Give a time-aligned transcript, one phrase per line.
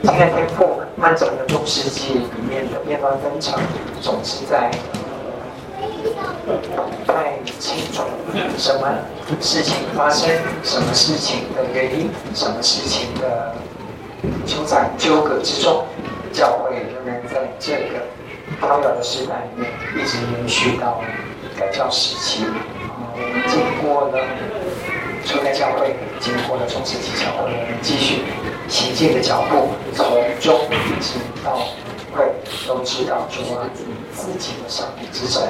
[0.00, 3.52] 今天天父漫长的中世纪里面的变乱纷争，
[4.00, 4.70] 总是在
[6.46, 8.02] 不太清楚
[8.56, 8.88] 什么
[9.40, 10.30] 事情发生，
[10.62, 13.54] 什么事情的原因，什么事情的
[14.46, 15.84] 纠缠纠葛之中，
[16.32, 18.06] 教会仍然在这个
[18.60, 21.00] 飘摇的时代里面一直延续到
[21.58, 22.44] 改教时期。
[22.46, 24.24] 我们经过了
[25.24, 28.22] 初代教会，经过了中世纪教会，我们继续
[28.68, 30.06] 行进的脚步，从
[30.40, 31.58] 中一直到
[32.12, 32.24] 会
[32.66, 35.42] 都知道主啊，你自己的上帝之神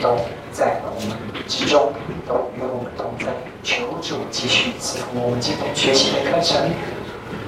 [0.00, 0.16] 都
[0.50, 1.92] 在我们之中，
[2.26, 3.26] 都与我们同在。
[3.62, 6.68] 求主继续赐福我们今天学习的课程，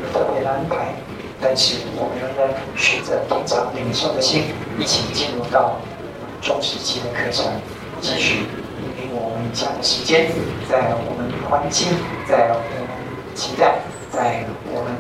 [0.03, 0.95] 有特别的安排，
[1.41, 4.45] 但是我们仍然选择平常领受的心，
[4.79, 5.81] 一起进入到
[6.41, 7.47] 中世纪的课程，
[8.01, 8.47] 继续
[8.79, 9.17] 引领。
[9.17, 10.31] 我们以下的时间，
[10.70, 11.89] 在我们欢庆，
[12.29, 12.87] 在我们
[13.34, 13.81] 期待，
[14.12, 14.95] 在我们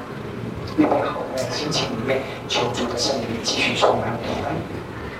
[0.76, 4.56] 预备好的心情里面，求主的圣灵继续充满我们，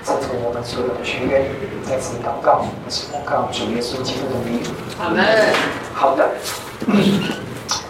[0.03, 1.45] 赐福我们所有的学员。
[1.85, 4.61] 再次祷告，我是奉告主耶稣基督的名。
[4.97, 5.23] 好的。
[5.93, 6.29] 好的。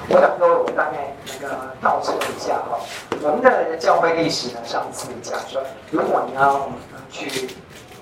[0.08, 2.78] 我想说，我们大概那个倒车一下哈。
[3.22, 6.70] 我们的教会历史呢，上次讲说，如果你要
[7.10, 7.50] 去。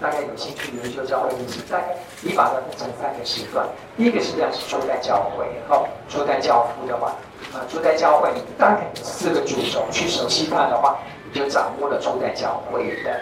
[0.04, 3.66] 大概有兴趣研究教会历史，大概你把它分成三个时段。
[3.96, 7.16] 第一个时段是初代教会，哈，初代教父的话，
[7.54, 10.98] 啊，初代教会大概有四个主轴，去熟悉它的话，
[11.32, 13.18] 你就掌握了初代教会的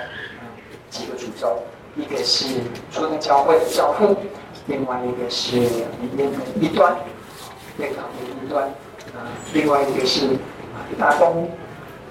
[0.90, 1.62] 几个主轴。
[1.96, 2.48] 一个是
[2.92, 4.16] 初代教会的教父，
[4.66, 6.95] 另外一个是里面的一端，
[7.78, 8.64] 对抗的一端，
[9.14, 10.30] 啊，另外一个是
[10.98, 11.48] 大公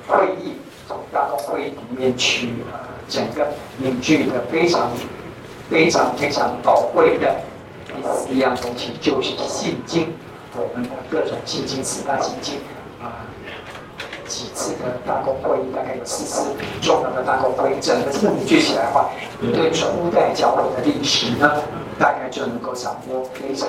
[0.07, 2.51] 会议，从大公会议里面去。
[3.11, 4.91] 整个凝聚的非常、
[5.69, 7.35] 非常、非常宝贵的
[7.89, 10.15] 第四样东西，就是信经。
[10.55, 12.55] 我们的各种信经、四大信经
[13.01, 13.27] 啊，
[14.27, 16.51] 几次的大公会议，大概有四次
[16.81, 21.63] 重要的大公会议，整个这个凝聚起来的话，对初代教会的历史呢，
[21.99, 23.69] 大概就能够掌握非常、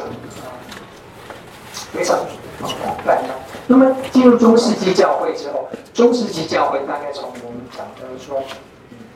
[1.91, 2.17] 非常
[2.59, 3.29] 广泛的。
[3.67, 8.43] 那么进入中世纪教会之后，中世纪教会大概从我们讲的说。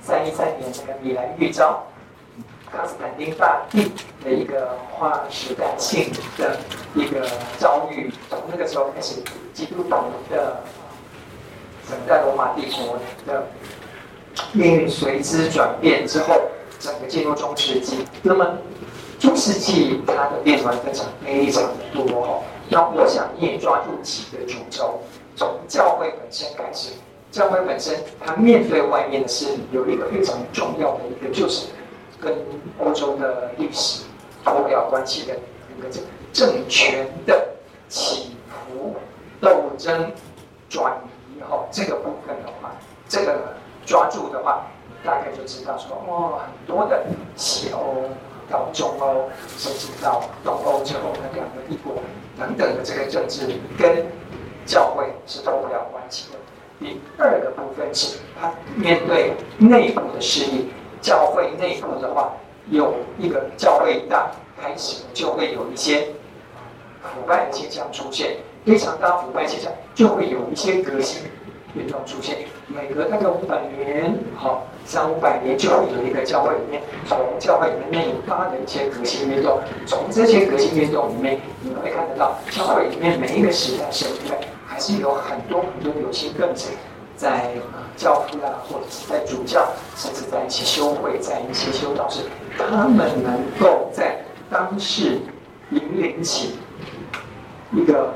[0.06, 1.84] 三一三年，那个米兰预召，
[2.72, 3.92] 康斯坦丁大帝
[4.24, 6.56] 的一个划时代性的
[6.94, 7.28] 一个
[7.58, 9.16] 遭遇，从那个时候开始，
[9.52, 9.90] 基督徒
[10.30, 10.62] 的
[11.90, 13.48] 整个罗马帝国的
[14.54, 16.40] 命运随之转变之后，
[16.80, 18.06] 整个进入中世纪。
[18.22, 18.46] 那么
[19.20, 22.44] 中世纪它的变化非常非常多哈。
[22.70, 25.02] 那我想你也抓住几个主轴，
[25.36, 26.92] 从教会本身开始。
[27.36, 27.94] 教会本身，
[28.26, 31.68] 它面对外面的势力，有一个非常重要的一个，就是
[32.22, 32.34] 跟
[32.80, 34.06] 欧洲的历史
[34.42, 35.36] 脱不了关系的
[35.78, 35.90] 一个
[36.32, 37.46] 政权的
[37.90, 38.96] 起伏、
[39.42, 40.10] 斗争、
[40.70, 40.94] 转
[41.36, 41.42] 移。
[41.42, 42.72] 哈，这个部分的话，
[43.10, 43.54] 这个
[43.86, 44.68] 抓住的话，
[45.04, 47.04] 大概就知道说，哦，很多的
[47.36, 48.10] 西欧
[48.50, 51.96] 到中欧，甚至到东欧之后的两个帝国
[52.40, 54.06] 等等的这个政治，跟
[54.66, 56.40] 教会是脱不了关系的。
[56.80, 60.70] 第二个部分是，他面对内部的势力，
[61.02, 62.34] 教会内部的话，
[62.70, 64.26] 有一个教会一旦
[64.62, 66.08] 开始，就会有一些
[67.02, 71.22] 腐败的现象出现，非常大腐败现象，就会有一些革新
[71.76, 72.40] 运动出现。
[72.68, 84.36] 每隔大概五百年，好，三五百年就会有一个教会里面，从教会里面引发的一些革新运动，从这些革新运动里面，你们会看得到，教会里面每一个时代是不对。
[84.76, 86.68] 还是有很多很多有心分子，
[87.16, 87.54] 在
[87.96, 89.66] 教父啊，或者是在主教，
[89.96, 92.24] 甚至在一些修会，在一些修道士，
[92.58, 94.18] 他们能够在
[94.52, 95.18] 当世
[95.70, 96.58] 引领起
[97.72, 98.14] 一个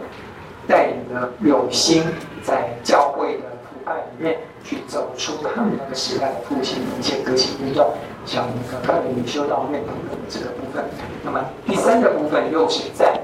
[0.68, 2.04] 带领的有心
[2.44, 7.94] 在教会的腐败里面去走出他们那个时代的复兴一些革新运动，
[8.26, 10.84] 像那个克林尼修道院等等的这个部分。
[11.24, 13.18] 那么第三个部分又是在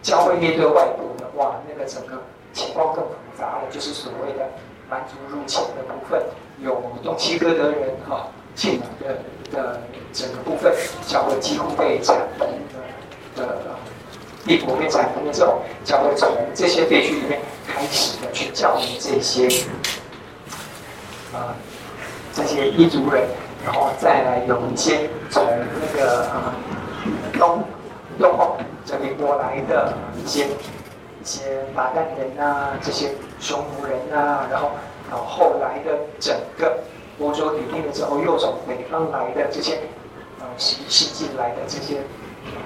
[0.00, 2.16] 教会面对外部的哇，那个整个。
[2.52, 4.46] 情况更复杂了，就是所谓的
[4.90, 6.22] 蛮族入侵的部分，
[6.60, 9.18] 有东西哥德人哈进来的
[9.50, 9.80] 的
[10.12, 10.72] 整个部分，
[11.06, 12.46] 教会几乎被斩平
[13.36, 13.58] 的的
[14.44, 19.48] 帝国被斩平了之后，教会从这些废墟里面开始的去教育这些
[21.32, 21.56] 啊、
[22.34, 23.26] 这些异族人，
[23.64, 26.52] 然后再来有一些从那个、呃、
[27.38, 27.64] 东
[28.18, 30.46] 东欧这里过来的一些。
[31.22, 34.70] 一些马代人啊，这些匈奴人啊，然后，
[35.08, 36.78] 然后后来的整个
[37.20, 39.78] 欧洲领地了之后，又从北方来的这些，
[40.40, 41.98] 呃，西西进来的这些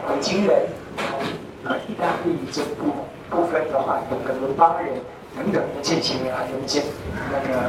[0.08, 0.56] 北京人，
[0.96, 1.18] 然后，
[1.64, 2.92] 呃，意大利这部
[3.28, 4.94] 部分的话，有个伦巴人，
[5.36, 6.82] 等等的这些啊，有一些
[7.30, 7.60] 那个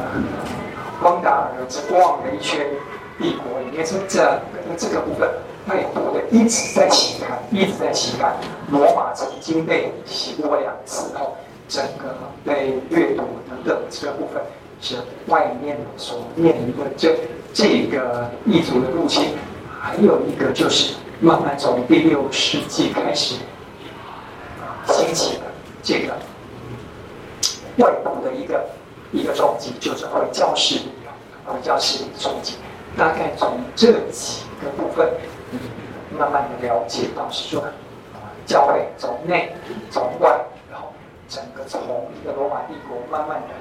[1.01, 2.65] 光达尔之光的一圈
[3.19, 4.39] 帝国里面，这这
[4.77, 5.29] 这个部分，
[5.69, 8.35] 被夺的一直在期盼，一直在期盼。
[8.71, 11.35] 罗马曾经被洗过两次后，
[11.67, 12.15] 整个
[12.45, 14.41] 被掠夺等等这个部分，
[14.81, 14.95] 是
[15.27, 17.15] 外面所面临的这
[17.53, 19.33] 这个异族的入侵，
[19.79, 23.35] 还有一个就是慢慢从第六世纪开始
[24.87, 25.43] 兴起的
[25.83, 26.13] 这个。
[27.77, 28.65] 外部的一个
[29.11, 30.89] 一个冲击，就是回教势力，
[31.45, 32.55] 回教势力的冲击。
[32.97, 35.07] 大概从这几个部分，
[36.17, 37.63] 慢慢的了解到是说，
[38.45, 39.53] 教会从内
[39.91, 40.39] 从外，
[40.71, 40.87] 然后
[41.27, 41.81] 整个从
[42.21, 43.53] 一个罗马帝国慢慢的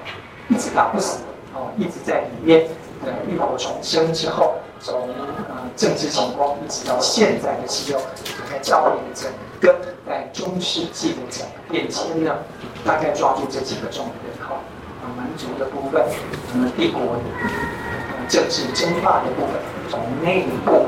[0.49, 1.19] 一直打不死，
[1.53, 2.67] 哦，一直在里面
[3.05, 5.01] 的浴火重生之后，从
[5.49, 12.35] 呃政治情况一直到现在的时候，大概教会的整个在中世纪的整个变迁呢。
[12.85, 14.55] 大概抓住这几个重点哈，
[15.03, 16.01] 啊，蛮族的部分，
[16.53, 17.23] 呃，帝国的
[18.29, 19.59] 政治争霸的部分，
[19.89, 20.85] 从内部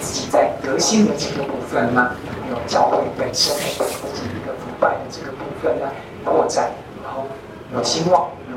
[0.00, 2.12] 自己在革新的这个部分呢，
[2.50, 5.88] 有教会本身的自己一个腐败的这个部分呢，
[6.24, 6.70] 扩展，
[7.02, 7.24] 然后
[7.74, 8.56] 有兴旺，有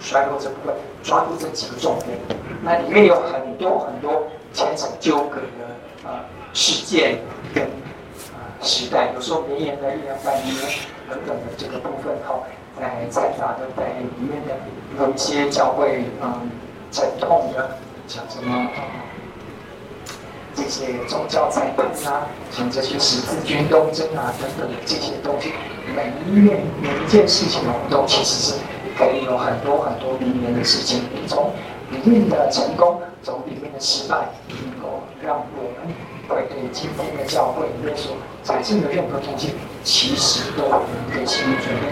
[0.00, 2.18] 衰落这部分，抓住这几个重点，
[2.62, 7.18] 那里面有很多很多牵扯纠葛的啊事件
[7.54, 10.54] 跟啊时代，有时候绵延了一两百年。
[11.10, 12.40] 等等的这个部分哈，
[12.80, 14.54] 在财阀的在里面的
[14.98, 16.48] 有一些教会嗯
[16.90, 17.76] 沉痛的，
[18.06, 18.66] 像什么
[20.54, 25.52] 这些宗教裁判啊，像这些十字军东征啊等等的这些东西，
[25.94, 28.54] 每一件每一件事情哦，都其实是
[28.98, 31.52] 可以有很多很多里面的事情，从
[31.90, 35.94] 里面的成功，从里面的失败，能够让我们
[36.28, 39.50] 会对今天的教会里面所产生的任何东西。
[39.84, 41.90] 其实都有一个心理准备，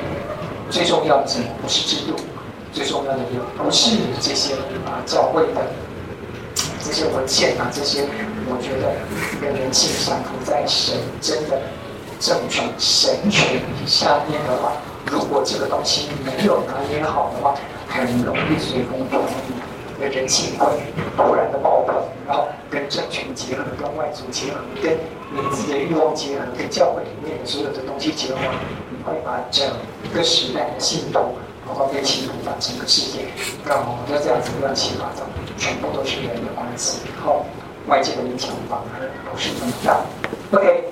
[0.71, 2.15] 最重要的是不是制度，
[2.73, 4.55] 最重要的也不是这些
[4.87, 5.61] 啊教会的
[6.85, 8.05] 这些文献啊这些，
[8.49, 8.97] 我觉得
[9.41, 11.61] 跟人性降服在神真的
[12.19, 14.73] 政权神权下面的话，
[15.11, 17.55] 如果这个东西没有拿捏好的话，
[17.89, 20.67] 很容易随风飘逸，人性会
[21.17, 21.95] 突然的爆棚，
[22.27, 24.99] 然后跟政权结合，跟外族结合，跟。
[25.33, 28.39] 你自己的欲望结合，跟教会里面的所有的东西结合，
[28.91, 29.65] 你会把整
[30.13, 33.27] 个时代的信徒，包括被信徒，把整个世界
[33.65, 35.23] 搞得这样子乱七八糟，
[35.61, 37.45] 全部都是人的关系，然后
[37.87, 40.01] 外界的影响反而不是那么大。
[40.59, 40.85] OK，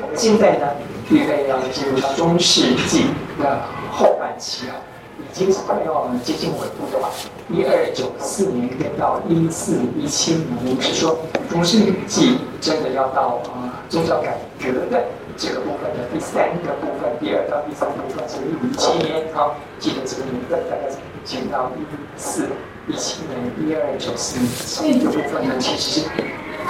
[0.00, 0.68] 我们现在呢，
[1.10, 3.06] 预备要进入到中世纪
[3.42, 3.60] 的
[3.90, 4.76] 后半期啊。
[5.18, 7.10] 已经是快要接近尾部的话，
[7.48, 11.18] 一二九四年跟到一四一七年，也就是说
[11.50, 15.04] 中世纪真的要到啊宗教改革的
[15.36, 20.90] 这个部分的第三个部分，第二到第三部分是一五一七年，好，记得这个年份大概
[21.24, 22.48] 减到一四
[22.86, 24.38] 一七年，一二九四
[24.82, 26.06] 年这个部分呢，其实是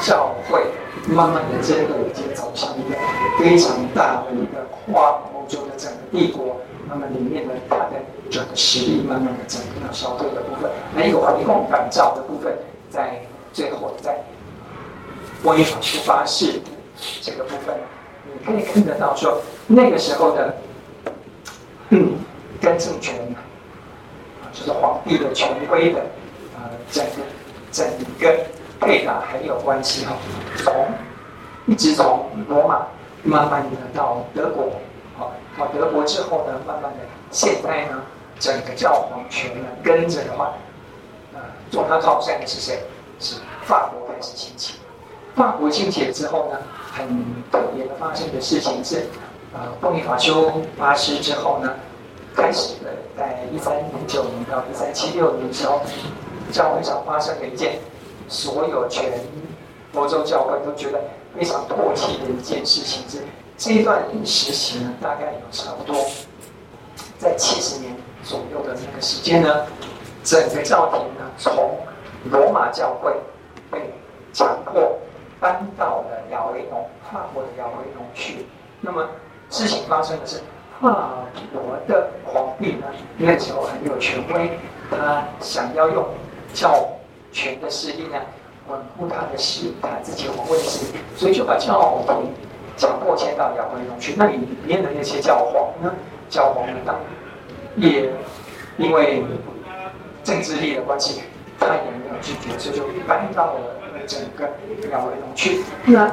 [0.01, 0.63] 教会
[1.09, 2.97] 慢慢的真的已经走向一个
[3.39, 6.57] 非常大的一个跨欧洲的整个帝国。
[6.87, 7.93] 那么里面的它的
[8.31, 12.55] 整个实力慢慢的整个要消退的部分，还有回光返照的部分，
[12.91, 13.21] 在
[13.53, 14.23] 最后在
[15.45, 16.61] 威法修巴士
[17.23, 17.75] 这个部分，
[18.25, 20.55] 你可以看得到说那个时候的
[21.89, 22.13] 嗯
[22.61, 23.15] 跟政权，
[24.55, 26.01] 就是皇帝的权威的
[26.55, 27.11] 呃整个
[27.71, 27.87] 整
[28.19, 28.35] 个
[28.81, 30.17] 配搭很有关系哈，
[30.65, 30.89] 从
[31.67, 32.87] 一直从罗马
[33.23, 34.71] 慢慢的到德国。
[35.17, 36.99] 好到德国之后呢，慢慢的，
[37.31, 38.03] 现在呢，
[38.41, 40.53] 整个教皇权呢跟着的话，
[41.33, 42.81] 呃，做他靠山的是谁？
[43.21, 44.75] 是法国开始兴起。
[45.37, 46.59] 法国兴起之后呢，
[46.93, 47.07] 很
[47.53, 49.07] 特别的发生的事情是，
[49.53, 51.73] 呃，波尼法修八世之后呢，
[52.35, 55.81] 开始的在一三零九年到一三七六年的时候，
[56.51, 57.79] 教会上发生了一件
[58.29, 59.13] 所有全
[59.95, 61.01] 欧洲教会都觉得
[61.37, 63.19] 非常唾弃的一件事情是。
[63.57, 65.97] 这一段历史期呢，大概有差不多
[67.19, 69.65] 在七十年左右的那个时间呢，
[70.25, 71.79] 整个教廷呢，从
[72.33, 73.13] 罗马教会
[73.71, 73.79] 被
[74.33, 74.99] 强迫
[75.39, 78.45] 搬到了亚维农，法国的亚维农去。
[78.81, 79.09] 那么
[79.51, 80.41] 事情发生的是，
[80.81, 81.09] 法
[81.53, 84.59] 国的皇帝呢，那时候很有权威，
[84.91, 86.07] 他想要用
[86.53, 86.89] 教
[87.33, 88.21] 权的势力呢，
[88.69, 92.33] 稳固他的势力，他自己皇位的势力，所以就把教廷。
[92.77, 95.95] 强迫迁到亚维农去，那里面的那些教皇呢？
[96.29, 96.73] 教皇呢？
[96.85, 96.97] 当
[97.77, 98.11] 也
[98.77, 99.23] 因为
[100.25, 101.23] 政治力的关系，
[101.61, 103.61] 他也没有拒绝，所以就搬到了
[104.09, 104.45] 整个
[104.91, 105.63] 亚维农去。
[105.85, 106.11] 那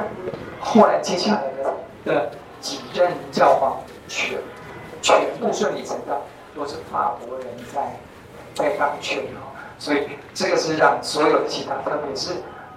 [0.60, 4.38] 后来接下来的的几任教皇全
[5.02, 6.20] 全部顺理成章
[6.54, 7.98] 都是法国人在
[8.54, 12.34] 在当权哦，所以这个是让所有的其他，特别是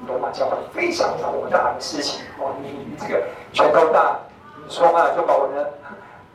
[0.08, 2.56] 罗马教会非常火大的事情哦。
[2.62, 4.20] 你你这个拳头大，
[4.58, 5.74] 你说话就把我的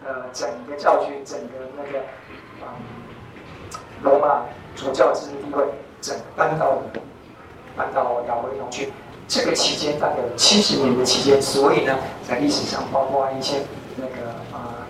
[0.07, 1.99] 呃整个教区、整个那个
[2.65, 4.43] 啊、嗯、罗马
[4.77, 5.65] 主教之地位，
[6.01, 6.79] 整搬到
[7.77, 8.93] 搬到亚维农去。
[9.27, 11.97] 这个期间大概有七十年的期间，所以呢，
[12.29, 13.63] 在历史上包括一些
[13.97, 14.87] 那个啊，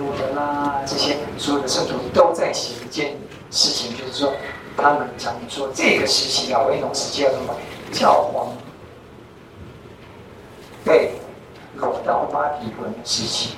[0.00, 3.16] 路德啦这些所有的圣徒都在写一件
[3.50, 4.32] 事情，就是说
[4.76, 7.54] 他们讲说这个时期啊，亚维农时期叫什么？
[7.92, 8.48] 教皇
[10.84, 11.12] 被
[11.78, 13.56] 掳到巴比伦时期，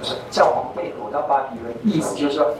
[0.00, 2.54] 就是教皇被掳到巴比伦，意思就是说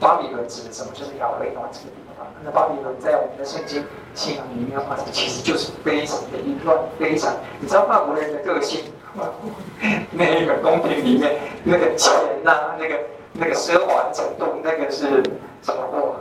[0.00, 0.90] 巴比伦指的什么？
[0.92, 2.26] 就是亚维农这个地方。
[2.44, 3.84] 那巴比伦在我们的圣经。
[4.16, 7.34] 信仰里面的话，其实就是非常的淫乱，非常。
[7.60, 8.80] 你知道法国人的个性，
[10.12, 13.00] 那个宫廷里面那个钱呐、那个
[13.32, 15.22] 那个奢华程度，那个是
[15.62, 16.16] 超过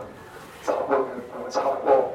[0.63, 1.05] 超过
[1.49, 2.13] 超过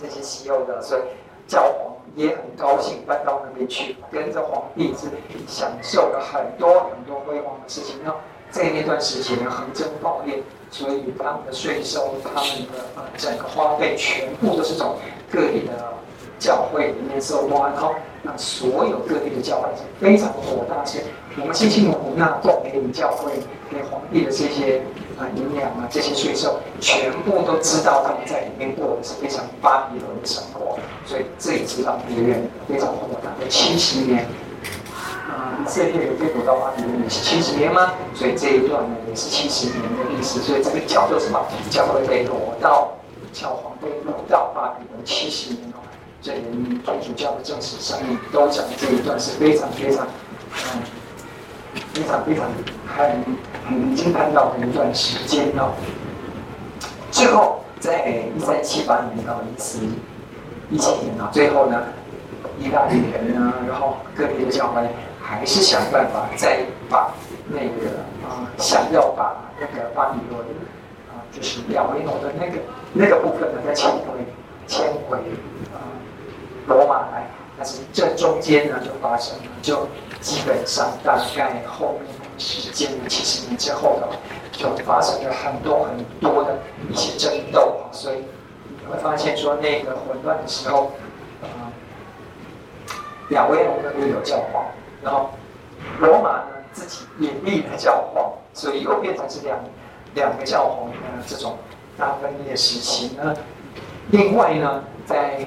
[0.00, 1.02] 这些稀有的，所以
[1.46, 5.06] 教皇也很高兴搬到那边去，跟着皇帝是
[5.46, 7.96] 享受了很多很多辉煌的事情。
[8.02, 8.18] 然后
[8.50, 10.40] 在那段时间横征暴敛。
[10.70, 14.98] 所以他们的税收，他们的呃整个花费，全部都是从
[15.30, 15.72] 各地的
[16.38, 21.02] 教会里面收挖，然后让所有各地的教会是非常火大些。
[21.40, 23.32] 我们辛辛苦苦纳贡给你教会
[23.70, 24.82] 给皇帝的这些
[25.18, 34.26] 啊银两啊这些税收，全部都知道他们在里面过的是非常巴比伦的生活，所以这也是让别人非常火大的七十年。
[35.28, 37.92] 啊，以色列有被掳到巴比伦也是七十年吗？
[38.14, 40.40] 所以这一段呢也是七十年的历史。
[40.40, 41.38] 所以这个叫做什么？
[41.70, 42.30] 教会被掳
[42.60, 42.88] 到，
[43.32, 45.62] 教皇被掳到巴比伦七十年。
[46.20, 46.42] 这连
[46.80, 50.06] 天主教的正史上面都讲这一段是非常非常，
[50.52, 50.82] 嗯，
[51.94, 52.46] 非常非常
[52.86, 53.24] 很
[53.68, 55.72] 很惊叹到的一段时间哦。
[57.10, 59.78] 最后在一三七八年到一四
[60.70, 61.82] 一七年啊，最后呢，
[62.58, 64.82] 意大利人呢，然后各地的教会。
[65.20, 67.12] 还是想办法再把
[67.48, 70.40] 那个啊、想要把那个巴比伦
[71.10, 72.58] 啊，就是亚维农的那个
[72.94, 74.24] 那个部分呢，再迁回
[74.66, 75.18] 迁回
[75.68, 75.84] 啊
[76.68, 77.26] 罗马来。
[77.56, 79.88] 但是这中间呢，就发生了，就
[80.20, 84.08] 基本上大概后面时间七十年之后的，
[84.52, 86.56] 就发生了很多很多的
[86.88, 87.90] 一些争斗啊。
[87.90, 88.18] 所以
[88.68, 90.92] 你会发现说，那个混乱的时候，
[91.42, 92.94] 啊、呃，
[93.30, 94.64] 亚维农的又有教皇。
[95.02, 95.30] 然后，
[95.98, 99.58] 罗马呢自己也立了教皇，所以又变成是两
[100.14, 100.96] 两个教皇的
[101.26, 101.58] 这种
[101.96, 103.34] 大分裂时期呢。
[104.12, 105.44] 另外呢，在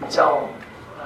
[0.00, 0.40] 比较
[0.98, 1.04] 呃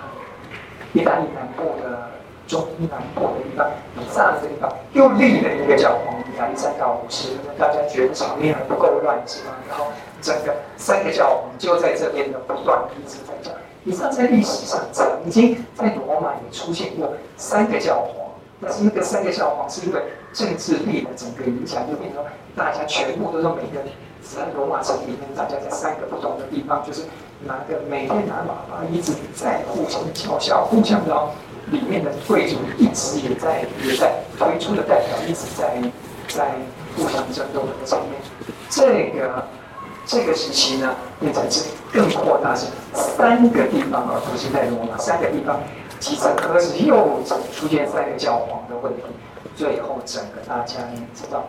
[0.92, 2.10] 意大利南部的
[2.46, 7.30] 中南部的地方，比萨的地方又立了一个教皇，亚历山大五世。
[7.58, 9.54] 大家觉得场面还不够乱是吗？
[9.68, 9.86] 然后
[10.22, 13.52] 整个三个教皇就在这边的不断一直在讲。
[13.84, 18.30] 你知道在历史上曾经在罗马也出现过三个教皇，
[18.60, 20.02] 但是那个三个教皇是因为
[20.32, 22.22] 政治力的整个影响，就变成
[22.56, 23.80] 大家全部都是每个
[24.20, 27.02] 在罗马城里面，大家在三个不同的地方，就是
[27.44, 31.28] 拿个每天拿喇叭一直在互相叫嚣，互相的
[31.70, 35.80] 里面的贵族一直也在也在推出的代表一直在
[36.28, 36.54] 在
[36.96, 38.20] 互相争斗的场面，
[38.70, 39.44] 这个。
[40.10, 42.64] 这个时期呢，变成是更扩大，是
[42.94, 45.60] 三个地方，而不是在罗马三个地方
[46.00, 49.02] 集成，可是又出现三个教皇的问题，
[49.54, 51.44] 最后整个大家也知道，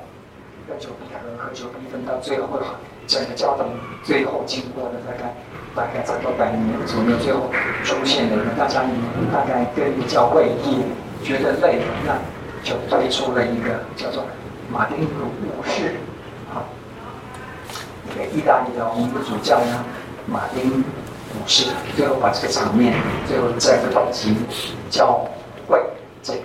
[0.68, 2.60] 合久必合，合久必分，到最后
[3.10, 3.66] 整个教堂
[4.04, 5.34] 最后经过了大概
[5.76, 7.50] 大概差不多百年左右，最后
[7.84, 8.84] 出现了一个大家
[9.34, 12.16] 大概跟教会也觉得累了，那
[12.64, 14.24] 就推出了一个叫做
[14.72, 15.96] 马丁路五世。
[18.16, 19.86] 给意大利的我们的主教呢，
[20.28, 22.94] 马丁五世，最后把这个场面，
[23.28, 24.36] 最后在这东西
[24.90, 25.26] 教
[25.68, 25.82] 会
[26.22, 26.42] 这个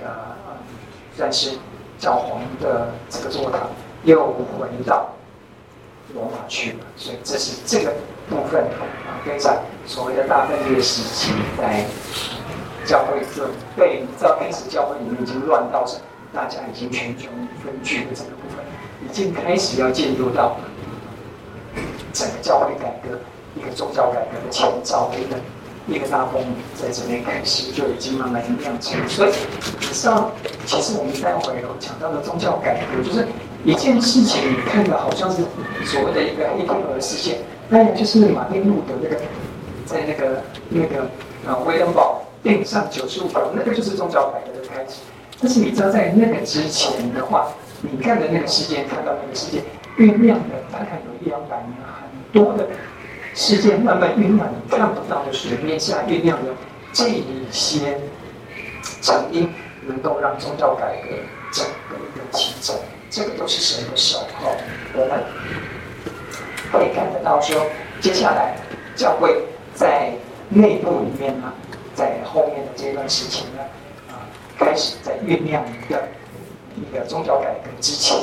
[1.17, 1.59] 算是
[1.99, 3.61] 教皇的这个座堂
[4.05, 5.11] 又回到
[6.15, 7.93] 罗马去了，所以这是这个
[8.31, 8.63] 部分。
[8.63, 11.85] 啊，跟在所谓的大分裂时期，在
[12.87, 15.99] 教会准备，你知道开始教会里面已经乱到是
[16.33, 17.29] 大家已经群雄
[17.63, 17.75] 分。
[17.83, 18.65] 居的这个部分，
[19.05, 20.57] 已经开始要进入到。
[22.13, 23.19] 整个教会改革，
[23.57, 26.41] 一个宗教改革的前兆的，一个一个大风
[26.81, 28.97] 在这边开始就已经慢慢酿成。
[29.09, 29.33] 所以，
[29.81, 30.31] 以上
[30.65, 33.27] 其实我们待会有讲到的宗教改革，就是
[33.65, 35.39] 一件事情，你看的好像是
[35.85, 39.17] 所谓的一个黑天鹅事件，那也就是马丁路德那个
[39.87, 41.03] 在那个那个
[41.47, 45.01] 啊威登堡钉上九十五，那个就是宗教改革的开始。
[45.41, 47.49] 但是你知道，在那个之前的话，
[47.81, 49.63] 你看的那个事件，看到那个事件
[49.99, 52.69] 酝酿的大概有一两百年，很多的
[53.35, 56.53] 事件慢慢酝酿，你看不到的水面下酝酿的
[56.93, 57.99] 这一些
[59.01, 59.51] 成因，
[59.87, 61.17] 能够让宗教改革
[61.55, 62.75] 整个一个起走，
[63.09, 64.19] 这个都是神的手。
[64.43, 64.59] 哦，
[64.93, 65.25] 我们
[66.71, 67.65] 可以看得到说，
[68.01, 68.57] 接下来
[68.95, 70.13] 教会在
[70.51, 71.51] 内部里面呢，
[71.95, 73.63] 在后面的这段时期呢，
[74.11, 74.27] 啊，
[74.59, 76.03] 开始在酝酿一个。
[76.77, 78.19] 一个宗教改革之前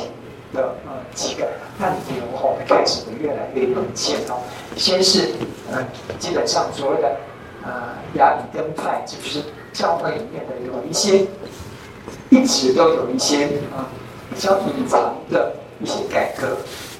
[0.52, 1.48] 的呃几个
[1.80, 4.42] 暗流后开始的越来越明显哦。
[4.76, 5.30] 先是
[5.70, 5.82] 呃
[6.18, 7.16] 基本上所谓的
[7.64, 11.24] 呃亚比根派，就是教会里面的有一些
[12.30, 13.88] 一直都有一些啊、
[14.30, 16.56] 比较隐藏的一些改革，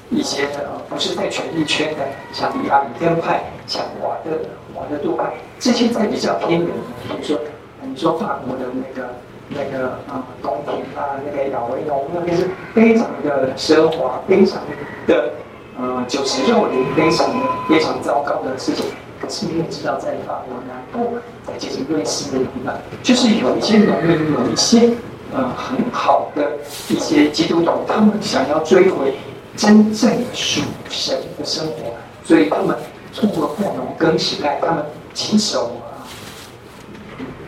[0.09, 1.99] 一些呃不是在权力圈的，
[2.31, 4.31] 像亚比根派，像瓦德
[4.75, 6.69] 瓦德杜派，这些在比较偏远，
[7.07, 7.39] 比如说
[7.81, 9.09] 你说法国的那个。
[9.49, 14.59] 那个啊，宫廷啊，那个亚维农，那边是非常的奢华，非常
[15.05, 15.31] 的
[15.77, 18.85] 呃酒池肉林，非常的非常糟糕的事情。
[19.29, 24.91] 是你也知道，在法国南部，在接近瑞士的地方，就是有一些农民，有一些
[25.33, 26.53] 呃很好的
[26.89, 29.15] 一些基督徒，他们想要追回
[29.55, 32.75] 真正属神的生活，所以他们
[33.15, 35.71] 通过务农耕时代，他们亲手。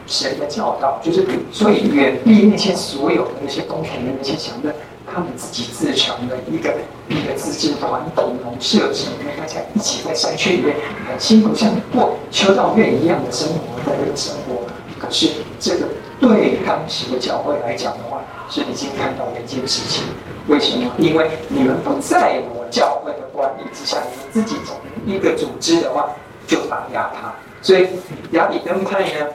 [0.07, 4.71] 神的教导就是，所以远离那些所有的那些宫廷的那些强的，
[5.11, 6.71] 他们自己自成的一个
[7.07, 10.75] 一个自治团体农社，什么大家一起在山区里面
[11.07, 14.61] 很辛苦，像过修道院一样的生活，在这个生活。
[14.99, 15.87] 可是这个
[16.19, 20.03] 对当时的教会来讲的话，是已经看到的一件事情。
[20.47, 20.91] 为什么？
[20.97, 26.09] 因为你们不在我教会的管理之下，你们自己从一个组织的话
[26.47, 27.33] 就打压他。
[27.61, 27.87] 所以
[28.31, 29.27] 亚比根派呢？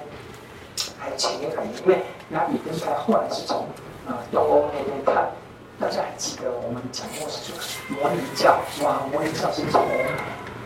[0.98, 3.66] 还前面很，因为亚比根派后来是从
[4.06, 5.28] 啊东欧那边看，
[5.80, 7.56] 大家还记得我们讲过是说
[7.88, 9.82] 摩尼教，哇，摩尼教是从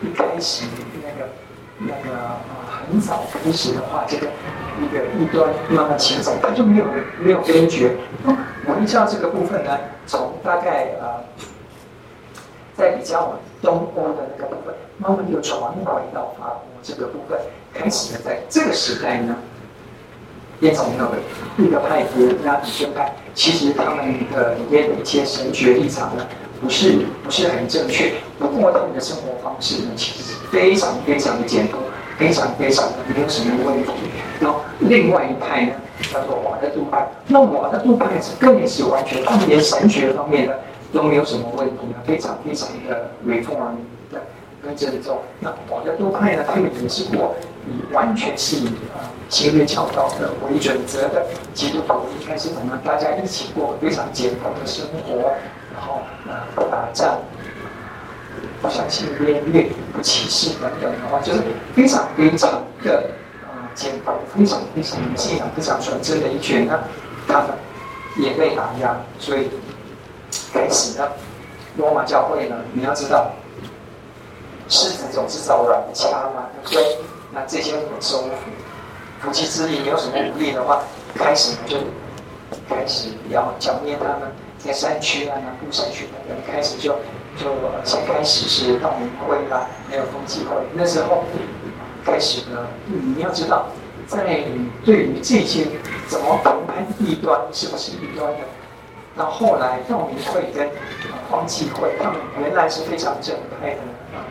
[0.01, 0.65] 一开始
[1.01, 1.29] 那个
[1.77, 2.41] 那个啊
[2.89, 4.27] 很早开始的话，这个
[4.81, 6.85] 一个异端慢慢形成，它就没有
[7.19, 7.95] 没有根绝。
[8.67, 11.23] 摩尼教这个部分呢，从大概啊
[12.75, 17.39] 在比较东欧的那个部分，慢慢又传回到法国这个部分，
[17.73, 19.33] 开始呢在这个时代呢。
[20.57, 21.11] 变成了
[21.57, 26.25] 一个派别，那比根派，其实他们的里面的一些神学立场呢，
[26.61, 28.13] 不是不是很正确。
[28.39, 31.77] 不过他们的生活方式呢，其实是非常非常的简朴，
[32.17, 33.91] 非常非常的没有什么问题。
[34.39, 35.73] 然后另外一派呢，
[36.11, 37.05] 叫做瓦德杜派。
[37.27, 40.59] 那瓦德杜派是更是完全，他们连神学方面的
[40.93, 43.75] 都没有什么问题啊，非常非常的 reform
[44.13, 44.21] 的
[44.63, 45.19] 跟正宗。
[45.41, 47.35] 那瓦德杜派呢，他们也是过
[47.67, 49.11] 以完全是以啊。
[49.27, 55.33] 新约教导的为准则的基督徒，应该是我们大家一起过非常简朴的生活，
[55.73, 55.95] 然后
[56.29, 57.17] 啊不打仗，
[58.61, 61.41] 不相信约略，不歧视等等的话，就是
[61.75, 63.09] 非常非常的
[63.43, 66.79] 啊简朴，非常非常信仰非常纯真的一群呢，
[67.27, 67.47] 他们
[68.17, 69.49] 也被打压，所以
[70.53, 71.07] 开始呢，
[71.77, 73.31] 罗马教会呢，你要知道，
[74.69, 76.97] 狮子总是找软的掐嘛，对不对？
[77.35, 78.31] 那这些很收服。
[79.19, 80.83] 夫妻之力没有什么武力的话，
[81.15, 81.77] 开始呢就
[82.69, 86.95] 开始要剿灭他们，在山区啊、南部山区等等，开始就
[87.37, 87.51] 就
[87.83, 90.55] 先开始是道明会啦，还有风纪会。
[90.73, 91.23] 那时候
[92.05, 93.67] 开始呢，你要知道，
[94.05, 94.43] 在
[94.85, 95.65] 对于这些
[96.07, 98.39] 怎么评判异端是不是异端的，
[99.15, 100.69] 那后来道明会跟
[101.31, 103.79] 风纪会，他们原来是非常正派的
[104.13, 104.21] 啊，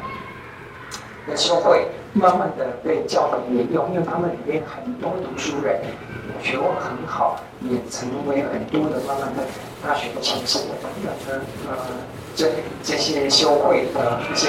[1.27, 1.89] 那修会。
[2.15, 5.81] 慢慢的被教会沿用，因为他们里面很多读书人，
[6.41, 9.43] 学问很好，也成为很多的慢慢的
[9.83, 10.63] 大学的前身
[11.69, 11.77] 呃，
[12.37, 12.53] 这
[12.85, 14.49] 这些修会的一些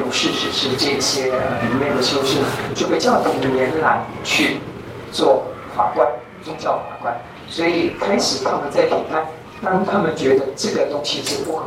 [0.00, 2.38] 有识之士，这些里面的修士
[2.74, 4.56] 就被教廷延揽去
[5.12, 5.44] 做
[5.76, 6.08] 法官，
[6.42, 7.14] 宗教法官，
[7.50, 9.26] 所以开始他们在评判，
[9.62, 11.66] 当他们觉得这个东西是不合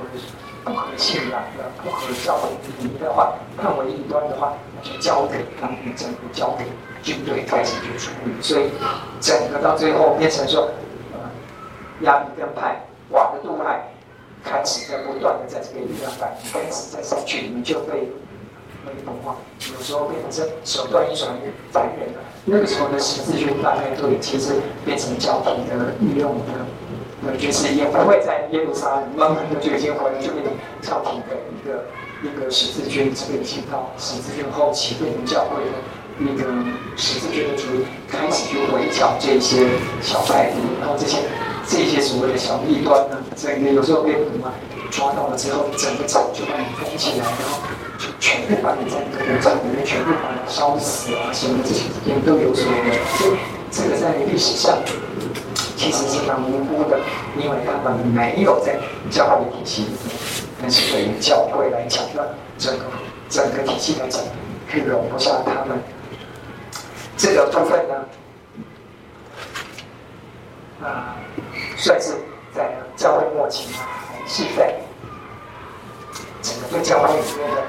[0.67, 2.49] 不可信赖的，不合教的
[2.80, 4.53] 礼仪的话，判为异端的话。
[4.84, 6.63] 就交给当地政府，交给
[7.01, 8.69] 军队开始去处理，所以
[9.19, 10.69] 整个到最后变成说，
[11.13, 11.19] 呃，
[12.01, 13.91] 亚比根派、瓦德杜派
[14.43, 18.12] 开始在不断的在这个力量感，开始在山区里面就被
[18.86, 19.36] 被同化，
[19.73, 22.19] 有时候变成手段越来越残忍了。
[22.45, 26.53] 那个时候的十字军大概都已经是变成交替的御用的，
[27.35, 31.83] 就是也不会在耶路撒冷，慢慢的就已经回来，就变成教廷的一个。
[32.23, 35.77] 一个十字军，这个已经到十字军后期变成教会的
[36.17, 36.49] 那个
[36.95, 39.67] 十字军的主力开始去围剿这些
[40.01, 41.19] 小派，然后这些
[41.67, 44.51] 这些所谓的小异端呢，整个有时候被什么
[44.89, 47.59] 抓到了之后，整个城就把你封起来，然后
[47.99, 52.97] 就全部把你在那个城里面全部把你烧死啊，什么这些事情都有所谓。
[53.19, 53.37] 所以
[53.69, 54.79] 这个在历史上
[55.77, 56.99] 其实是蛮无辜的，
[57.37, 58.75] 因为他们没有在
[59.11, 59.99] 教会体系里面，
[60.59, 62.23] 但是对于教会来讲呢，
[62.57, 62.85] 整个
[63.29, 64.19] 整个体系来讲，
[64.67, 65.79] 是容不下他们。
[67.15, 67.95] 这个部分呢，
[70.83, 71.15] 啊，
[71.77, 72.13] 算是
[72.55, 74.73] 在教会末期，还是在
[76.41, 77.61] 整个教会里面的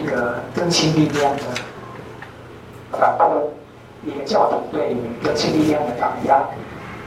[0.00, 1.42] 一个更新力量的
[2.92, 3.52] 反扑，
[4.04, 6.42] 一个教廷对更新力量的打压，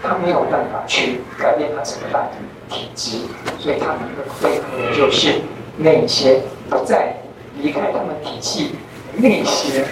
[0.02, 2.28] 他没有办法去改变他整个大
[2.70, 3.20] 体质，
[3.60, 5.42] 所以他们的配合就是
[5.78, 7.16] 那些不再
[7.58, 8.76] 离开他们体系
[9.16, 9.86] 那些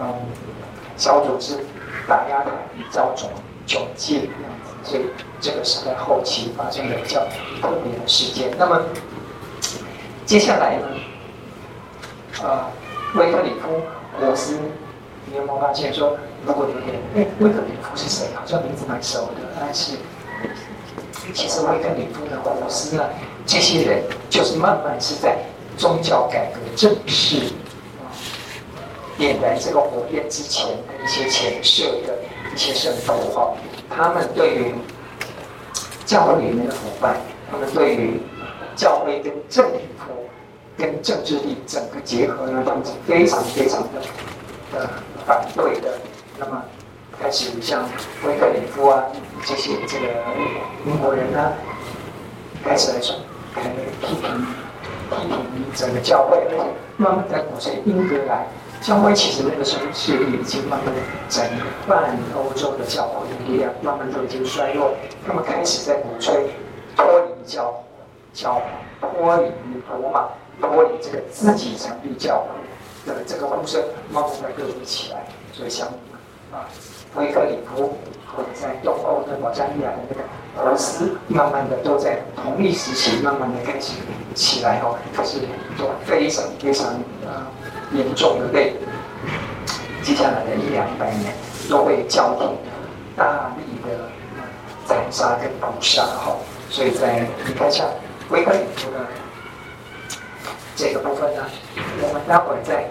[0.00, 0.14] 嗯。
[0.96, 1.56] 小组织
[2.08, 2.50] 打压他，
[2.90, 3.30] 遭种
[3.64, 5.04] 窘境这样子，所以
[5.40, 7.20] 这个是在后期发生的比较
[7.62, 8.50] 特别的事件。
[8.58, 8.82] 那么
[10.26, 10.86] 接下来呢？
[12.42, 12.64] 呃，
[13.14, 13.80] 威克里夫·
[14.26, 14.58] 罗斯，
[15.30, 18.26] 你有没有发现说，如果有点，哎，威克里夫是谁？
[18.34, 19.96] 好像名字蛮熟的，但是
[21.34, 23.04] 其实威克里夫的活斯呢，
[23.46, 25.38] 这些人就是慢慢是在
[25.76, 27.52] 宗教改革正式。
[29.18, 32.16] 点燃这个火焰之前的一些前设的
[32.54, 33.52] 一些圣徒哈，
[33.90, 34.72] 他们对于
[36.06, 37.16] 教会里面的腐败，
[37.50, 38.20] 他们对于
[38.76, 39.66] 教会跟政
[39.98, 40.12] 府
[40.76, 43.88] 跟政治力整个结合呢，他们是非常非常的
[44.76, 44.88] 呃
[45.28, 45.92] 反对的。
[46.38, 46.64] 那么
[47.20, 47.84] 开始像
[48.24, 49.04] 威克里夫啊
[49.44, 50.06] 这些这个
[50.86, 51.52] 英国人呢，
[52.64, 53.16] 开始来说，
[53.54, 53.68] 开始
[54.00, 54.46] 批评
[55.10, 55.38] 批评
[55.74, 56.64] 整个教会，而且
[56.96, 58.46] 慢慢在鼓吹英格兰。
[58.80, 60.94] 教会其实那个时候势力已经慢慢
[61.28, 64.94] 整个半欧洲的教会的力量慢慢都已经衰落，
[65.26, 66.50] 他们开始在鼓吹
[66.96, 67.74] 脱离教
[68.32, 68.62] 教
[69.00, 69.50] 脱离
[70.00, 70.28] 罗马
[70.60, 72.48] 脱离这个自己成立教会
[73.14, 75.88] 的这个呼声慢慢的热起来，所以像
[76.52, 76.68] 啊
[77.16, 80.22] 威克里夫或者在东欧的保加利亚的那个
[80.62, 83.94] 俄罗斯，慢慢的都在同一时期慢慢的开始
[84.34, 85.38] 起来哦，可是
[85.76, 86.86] 都非常非常
[87.26, 87.50] 啊。
[87.90, 88.74] 严重的被
[90.02, 91.32] 接下来的一两百年
[91.70, 92.46] 都会教廷
[93.16, 94.10] 大力的
[94.86, 96.36] 斩杀跟屠杀哈，
[96.68, 97.86] 所以在你看像
[98.28, 98.98] 威克里夫的
[100.78, 101.42] 这个部分呢，
[102.00, 102.86] 我们待会在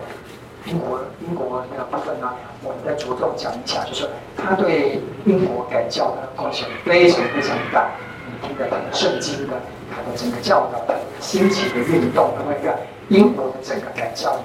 [0.66, 2.30] 英国英国那个部分呢，
[2.62, 7.92] 我们再着重讲一下，就是他对英国改教的贡献非常非常大，
[8.28, 9.54] 你听的他的圣经的，
[9.90, 14.38] 他的整个教导的兴起的运动，那个英国的整个改教。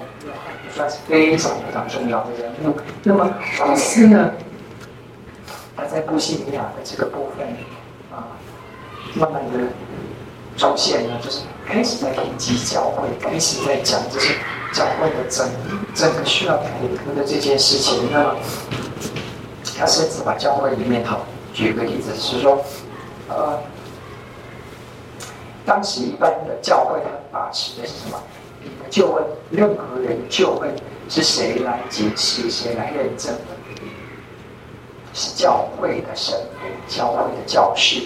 [0.74, 2.74] 算是非常非常重要的人物。
[3.02, 4.30] 那么，活斯呢？
[5.76, 7.46] 他在波西米亚的这个部分
[8.10, 8.32] 啊，
[9.14, 9.58] 慢慢的
[10.62, 14.36] 出现呢，就是开始在抨击教会，开始在讲这些
[14.72, 15.28] 教会的？
[15.28, 15.48] 整
[15.92, 16.70] 整个需要改
[17.04, 17.26] 革的？
[17.26, 18.08] 这件事情。
[18.12, 18.36] 那么，
[19.76, 22.64] 他甚至把教会里面好，举个例子是说，
[23.28, 23.58] 呃，
[25.66, 26.54] 当时一般的？
[26.62, 27.84] 教会他把持的？
[27.88, 28.22] 是什么？
[28.88, 30.72] 就问任何人，就问
[31.08, 33.82] 是谁来解释，谁来认证的？
[35.12, 36.14] 是教会的？
[36.14, 36.38] 神，
[36.86, 37.44] 教会的？
[37.48, 38.04] 教士，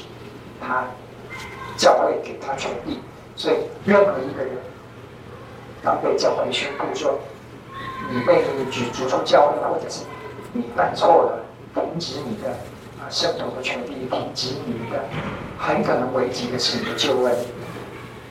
[0.59, 0.87] 他
[1.77, 3.01] 教会给他权力，
[3.35, 4.57] 所以任何一个人
[5.83, 7.19] 当被教会宣布说
[8.13, 10.05] 你被你举逐出教会，或者是
[10.53, 11.39] 你犯错了，
[11.75, 12.51] 停止你的
[12.99, 15.01] 啊圣徒的权利，停止你的，
[15.59, 17.37] 很可能危及的是你的救恩。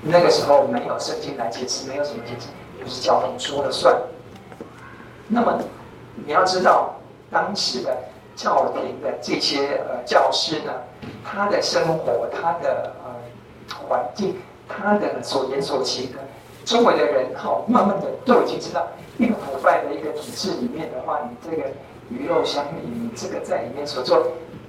[0.01, 2.47] 那个时候没有圣经来解释，没有什么解释，
[2.83, 3.95] 就是教廷说了算。
[5.27, 5.59] 那么
[6.25, 6.95] 你要知道，
[7.31, 7.97] 当时的
[8.35, 10.71] 教廷的这些呃教师呢，
[11.23, 12.93] 他的生活、他的
[13.73, 14.35] 环境、
[14.67, 16.19] 他的所言所行的，
[16.63, 21.63] 周围的人哈，慢慢的都已经知道，一个腐败的一个体制里面的话，你这个
[22.09, 24.27] 鱼肉乡里，你这个在里面所做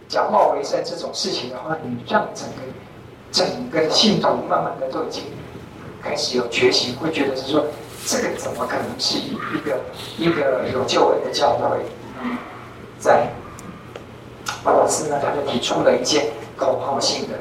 [0.08, 2.62] 假冒为善这种事情的话，你让整个。
[3.32, 5.24] 整个信徒慢慢的都已经
[6.00, 7.66] 开始有觉醒，会觉得是说，
[8.06, 9.80] 这个怎么可能是一个
[10.16, 11.76] 一个有救恩的教会？
[12.22, 12.38] 嗯，
[12.98, 13.28] 在
[14.64, 17.34] 老师呢，他就提出了一件口号性的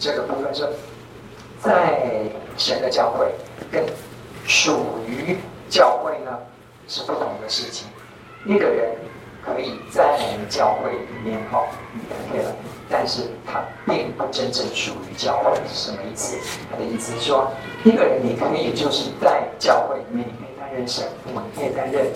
[0.00, 0.66] 这个部分，说，
[1.62, 2.00] 在
[2.56, 3.30] 神的教会
[3.70, 3.84] 跟
[4.46, 5.36] 属于
[5.68, 6.32] 教会呢
[6.88, 7.86] 是不同的事情。
[8.46, 8.96] 一个人
[9.44, 12.50] 可以在教会里面哦，你看对了。
[12.92, 16.36] 但是他并不真正属于教会，是什么意思？
[16.70, 17.52] 他的意思说，
[17.84, 22.10] 一个人你可以就是在教会里面，你可以担任神父，你可以担任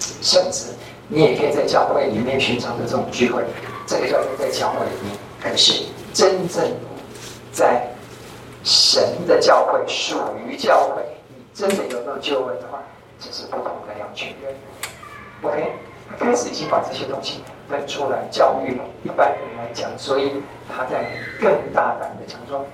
[0.00, 0.74] 圣子，
[1.06, 3.44] 你也可以在教会里面寻常的这种聚会，
[3.86, 5.16] 这个叫做在教会里面。
[5.40, 6.64] 可是真正
[7.52, 7.86] 在
[8.62, 12.82] 神的教会属于教会，你真的有没有救恩的话，
[13.18, 14.54] 这是不同的两群人。
[15.42, 15.72] OK，
[16.08, 21.10] 他开始已经把这些东西分出来教育了一般人来讲，所以他在
[21.40, 22.64] 更大胆的讲说，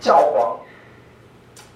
[0.00, 0.58] 教皇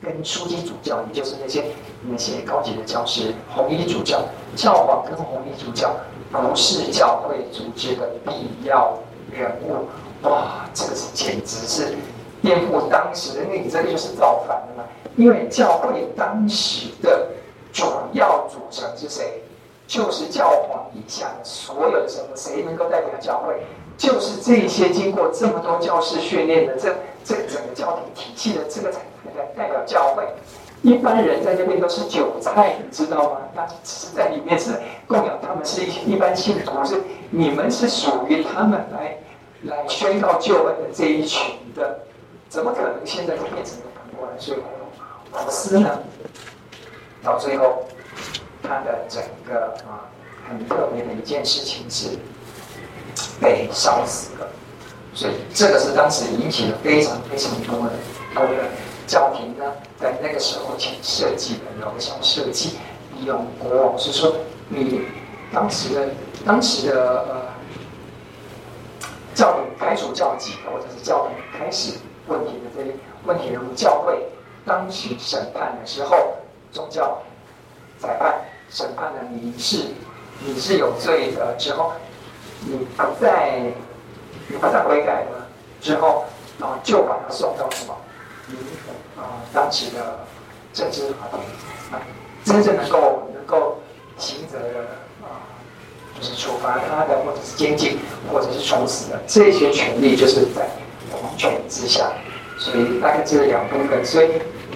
[0.03, 1.65] 跟枢机主教，也就是那些
[2.03, 4.23] 那些高级的教师，红衣主教，
[4.55, 5.97] 教皇跟红衣主教
[6.31, 8.99] 不是教会组织的必要
[9.33, 9.89] 人物。
[10.29, 11.97] 哇，这个是简直是
[12.45, 14.85] 颠覆当时的，那你这个就是造反了嘛？
[15.17, 17.29] 因为教会当时的
[17.73, 19.41] 主要组成是谁？
[19.87, 22.37] 就是教皇以下的所有的什么？
[22.37, 23.55] 谁能够代表教会？
[23.97, 28.99] 就是这些经过这么多教师训练的这这整个教廷体系的这个才
[29.37, 30.23] 代代表教会。
[30.83, 33.39] 一般人在这边都是韭菜，你知道吗？
[33.57, 34.73] 他只是在里面是
[35.07, 39.17] 供养他们，是一一般信徒，是你们是属于他们来。
[39.67, 42.01] 来宣告救恩的这一群的，
[42.55, 44.39] 怎么可能现在就变成了反过来？
[44.39, 44.59] 所以，
[45.33, 45.99] 福斯呢，
[47.21, 47.83] 到最后，
[48.63, 50.07] 他的整个啊，
[50.49, 52.11] 很特别的一件事情是
[53.41, 54.47] 被烧死了。
[55.13, 57.93] 所以，这个是当时引起了非常非常多的
[58.33, 58.71] 多的
[59.05, 59.65] 教廷呢，
[59.99, 62.79] 在那个时候前设计的有个小设计，
[63.19, 64.33] 利用国王是说，
[64.69, 65.01] 你
[65.53, 66.09] 当时的
[66.47, 67.55] 当时的呃。
[69.35, 71.95] 教廷开除教籍，或者是教廷开始
[72.27, 74.27] 问题的这些问题人物，教会
[74.65, 76.17] 当时审判的时候，
[76.73, 77.23] 宗教
[77.99, 78.35] 裁判
[78.71, 79.85] 审判了你是
[80.41, 81.93] 你是有罪的之后，
[82.61, 83.61] 你不再
[84.49, 85.47] 你不再悔改了
[85.81, 86.25] 之后，
[86.59, 87.95] 然后就把他送到什么？
[88.49, 88.57] 你
[89.21, 90.19] 啊，当时的
[90.73, 91.41] 政治法庭
[91.93, 92.01] 啊，
[92.45, 93.79] 真正能够能够
[94.19, 94.81] 刑责的
[95.23, 95.41] 啊。
[96.17, 97.99] 就是处罚他的，或者是监禁，
[98.33, 100.65] 或者是处死的，这些权利就是在
[101.15, 102.13] 皇权之下，
[102.59, 104.05] 所以大概只有两部分。
[104.05, 104.31] 所以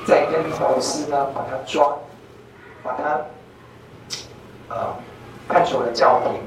[0.07, 1.97] 在跟福斯呢，把他抓，
[2.83, 3.21] 把他
[4.69, 4.95] 呃
[5.49, 6.41] 判处了教廷，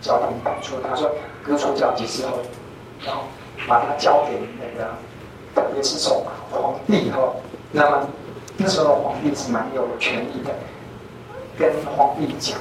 [0.00, 1.10] 教廷判处他说
[1.42, 2.38] 革除教籍之后，
[3.04, 3.22] 然后
[3.66, 4.90] 把他交给那个，
[5.54, 7.36] 特别是从皇帝后，
[7.70, 8.08] 那么
[8.56, 10.50] 那时候皇帝是蛮有权力的，
[11.58, 12.58] 跟皇帝讲。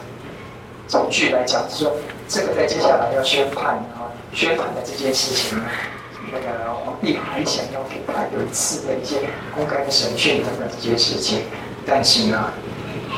[0.87, 1.93] 总句来讲，是说
[2.27, 5.57] 这个在接下来要宣判啊，宣判的这件事情
[6.31, 11.43] 那个皇帝还想要给他有一次的一些公开的审讯等等这些事情，
[11.85, 12.51] 但是呢，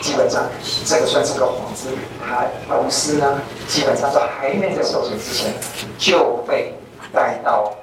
[0.01, 0.47] 基本上
[0.85, 1.89] 这个算是个幌子，
[2.25, 5.53] 他福斯呢，基本上都还没在受审之前
[5.97, 6.73] 就被
[7.11, 7.73] 带到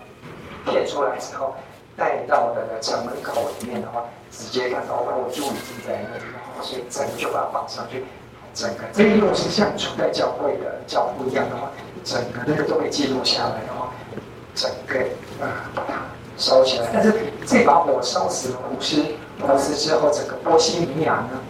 [0.64, 1.54] 骗出来之后，
[1.96, 8.04] 带到的城门口里面的话，直接看到我就已经在那里，然后所以整个就把他绑上去。
[8.52, 11.70] 整个这一路是像初代教会的脚步一样的话，
[12.02, 13.79] 整个那个都被记录下来的话，
[14.54, 14.98] 整个
[15.44, 15.94] 啊把它
[16.36, 16.86] 烧起来。
[16.92, 17.14] 但是
[17.46, 19.02] 这把火烧死了巫师，
[19.42, 21.40] 巫师之后，整个波西米亚呢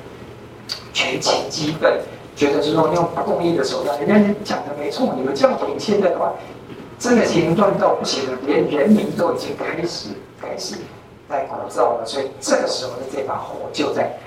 [0.92, 2.00] 群情激愤，
[2.34, 6.32] 觉得是说用不公义的手段，人家讲的没错，你们教廷现在的话，
[6.98, 10.08] 真的凌乱到不行了，连人民都已经开始
[10.40, 10.76] 开始
[11.28, 14.18] 在鼓噪了，所以这个时候的这把火就在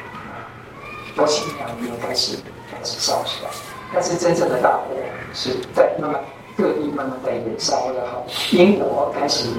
[1.15, 2.37] 波西米亚里面开始。
[2.85, 3.49] 是烧起来，
[3.93, 4.83] 但是真正的大火
[5.33, 6.21] 是在慢慢
[6.55, 8.23] 各地慢慢在燃烧了哈。
[8.51, 9.49] 英国开始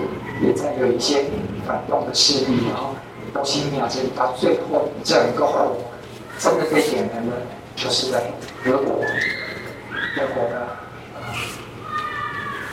[0.43, 1.25] 也在有一些
[1.67, 2.95] 反动的势力，然后
[3.33, 5.77] 波西米亚这里到最后整个火
[6.39, 7.33] 真的被点燃的，
[7.75, 8.23] 就是在
[8.65, 9.01] 德国，
[10.17, 10.69] 德国的，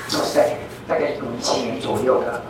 [0.07, 0.55] 就是在
[0.87, 2.41] 大概有一千年左右的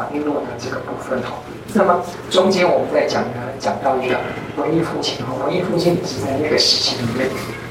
[0.00, 1.34] 马丁路的这个部分哈。
[1.74, 4.18] 那么中间我们在讲呢，讲到一个
[4.56, 7.28] 文艺复兴哈，文艺复兴也是在那个时期里面，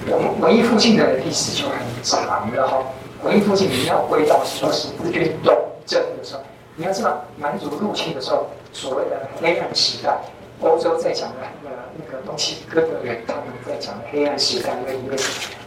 [0.07, 2.77] 我们文艺复兴的历史就很长了哈。
[3.23, 5.53] 文艺复兴你要归到说十字军东
[5.87, 6.41] 征的时候，
[6.75, 10.15] 你要知道蛮族入侵的时候，所谓的黑暗时代，
[10.61, 15.17] 欧洲在讲的那个那个东西哥德人他们在讲黑暗时代，那因为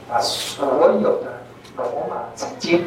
[0.09, 0.64] 把所
[1.03, 1.42] 有的
[1.77, 2.85] 罗马曾经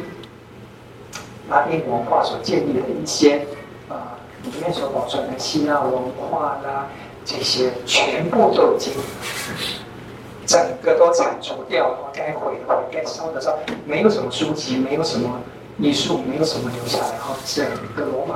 [1.48, 3.46] 拉丁文化所建立的一些
[3.88, 4.18] 啊。
[4.42, 5.92] 里面所保存的希腊文
[6.30, 6.86] 化啦，
[7.24, 8.92] 这些全部都已经
[10.46, 15.40] 整个都铲除掉了，该毁的毁，该烧的烧，没有什么书籍，没有什么
[15.80, 17.18] 艺术，没有什么留下来。
[17.18, 18.34] 哈，整个罗马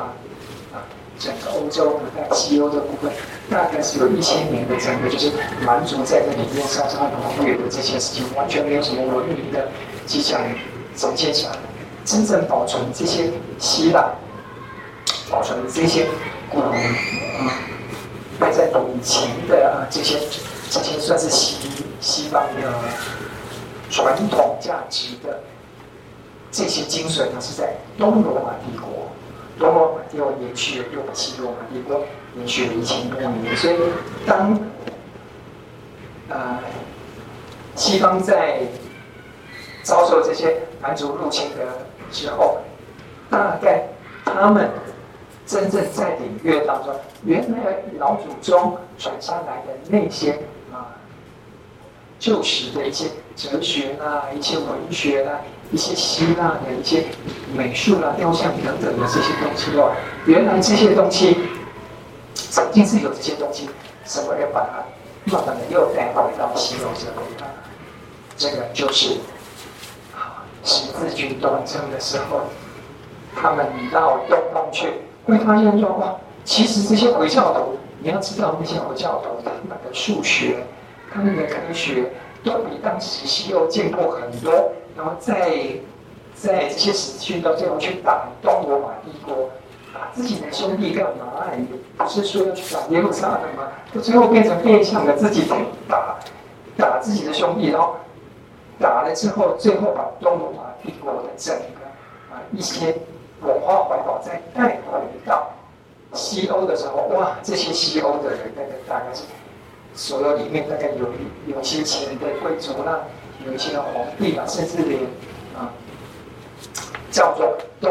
[0.72, 0.82] 啊，
[1.16, 3.12] 整个欧洲在西欧的部分，
[3.48, 5.30] 大概是有一千年的整个就是
[5.64, 9.68] 蛮族在这里面烧烧夺掠的这些事情，完全没有什么文明的
[10.06, 10.40] 迹象
[10.96, 11.52] 呈现起来。
[12.04, 14.10] 真正保存这些希腊。
[15.30, 16.06] 保存这些
[16.50, 16.74] 古啊，
[18.38, 20.18] 摆在以前的啊这些
[20.68, 21.56] 这些算是西
[22.00, 22.72] 西方的
[23.90, 25.40] 传统价值的
[26.50, 29.10] 这些精髓呢是在东罗马帝国，
[29.58, 32.04] 东罗马帝国延续了又把西罗马帝国
[32.36, 33.76] 延续了一千多年，所以
[34.26, 34.58] 当
[36.28, 36.58] 呃
[37.76, 38.62] 西方在
[39.82, 42.58] 遭受这些蛮族入侵的时候，
[43.30, 43.88] 大概
[44.24, 44.70] 他们
[45.50, 50.38] 真正在领略当中，原来老祖宗传下来的那些
[50.72, 50.94] 啊
[52.20, 55.40] 旧时的一些哲学啦、一些文学啦、
[55.72, 57.06] 一些希腊的一些
[57.52, 59.90] 美术啦、雕像等等的这些东西哦，
[60.24, 61.36] 原来这些东西
[62.32, 63.68] 曾经是有这些东西，
[64.04, 67.50] 什么人把它慢慢的又带回到西欧这边啊？
[68.36, 69.16] 这个就是。
[70.62, 72.42] 十字军东征的时候，
[73.34, 74.92] 他们到东方去，
[75.30, 80.64] 会发现说：哇，其实这些回教徒，你要知道，那些回教徒他们的数学、
[81.12, 82.12] 他们的科学，
[82.44, 84.72] 都比当时西欧进步很多。
[84.96, 85.50] 然后在
[86.34, 89.50] 在这些时期到最后去打东罗马帝国，
[89.94, 91.44] 打自己的兄弟干嘛？
[91.56, 91.64] 也
[91.96, 93.72] 不是说要去打耶路撒冷吗？
[93.94, 95.44] 到最后变成变相的自己
[95.88, 96.16] 打
[96.76, 97.96] 打自己的兄弟，然后。
[98.82, 101.84] 打了之后，最后把东罗马帝国的整个
[102.34, 102.96] 啊一些
[103.42, 104.79] 文化怀宝再带
[106.40, 109.22] 西欧的时候，哇，这些西欧的人，那个大概是
[109.94, 111.06] 所有里面大概有
[111.46, 113.00] 有些钱的贵族啦，
[113.46, 113.86] 有一些皇
[114.18, 115.00] 帝啊，甚至连
[115.56, 115.70] 啊
[117.10, 117.88] 教宗都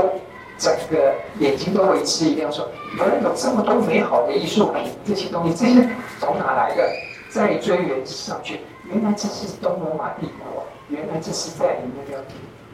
[0.58, 5.88] 整个眼睛都为之一亮，说原来有这么多美好的艺术品，这些东西这些
[6.20, 6.84] 从哪来的？
[7.32, 10.66] 再追源上去，原来这是东罗马帝国。
[10.88, 12.24] 原来这是在那个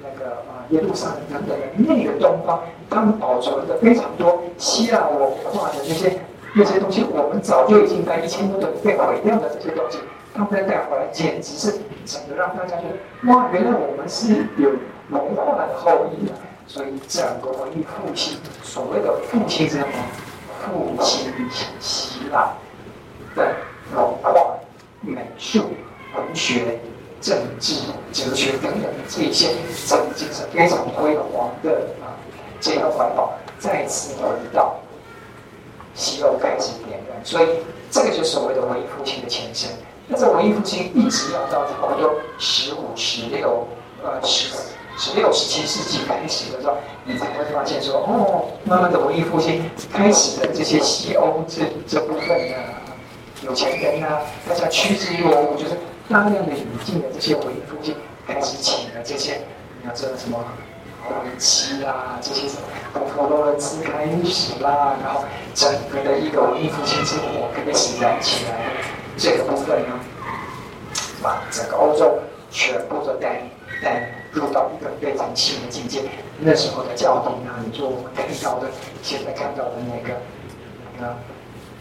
[0.05, 6.19] 那个啊耶路撒冷等等的那个东方，他们保存的非常多希腊文化的那些
[6.53, 9.99] 那些东西，我们早就已经在一千多年被毁掉的这些东西，
[10.33, 14.69] 他们再带回来，简直是整个让大家觉得哇，原来我们是有
[15.09, 16.31] 文化的后裔的。
[16.67, 19.93] 所以整个文艺复兴，所谓的复兴是什么？
[20.65, 21.31] 复兴
[21.79, 22.53] 希腊
[23.35, 23.53] 的
[23.95, 24.33] 文化、
[25.01, 25.59] 美术、
[26.15, 26.79] 文学。
[27.21, 27.75] 政治、
[28.13, 29.49] 哲学等等这一些，
[29.85, 32.13] 曾经是非常辉煌的啊，
[32.59, 34.75] 这个环保再次回到
[35.95, 37.47] 西欧开始点燃，所以
[37.89, 39.69] 这个就是所谓的文艺复兴的前身。
[40.07, 43.65] 那这文艺复兴一直要到差不多十五、十六、
[44.03, 44.55] 呃十、
[44.97, 52.55] 十六、十七世纪开始的时候，你才会发现说，哦，慢慢的文艺复兴开始的这些西欧这这部分的
[53.41, 55.71] 有钱人啊，大家趋之若鹜，就是。
[56.07, 57.95] 大量的引进的这些文艺复兴，
[58.27, 59.41] 开始请了这些，
[59.81, 60.37] 你要知道什么，
[61.09, 65.23] 维基啦，这些什么佛罗伦斯开始啦，然后
[65.55, 68.71] 整个的一个文艺复兴之火开始燃起来，
[69.17, 69.99] 这个部分呢，
[71.23, 72.19] 把整个欧洲
[72.51, 73.41] 全部都带
[73.83, 76.03] 带入到一个非常新的境界。
[76.39, 78.67] 那时候的教廷啊，你做我们看到的，
[79.01, 80.15] 现在看到的那个，
[80.99, 81.15] 那个。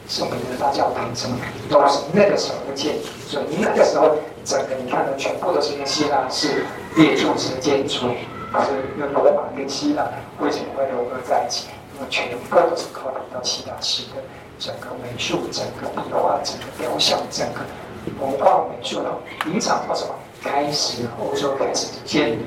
[0.08, 1.36] 圣彼得大教堂什么
[1.70, 6.64] 都是那个时候的建筑，所以那个时候整个你看的全部都是跟希腊是
[6.96, 8.08] 列柱式的建筑，
[8.52, 10.08] 就是那罗马跟希腊
[10.40, 11.68] 为什么会融合在一起？
[11.96, 14.22] 那么全部都是靠到希腊式的
[14.58, 17.60] 整个美术、整个壁画、整个雕像、整个
[18.20, 19.10] 文化美术的
[19.46, 20.14] 影响到什么？
[20.42, 22.38] 开始欧洲开始建立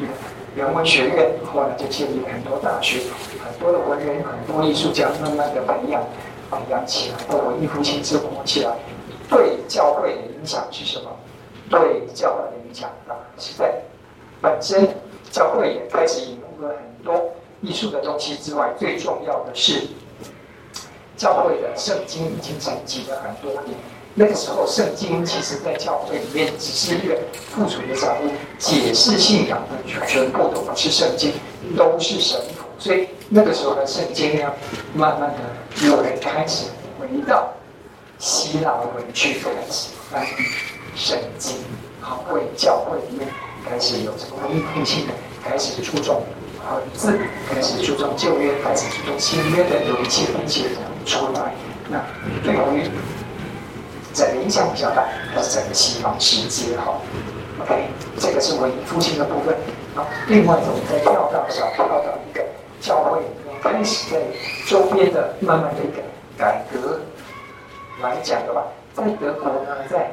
[0.56, 3.00] 人文学院以，后来就建立了很多大学，
[3.44, 6.04] 很多的文人、很多艺术家慢慢的培养。
[6.50, 8.76] 培养起来，或文艺复兴之火起来，
[9.30, 11.10] 对教会的影响是什么？
[11.70, 13.74] 对教会的影响当然，是在
[14.42, 14.88] 本身
[15.32, 17.32] 教会也开始引入了很多
[17.62, 19.88] 艺术的东西之外，最重要的是
[21.18, 23.78] 教会的圣经已经沉寂了很多年。
[24.20, 27.16] 那个时候，圣经其实在教会里面只是一个
[27.52, 31.34] 附属的产物，解释信仰的全部都不是圣经，
[31.76, 32.40] 都是神。
[32.80, 34.52] 所以那个时候的圣经呢，
[34.96, 35.38] 慢慢的
[35.84, 36.66] 有人开始
[37.00, 37.54] 回到
[38.18, 40.28] 希腊文去，开始翻译
[40.96, 41.58] 圣经，
[42.02, 43.28] 好，为教会里面
[43.70, 46.24] 开始有这个文艺复兴的，开始注重
[46.72, 50.66] 文字，开始注重旧约，开始注重新约的有一些东西
[51.06, 51.54] 出来。
[51.90, 52.04] 那
[52.44, 52.90] 对于
[54.14, 57.00] 整个影响比较大，还是整个西方世界哈。
[57.62, 57.90] OK，
[58.20, 59.56] 这个是文艺复兴的部分。
[59.96, 62.44] 好，另外我们再跳到小跳到一个。
[62.80, 63.20] 教会
[63.72, 64.22] 开始在
[64.66, 66.02] 周边的慢慢的一个
[66.38, 67.00] 改革
[68.02, 68.64] 来讲的话，
[68.94, 70.12] 在德国呢，在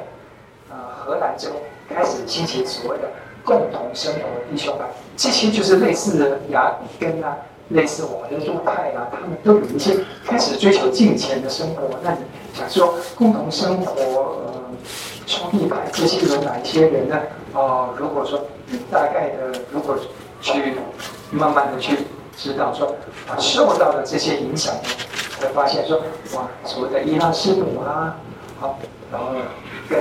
[0.69, 1.55] 呃荷兰之后
[1.87, 3.03] 开始兴起所谓的
[3.43, 4.85] 共同生活的弟兄啊，
[5.15, 7.37] 这些就是类似的雅比根啊，
[7.69, 9.95] 类似我们的路派啊，他们都有一些
[10.25, 11.83] 开始追求金钱的生活。
[12.03, 12.17] 那你
[12.53, 14.63] 想说共同生活，呃，
[15.25, 17.17] 兄弟派这些有哪一些人呢？
[17.53, 18.45] 哦、如果说
[18.91, 19.95] 大概的，如果
[20.41, 20.73] 去
[21.31, 21.97] 慢慢的去
[22.37, 22.95] 知道说，
[23.27, 24.81] 啊，受到的这些影响呢，
[25.39, 25.97] 会发现说，
[26.33, 28.15] 哇，所谓的伊拉斯姆啊，
[28.59, 28.77] 好，
[29.11, 29.29] 然后
[29.89, 29.99] 跟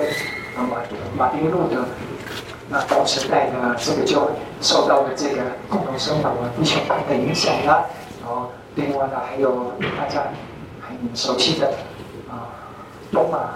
[0.57, 0.77] 啊马
[1.17, 1.85] 马丁路德，
[2.69, 4.31] 那同时代的这个就
[4.61, 7.85] 受到了这个共同生活的弟兄派的影响啊，
[8.21, 10.25] 然后另外呢还有大家
[10.81, 11.69] 很熟悉的
[12.29, 12.51] 啊，
[13.13, 13.55] 东马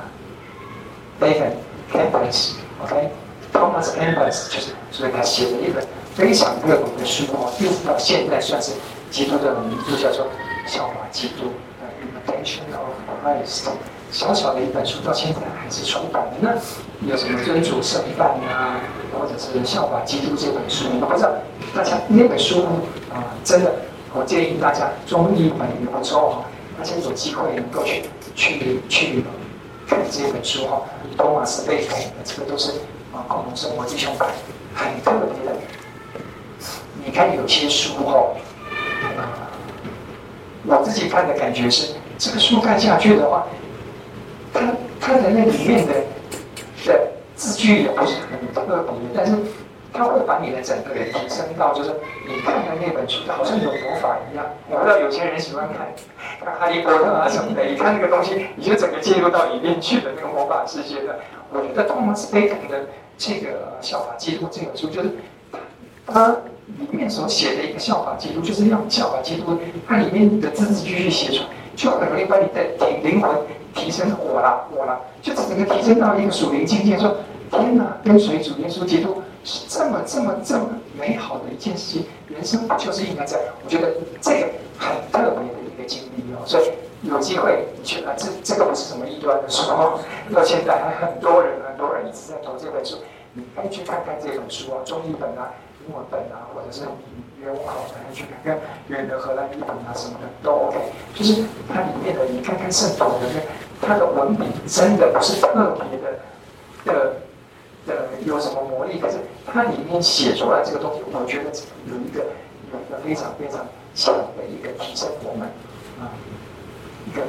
[1.19, 1.57] 贝肯
[1.93, 3.11] 凯本斯，OK。
[3.51, 5.83] Thomas Campbell 就是，所以他写了一本
[6.19, 8.73] 非常热门的书哦，一直到现在算是
[9.09, 10.27] 基督的名著，叫做
[10.67, 11.45] 《效法基督》
[12.03, 12.91] （Imitation of
[13.23, 13.69] Christ）。
[14.11, 16.33] 小小的一本书，到现在还是出版的。
[16.41, 18.81] 那有什么尊主圣饭啊，
[19.13, 20.87] 或者是《效法基督》这本书？
[21.01, 21.31] 我不知道
[21.73, 22.65] 大家那本书
[23.15, 23.73] 啊，真的，
[24.13, 26.45] 我建议大家中译本也不错哈，
[26.77, 28.03] 大家有机会能够去
[28.35, 29.25] 去去
[29.87, 30.83] 看这本书哈。
[31.17, 32.73] 托马斯贝肯，这个都是
[33.15, 33.23] 啊。
[33.29, 34.27] 共同生活弟兄们
[34.75, 35.57] 很特别的。
[37.09, 38.37] 你看有些书后，
[40.67, 43.47] 我自己看的感觉是，这个书看下去的话，
[44.53, 44.61] 它
[45.01, 45.95] 它的那里面的
[46.85, 49.33] 的字句也不是很特别，但是
[49.91, 51.95] 它会把你的整个人提升到，就是
[52.29, 54.45] 你看的那本书好像有魔法一样。
[54.69, 55.89] 我不知道有些人喜欢看
[56.45, 61.21] 看哈利波特啊什么的，一看那个东西，你就整个进入到里面去的那个魔法世界的。
[61.55, 62.85] 我觉得托马斯贝肯的。
[63.21, 65.11] 这个效法基督这本书，就是
[66.07, 66.37] 它
[66.79, 73.31] 里面所写的一个效法基督，就是让效法基督，它里面的字字句句写出来，就很容易把你的灵灵魂
[73.75, 77.17] 提升火了火了，就整个提升到一个属灵境界，说
[77.51, 83.47] 天哪，跟随主耶稣基督是这么这么这么美好的一件事情，人生就是应该这样？
[83.65, 84.49] 我觉得这个
[84.79, 86.65] 很特别的一个经历哦，所以
[87.03, 89.99] 有机会你去啊，这这个不是什么异端的书哦，
[90.35, 92.97] 到现在还很多人很多人一直在读这本书。
[93.35, 95.53] 你可以去看看这本书啊，中译本啊、
[95.89, 96.83] 英文本啊，或者是
[97.41, 100.79] 原文好的，去看看远的荷兰语本啊什么的都 OK。
[101.15, 105.49] 就是它里面的，你看看圣徒的那它的文笔真的不是特
[105.91, 106.19] 别的
[106.85, 107.15] 的
[107.87, 109.17] 的有什么魔力，可是
[109.47, 111.51] 它里面写出来这个东西，我觉得
[111.87, 112.21] 有一个
[112.71, 115.49] 有一个非常非常强的一个提升我们
[116.01, 116.13] 啊
[117.07, 117.23] 一个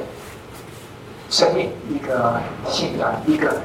[1.30, 2.38] 生命、一个
[2.68, 3.56] 信仰、一个。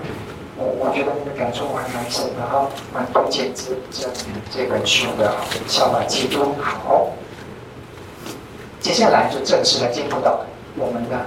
[0.57, 4.07] 我我觉得你的感触还蛮深的哈，蛮推荐这这
[4.49, 5.33] 这本书的
[5.69, 6.43] 《效法基督》。
[6.61, 7.09] 好，
[8.79, 10.45] 接下来就正式的进入到
[10.77, 11.17] 我们的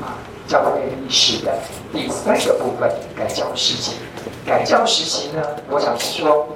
[0.00, 0.16] 啊
[0.48, 1.52] 教会历史的
[1.92, 3.96] 第三个部分——改教时期。
[4.46, 6.48] 改教时期呢，我想是说，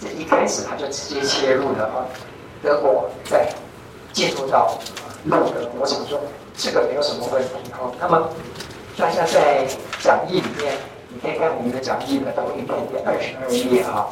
[0.00, 2.06] 这一开始他就直接切入的话，
[2.62, 3.48] 德国在
[4.12, 4.78] 进入到
[5.24, 6.20] 路德，我想说
[6.56, 7.90] 这个没有什么问题哈。
[8.00, 8.28] 那么
[8.96, 9.66] 大家在
[10.00, 10.72] 讲义里面。
[11.12, 14.08] 你可以看我们的讲义的投影片第二十二页哈，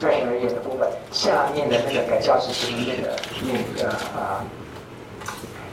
[0.00, 4.42] 二十二页的部分下面的那个改教时期里面的那个啊，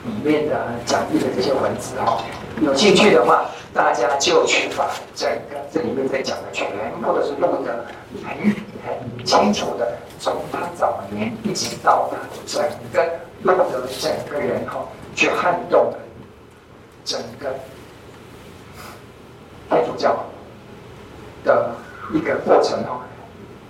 [0.03, 0.55] 里面的
[0.86, 2.21] 讲义的这些文字哈，
[2.61, 6.67] 有兴趣的话，大家就去把整个这里面在讲的全
[7.01, 7.86] 部都是录的
[8.26, 8.36] 很
[8.86, 12.61] 很清楚的，从他早年一直到他整
[12.91, 13.01] 个
[13.43, 15.93] 弄得整个人哈，去撼动
[17.05, 17.55] 整个
[19.69, 20.21] 天主教。
[21.46, 21.72] 的
[22.14, 23.00] 一个过程哦，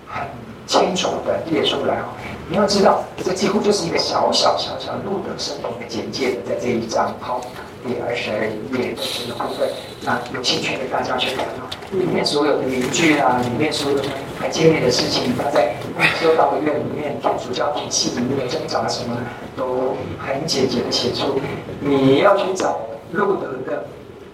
[0.08, 0.26] 很
[0.66, 2.06] 清楚的列出来哦。
[2.48, 7.40] 你要知道，这几乎就是一个小小小小路德生平的简介的，在这一章好，
[7.84, 9.68] 第二十二页的这个部分。
[10.02, 14.04] 那有兴趣的大家去看哦，里面所有的名句啊，里面所有的
[14.40, 15.74] 很经典的事情，他在
[16.20, 19.16] 修道院里面、天主教体系里面挣扎什么，
[19.56, 21.40] 都很简洁的写出。
[21.80, 22.78] 你要去找
[23.10, 23.84] 路德的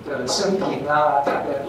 [0.06, 1.64] 的生平啊，他的。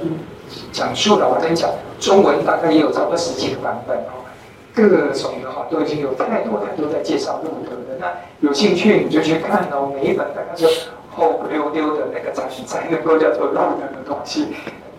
[0.72, 4.26] 讲述了，我跟你讲，中文大概也有差不多十几个版本哦，
[4.74, 8.00] 各种的哈都已经有太多太多在介绍路德的。
[8.00, 8.08] 那
[8.48, 10.68] 有兴趣你就去看哦，每一本大概就
[11.16, 14.48] 厚不溜溜的那个杂志才能够叫做路德的东西。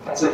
[0.05, 0.29] 但是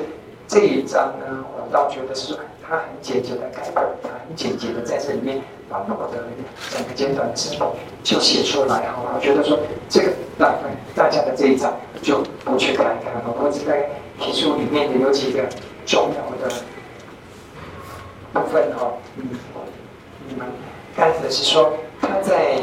[0.47, 5.41] 这一章呢，我倒觉得是它很简洁的改本，他很简洁的在这里面
[5.71, 6.23] 把我的
[6.69, 9.15] 整个简短的生活就写出来哈。
[9.15, 9.57] 我觉得说
[9.89, 10.53] 这个大
[10.93, 13.89] 大家的这一章就不去看看了，我只在。
[14.19, 15.41] 提出里面的有几个
[15.83, 16.53] 重要的
[18.31, 19.27] 部分哈，嗯，
[20.27, 20.45] 你们
[20.95, 22.59] 看的是说他在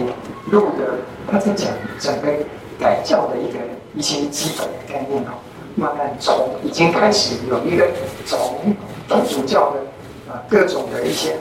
[0.53, 2.29] 录的，他在讲整个
[2.79, 3.59] 改教的一个
[3.93, 5.35] 一些基本的概念哈，
[5.75, 7.89] 慢慢从已经开始有一个
[8.25, 8.77] 从
[9.09, 9.81] 天主教的
[10.33, 11.37] 啊各种的一些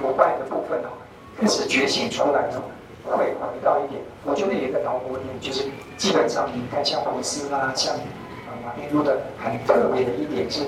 [0.00, 0.88] 腐败的部分哈，
[1.40, 2.62] 开始觉醒出来呢，
[3.04, 5.64] 会回到一点，我觉得有一个导火点就是
[5.96, 8.00] 基本上你看像胡斯啦，像啊。
[8.62, 10.60] 马丁路德很特别的一点是，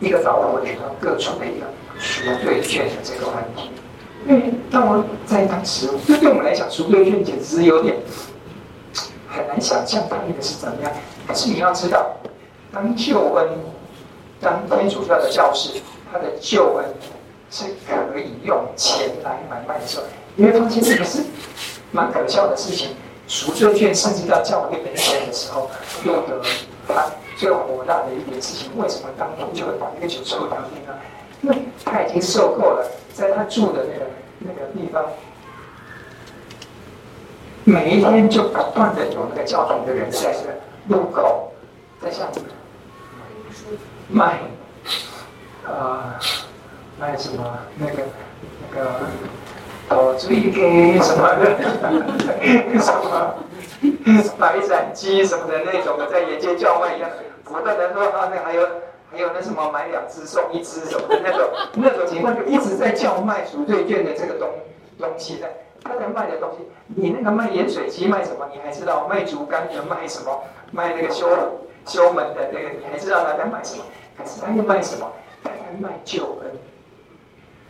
[0.00, 1.66] 一个导火点，各处的一个
[1.96, 3.70] 赎罪券的这个问题。
[4.26, 7.96] 因为当我在当时，这对我们来讲，赎罪券简直有点
[9.28, 10.92] 很难想象它那个是怎么样。
[11.26, 12.16] 可是你要知道，
[12.72, 13.48] 当救恩，
[14.40, 15.80] 当天主教的教士，
[16.12, 16.84] 他的救恩
[17.56, 20.04] 是可以用钱来买卖的时候，
[20.34, 21.22] 你会发现这个是
[21.90, 22.94] 蛮可笑的事情。
[23.26, 25.70] 赎罪券甚至到教会本身的时候，
[26.04, 26.42] 路德
[26.86, 30.66] 他最火大的一点事情，为什么当初就会把那个酒抽掉呢？
[31.40, 34.06] 因为他已经受够了，在他住的那个
[34.40, 35.02] 那个地方，
[37.64, 40.54] 每一天就不断的有那个教堂的人在这个
[40.88, 41.52] 路口，
[42.02, 42.44] 在下面
[44.08, 44.40] 卖，
[45.64, 46.14] 呃，
[46.98, 48.02] 卖什么那个
[48.70, 48.90] 那个。
[49.88, 51.56] 哦，注意给什么的，
[52.82, 57.08] 什么白斩鸡什么的那种的，在沿街叫卖一样。
[57.44, 58.66] 不断的说啊，那还有
[59.12, 64.48] 还有那什么买两只送一只什么的那种那种情况，就一直在叫卖赎罪券的这个东
[64.98, 65.48] 东西的。
[65.84, 68.48] 他在卖的东西，你那个卖盐水鸡卖什么？
[68.52, 70.42] 你还知道卖竹竿的卖什么？
[70.72, 71.28] 卖那个修
[71.86, 73.84] 修门的那个，你还知道他在卖什么？
[74.18, 75.08] 可是他又卖什么？
[75.44, 76.50] 他在卖救恩。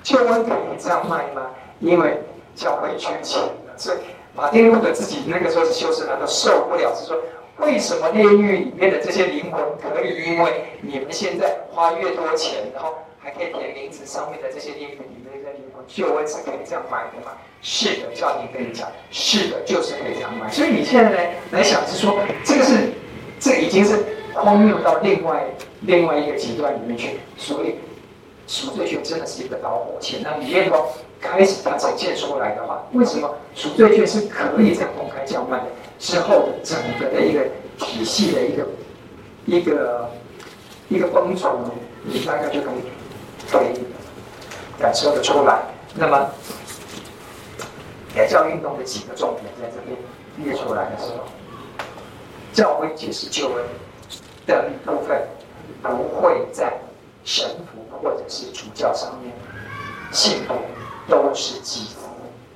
[0.06, 1.50] 救恩可以这样卖吗？
[1.80, 2.22] 因为
[2.54, 3.98] 教会缺钱了，所以
[4.36, 7.20] 马丁路德自己那个时候是修士，他都受不了，是说
[7.58, 10.22] 为什么炼狱里面的这些灵魂可以？
[10.22, 17.32] 因为你们现在花越多钱，然后还可以填名字上面的这些灵魂里面的灵魂，救恩是可以这样买的吗？
[17.60, 20.48] 是的，教廷跟你讲，是的，就是可以这样买。
[20.48, 22.92] 所以你现在来来想是说，这个是
[23.40, 24.04] 这已经是
[24.34, 25.44] 荒谬到另外
[25.80, 27.18] 另外一个极端里面去。
[27.36, 27.74] 所以
[28.46, 30.84] 赎罪券真的是一个导火线，那里面的话。
[31.18, 35.64] 开始它呈现出来的话，为什么赎罪券是可以在公开叫卖的？
[35.98, 37.40] 之后的整个的一个
[37.78, 38.66] 体系的一个
[39.46, 40.10] 一个
[40.90, 41.50] 一个崩溃，
[42.04, 43.80] 你大概就可以可以
[44.78, 45.62] 感受得出来。
[45.94, 46.30] 那么
[48.14, 49.96] 改教运动的几个重点在这边
[50.44, 51.24] 列出来的时候，
[52.52, 53.64] 教会解释救恩
[54.46, 55.26] 的部分
[55.82, 56.74] 不会在
[57.26, 59.34] 神父或者是主教上面，
[60.10, 60.54] 信徒。
[61.08, 61.98] 都是祭司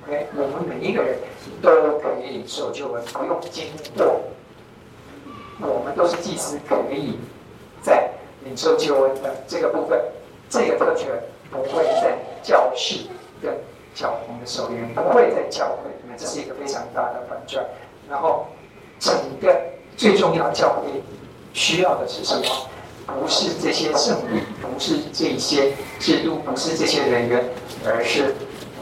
[0.03, 1.17] ，OK，我们每一个人
[1.61, 3.63] 都可以领受救恩，不用经
[3.95, 4.19] 过。
[5.61, 7.17] 我们都是祭司，可以
[7.81, 8.09] 在
[8.43, 9.97] 领受救恩的这个部分，
[10.49, 11.07] 这个特权
[11.49, 13.05] 不会在教士
[13.41, 13.57] 跟
[13.95, 17.65] 教皇的手里面，不会在教会里面，这是一个非常大的反转。
[18.09, 18.47] 然后，
[18.99, 19.55] 整个
[19.95, 21.01] 最重要教会
[21.53, 22.43] 需要的是什么？
[23.05, 27.43] 不是这些圣礼，不是这些制度，不是这些人员。
[27.83, 28.35] 而是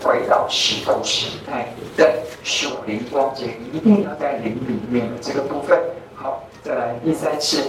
[0.04, 5.80] 回到石头时代的属灵光景，一定要在灵里面的这个部分。
[6.14, 7.64] 好，再来第三次，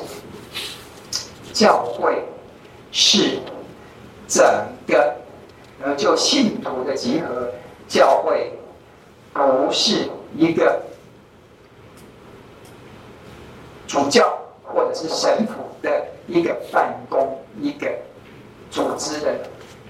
[1.52, 2.24] 教会
[2.90, 3.38] 是
[4.26, 4.44] 整
[4.88, 5.14] 个，
[5.84, 7.48] 呃，就信徒的集合。
[7.86, 8.52] 教会
[9.32, 10.82] 不是一个
[13.86, 17.90] 主教或者是神父的一个办公、一个
[18.70, 19.34] 组织的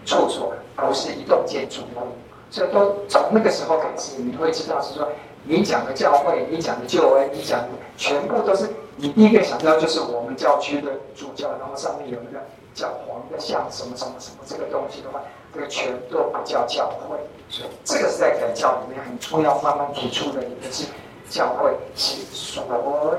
[0.04, 0.52] 处所。
[0.76, 2.08] 不是一栋建筑物，
[2.50, 5.06] 所以都从那个时候开始，你会知道是说，
[5.44, 7.68] 你讲的教会，你讲的救恩，你讲的
[7.98, 12.40] 全部都是你第一个想到就是我们教区的主教，然后上面有一个
[12.72, 15.20] 教皇的像什么什么什么这个东西的话，
[15.52, 17.18] 这个全都不叫教会。
[17.50, 20.86] 所以这个是在改教里面很重要，慢慢提出的一个是
[21.30, 22.62] 教会是所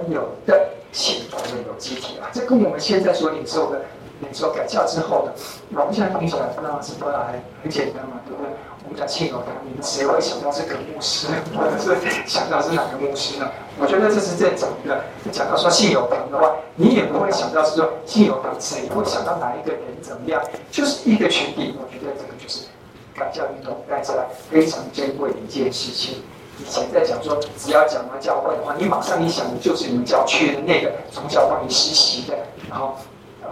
[0.10, 3.82] 有的信徒的有机体啊，这跟我们现在所领受的。
[4.24, 5.34] 你说改教之后的，
[5.72, 8.52] 我们现在听起来不知道是不是还很简单嘛，对不对？
[8.86, 11.26] 我们讲信友堂，你们谁会想到这个牧师，
[11.58, 11.98] 或者是
[12.28, 13.50] 想到是哪个牧师呢？
[13.80, 15.04] 我觉得这是正常的。
[15.32, 20.40] 讲到说信友堂的话，你也不会想到是说信友堂，谁会想到哪一个人怎么样？
[20.70, 21.74] 就是一个群体。
[21.80, 22.68] 我觉得这个就是
[23.16, 26.22] 改教运动带来非常珍贵的一件事情。
[26.62, 32.38] 以前在讲说，只要讲到教会的话，你马上一想的就是你们教区的那个从小帮你实习的，
[32.70, 32.96] 然后
[33.42, 33.50] 呃。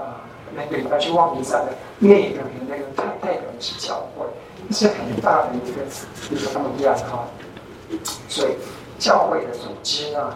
[0.56, 1.68] 那个礼拜去望弥撒的
[2.00, 4.26] 那个人，那个他代表的是教会，
[4.72, 5.84] 是很大的一个
[6.32, 7.28] 一个不一样哈。
[8.28, 8.54] 所以
[8.98, 10.36] 教会的组织呢，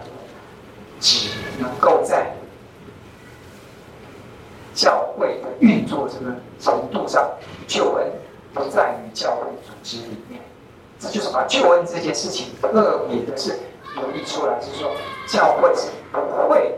[0.99, 2.31] 只能够在
[4.75, 7.27] 教会的运作这个程度上，
[7.67, 8.07] 救恩
[8.53, 10.39] 不在于教会组织里面。
[11.03, 13.59] 这就是把救恩这件事情特别的是
[13.95, 14.89] 留意出来，就是说
[15.27, 16.73] 教会是不会。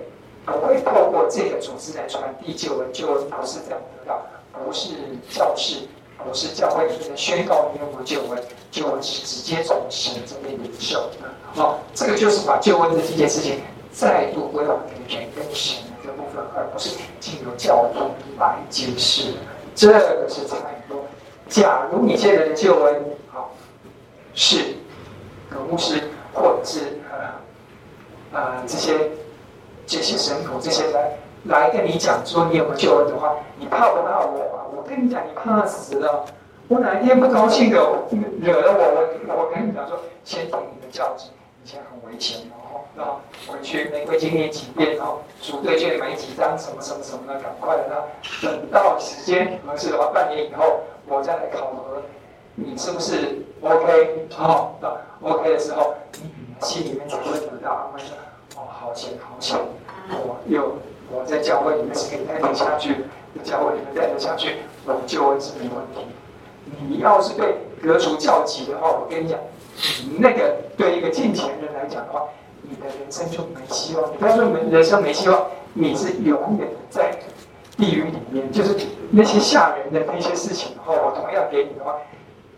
[0.47, 4.21] 不会透过这个组织来传递救恩，救恩不是这样得到，
[4.63, 4.93] 不是
[5.27, 5.77] 教士，
[6.23, 11.27] 不是教会里面宣告你有没有救恩，救恩是直接从神这边领受的。
[11.55, 13.59] 好，这个就是把救恩的这件事情
[13.91, 14.71] 再度归还
[15.09, 19.33] 给人跟神的这部分，而不是经由教徒来解释。
[19.73, 20.57] 这个是差
[20.87, 21.03] 不多。
[21.49, 23.03] 假如你现在的救恩，
[24.35, 24.75] 士、
[25.49, 29.09] 和牧师，或者是呃呃这些
[29.87, 34.67] 这些神父这些来来跟你讲说你有没有救恩的话，你怕不怕我啊？
[34.75, 36.25] 我跟你讲，你怕死了。
[36.67, 37.77] 我哪一天不高兴的
[38.41, 41.27] 惹了我，我我跟你讲说，先听你的教旨，
[41.63, 48.07] 以前很危险，然后然后回去玫瑰经念几遍，然后组队就买几张什么什么什么的，赶快的，
[48.41, 52.01] 等到时间合适的话，半年以后我再来考核，
[52.55, 54.27] 你是不是 OK？
[54.31, 54.89] 好，那
[55.29, 56.29] OK 的时候，你
[56.65, 58.15] 心里面才会得到安慰的。
[58.55, 59.57] 哦，好险好险，
[60.09, 60.77] 我又
[61.11, 62.95] 我在教会里面是可以带领下去，
[63.35, 66.07] 在教会里面带领下去，我的救恩是没问题。
[66.87, 69.37] 你要是被革除教籍的话，我跟你讲，
[70.05, 72.23] 你那个对一个进前人来讲的话，
[72.61, 74.13] 你的人生就没希望。
[74.13, 77.11] 不要说没人生没希望，你是永远在
[77.75, 78.49] 地狱里面。
[78.51, 78.75] 就是
[79.11, 81.97] 那些吓人的那些事情的话，我同样给你的话，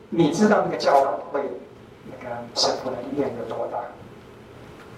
[0.09, 1.01] 你知道那个教
[1.31, 1.41] 会
[2.05, 3.79] 那个神父的力量有多大？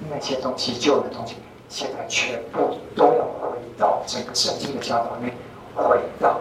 [0.10, 1.36] 那些东西旧的东西，
[1.68, 5.36] 现在全部都要回到整个圣经的教导里面，
[5.76, 6.40] 回到。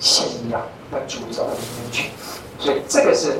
[0.00, 0.60] 信仰
[0.92, 2.10] 的主轴里面去，
[2.58, 3.38] 所以这个是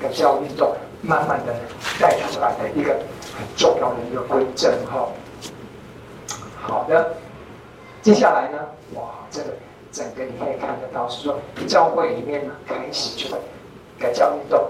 [0.00, 1.52] 改教运动慢慢的
[2.00, 2.94] 带出来的一个
[3.36, 5.08] 很重要的一个规正哈。
[6.62, 7.16] 好的，
[8.00, 8.58] 接下来呢，
[8.94, 9.48] 哇，这个
[9.94, 11.38] 整个你可以看得到，是说
[11.68, 13.40] 教会里面呢开始就会
[13.96, 14.68] 改教运动，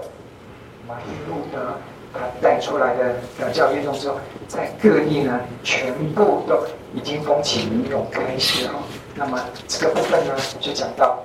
[0.87, 1.73] 马丁路德
[2.13, 4.17] 他带出来的改教运动之后，
[4.47, 6.63] 在各地呢全部都
[6.93, 8.75] 已经风起云涌开始哈。
[9.15, 11.17] 那么这个部分呢，就讲到，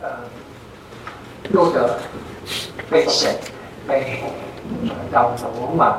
[0.00, 0.08] 呃，
[1.50, 1.98] 路德
[2.88, 3.34] 被审，
[3.88, 4.22] 被
[4.86, 5.98] 转到罗马，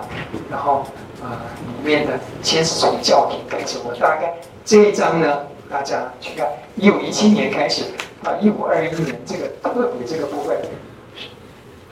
[0.50, 0.86] 然后
[1.22, 1.30] 呃，
[1.66, 3.80] 里面的先是从教廷开始。
[3.84, 4.34] 我大概
[4.64, 7.84] 这一章呢，大家去看，一五一七年开始
[8.24, 10.58] 到，一五二一年这个特别这个部分，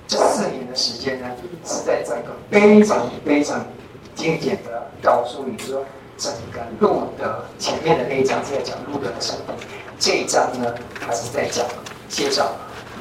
[0.08, 1.28] 这四年的时间呢，
[1.64, 3.66] 是在整个非常非常
[4.16, 5.84] 精简的告诉你说。
[6.18, 9.68] 整个路德前面的那一章是在讲路德的生平，
[10.00, 11.66] 这一章呢，他是在讲
[12.08, 12.54] 介绍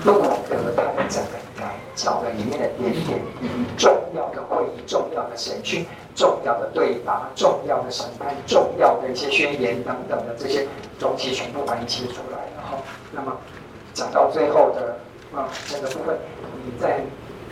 [0.02, 10.66] 路德他的整个改教的里面的点点滴滴，重要的会议、重要的审讯、重要的对答、重要的审判、重要的一些宣言等等的这些
[10.98, 12.78] 东西，全部把你写出来了哈。
[13.12, 13.36] 那么
[13.92, 14.96] 讲到最后的
[15.38, 16.18] 啊，这个部分，
[16.64, 17.00] 你在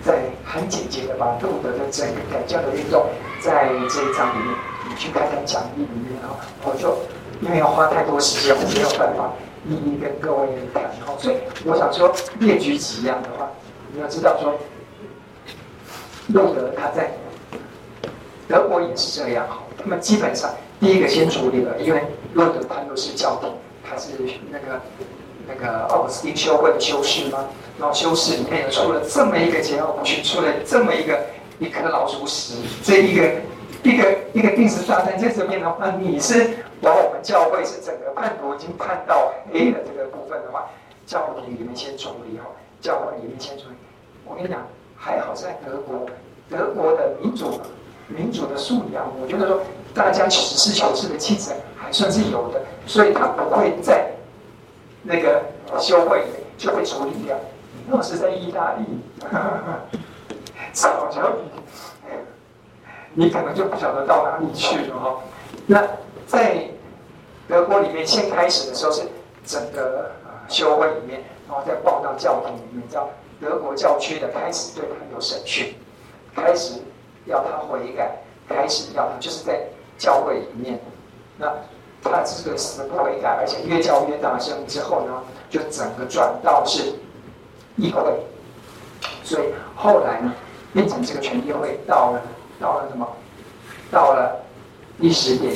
[0.05, 3.07] 在很简洁的把路德的整个改教的运动，
[3.40, 4.57] 在这一章里面。
[4.84, 6.99] 你去看看讲义里面啊，我就
[7.40, 9.32] 因为要花太多时间，我没有办法
[9.68, 13.50] 一一跟各位谈哈，所以我想说列举几样的话，
[13.92, 14.54] 你要知道说，
[16.28, 17.12] 路德他在
[18.48, 20.50] 德国也是这样哈，那么基本上
[20.80, 22.02] 第一个先处理了，因为
[22.34, 23.50] 路德他又是教廷，
[23.88, 24.10] 他是
[24.50, 24.80] 那个
[25.46, 27.44] 那个奥古斯丁修会的修士嘛，
[27.78, 31.26] 然后修士里面又出了这么一个桀骜不驯，出了这么一个
[31.60, 33.30] 一颗老鼠屎，这一个。
[33.83, 40.68] 一个一个定时炸弹在这边的话，你是把我们教会是整个叛徒已经叛到黑的这个部分的话，
[41.05, 42.45] 教会里面先处理哈，
[42.80, 43.74] 教会里面先处理。
[44.24, 44.64] 我跟你讲，
[44.97, 46.07] 还好在德国，
[46.49, 47.61] 德国的民主
[48.07, 49.61] 民主的素养，我觉得说
[49.93, 54.12] 大家实事求是的气质还算是有的，所以他不会在
[55.03, 55.43] 那个
[55.80, 56.24] 修会
[56.57, 57.37] 就会处理掉。
[57.89, 58.85] 那是在意大利，
[60.72, 61.62] 早就已经。
[63.14, 65.20] 你可能就不晓得到哪里去了哈。
[65.66, 65.86] 那
[66.26, 66.64] 在
[67.48, 69.02] 德国里面，先开始的时候是
[69.44, 70.10] 整个
[70.48, 73.08] 修会里面，然后再报到教廷里面，叫
[73.40, 75.74] 德国教区的开始对他有审讯，
[76.34, 76.80] 开始
[77.26, 78.16] 要他悔改，
[78.48, 79.60] 开始要他就是在
[79.98, 80.80] 教会里面。
[81.36, 81.52] 那
[82.02, 86.94] 他这个死不悔改，而且越叫越大声之后呢，就整个转到是
[87.76, 88.02] 议会。
[89.22, 90.32] 所以后来呢，
[90.72, 92.22] 变成这个全议会到了。
[92.62, 93.06] 到了什么？
[93.90, 94.40] 到了
[95.00, 95.52] 第十点，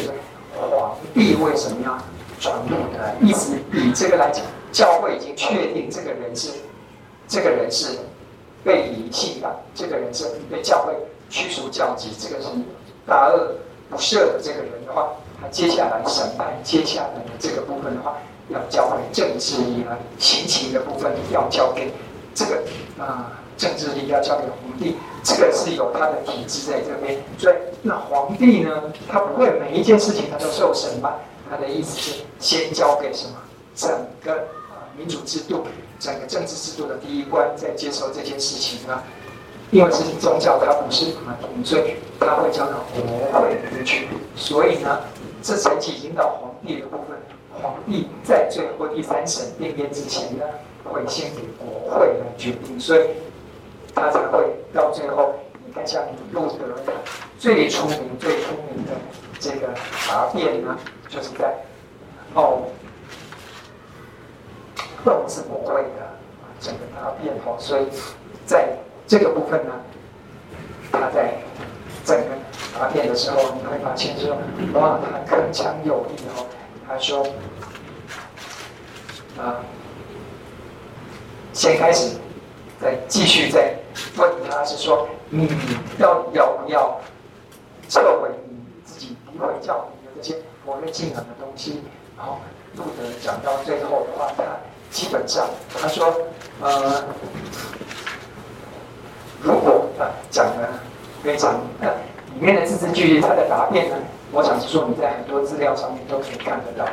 [0.53, 1.97] 皇帝为什么要
[2.41, 2.99] 转路德？
[3.25, 6.51] 意思以这个来讲，教会已经确定这个人是，
[7.29, 7.97] 这个人是
[8.65, 10.93] 被遗弃的，这个人是被教会
[11.31, 12.49] 驱逐教籍，这个是
[13.07, 13.55] 大恶
[13.89, 18.17] 不赦的这个人的话，他接下来审判，接下来的这个部分的话，
[18.49, 21.93] 要交给政治力啊，刑的部分要交给
[22.35, 22.63] 这个
[22.99, 23.33] 啊。
[23.57, 27.21] 政治力要交给皇帝，这个是有他的体制在这边。
[27.37, 31.19] 所以，那皇帝呢，他不会每一件事情他都受审判。
[31.51, 33.35] 他的意思是先交给什么？
[33.75, 33.91] 整
[34.23, 34.33] 个
[34.71, 35.65] 啊民主制度，
[35.99, 39.03] 整个政治制度的第一关，在接受这件事情啊。
[39.73, 44.07] 因为这是宗教，它不是法庭，所以他会交到国会里去。
[44.37, 45.01] 所以呢，
[45.43, 47.19] 这层级已经到皇帝的部分。
[47.61, 50.45] 皇帝在最后第三审定谳之前呢，
[50.85, 52.79] 会先给国会来决定。
[52.79, 53.01] 所以。
[53.97, 54.45] 他才会
[54.75, 55.35] 到最后，
[55.65, 56.67] 你看像路德
[57.39, 58.93] 最出名、最出名的
[59.41, 59.69] 这个
[60.07, 60.77] 答辩呢，
[61.09, 61.55] 就是在
[62.35, 62.65] 哦，
[65.03, 66.15] 动是不会的，
[66.61, 67.87] 整个答辩哦，所以
[68.45, 68.69] 在
[69.07, 69.73] 这个部分呢，
[70.93, 71.33] 他在
[72.05, 72.25] 整个
[72.79, 74.37] 答辩的时候，你会发现说，
[74.79, 76.47] 哇，他铿锵有力哦，
[76.87, 77.27] 他说，
[79.39, 79.57] 啊，
[81.55, 82.19] 先开始。
[82.81, 83.75] 再继续再
[84.17, 85.49] 问他是说，你
[85.99, 87.01] 要要不要
[87.89, 91.83] 撤回你自己诋毁教你的这些佛的经文的东西？
[92.19, 92.39] 然后
[92.77, 94.45] 路德讲到最后的话，他
[94.91, 95.49] 基本上
[95.81, 96.15] 他说，
[96.61, 97.05] 呃，
[99.43, 100.69] 如果啊讲的
[101.23, 101.89] 非常呃
[102.35, 103.97] 里面的字字句句他的答辩呢，
[104.33, 106.87] 我想是说你在很多资料上面都可以看得到，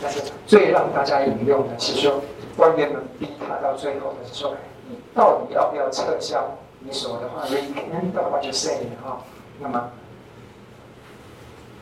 [0.00, 2.22] 但是最让大家引用的是说，
[2.56, 4.54] 官员们逼他到最后的是说。
[4.88, 9.20] 你到底要不要撤销你所谓的话？Repent of what you say 哈，
[9.58, 9.90] 那么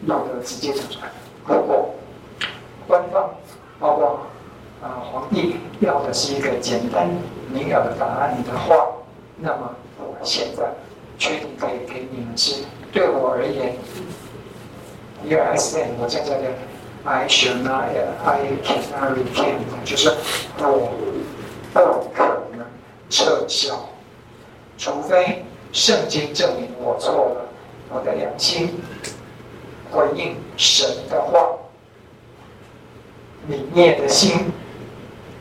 [0.07, 1.11] 路德直接讲出来。
[1.47, 1.95] 如果
[2.87, 3.31] 官方
[3.81, 4.21] 包括
[4.83, 7.09] 啊皇帝要的是一个简单
[7.53, 8.87] 明了的答案的话，
[9.37, 10.73] 那么我现在
[11.19, 13.77] 确定可以给你们是对我而言
[15.27, 16.47] ，Here I stand，我在这里
[17.05, 17.85] ，I shall not,
[18.25, 20.13] I cannot recant，就是
[20.59, 20.93] 我
[21.73, 21.81] 不
[22.15, 22.42] 可。
[23.13, 23.79] 撤销，
[24.79, 27.49] 除非圣经证明我错了，
[27.91, 28.81] 我的良心
[29.91, 31.59] 回应神的话，
[33.51, 34.51] 泯灭的心，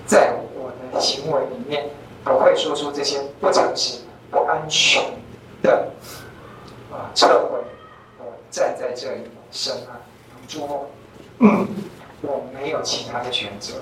[0.06, 1.90] 在我的行为里面
[2.26, 4.00] 不会说出这些不诚实、
[4.30, 5.02] 不安全
[5.64, 5.88] 的
[6.92, 7.58] 啊撤回。
[8.20, 9.96] 我站在这里，神啊，
[10.46, 10.88] 主我，
[11.40, 11.66] 嗯，
[12.22, 13.76] 我没有其他的选择，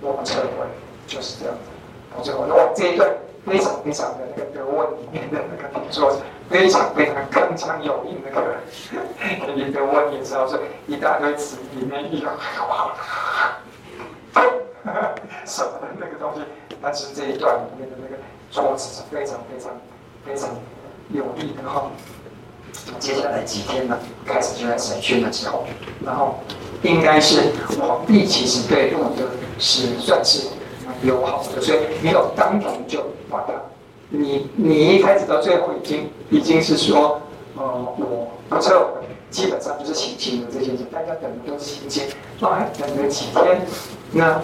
[0.00, 0.64] 我撤回，
[1.08, 1.75] 就是这样子。
[2.16, 3.10] 我最后，我这一段
[3.44, 6.16] 非常非常的那个德文里面的那个听说，
[6.48, 8.56] 非常非常铿锵有力那个，
[9.54, 12.28] 你德文也知道是一大堆词里面一个
[12.68, 12.94] 哇，
[15.44, 16.40] 什么的那个东西，
[16.80, 18.16] 但是这一段里面的那个
[18.50, 19.72] 说辞是非常非常
[20.24, 20.48] 非常
[21.10, 21.90] 有力的哈。
[22.98, 25.64] 接下来几天呢，开始就在审讯了之后，
[26.04, 26.40] 然后
[26.82, 30.48] 应该是皇帝其实对路德是算是。
[31.02, 33.52] 友好的，所以没有当庭就把他，
[34.08, 37.20] 你你一开始到最后已经已经是说，
[37.56, 37.62] 呃，
[37.98, 42.04] 我不撤回，基本上就是请亲的这些事，大家等的都是请亲，
[42.40, 43.60] 那还等了几天，
[44.12, 44.40] 那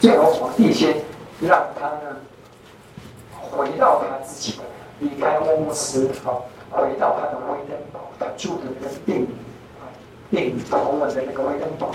[0.00, 0.96] 最后皇帝先
[1.40, 2.16] 让他呢
[3.50, 4.64] 回到他自己的，
[5.00, 9.26] 离开欧姆斯，好，回到他的威登堡，他住的那个病
[9.80, 9.88] 啊
[10.30, 11.90] 病头文的那个威登堡，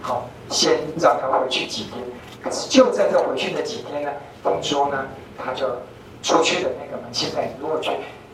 [0.00, 1.94] 好，先让他回去几天。
[2.42, 4.10] 可是就在这回去的几天呢，
[4.42, 5.66] 听说呢，他就
[6.22, 7.90] 出去的那个门，现在如果去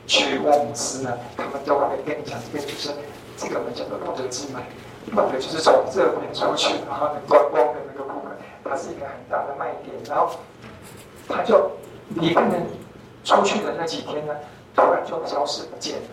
[0.06, 2.90] 去沃姆斯呢，他们都会跟你讲，这个就是
[3.36, 4.62] 这个门叫做路德之门，
[5.12, 9.94] 路德就是从这边出去，然后观光的那个部分，它是一个很大的卖点。
[10.06, 10.34] 然后
[11.26, 11.70] 他就
[12.20, 12.66] 一个人
[13.24, 14.34] 出去的那几天呢，
[14.76, 16.08] 突然就消失不见了，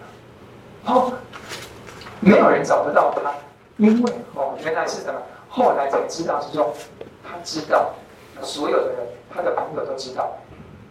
[0.86, 1.12] 然后
[2.22, 3.34] 没有人找得到他，
[3.76, 5.20] 因为哦，原来是什么？
[5.50, 6.74] 后来才知道是说。
[7.32, 7.94] 他知道，
[8.42, 8.98] 所有的人，
[9.34, 10.38] 他的朋友都知道，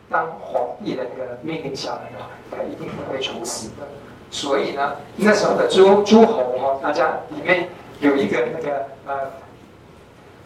[0.09, 3.87] 当皇帝的那个命令下来的话，他一定会被处死的。
[4.31, 7.69] 所以呢，那时候的诸诸侯哈，大家里面
[8.01, 9.31] 有一个那个呃，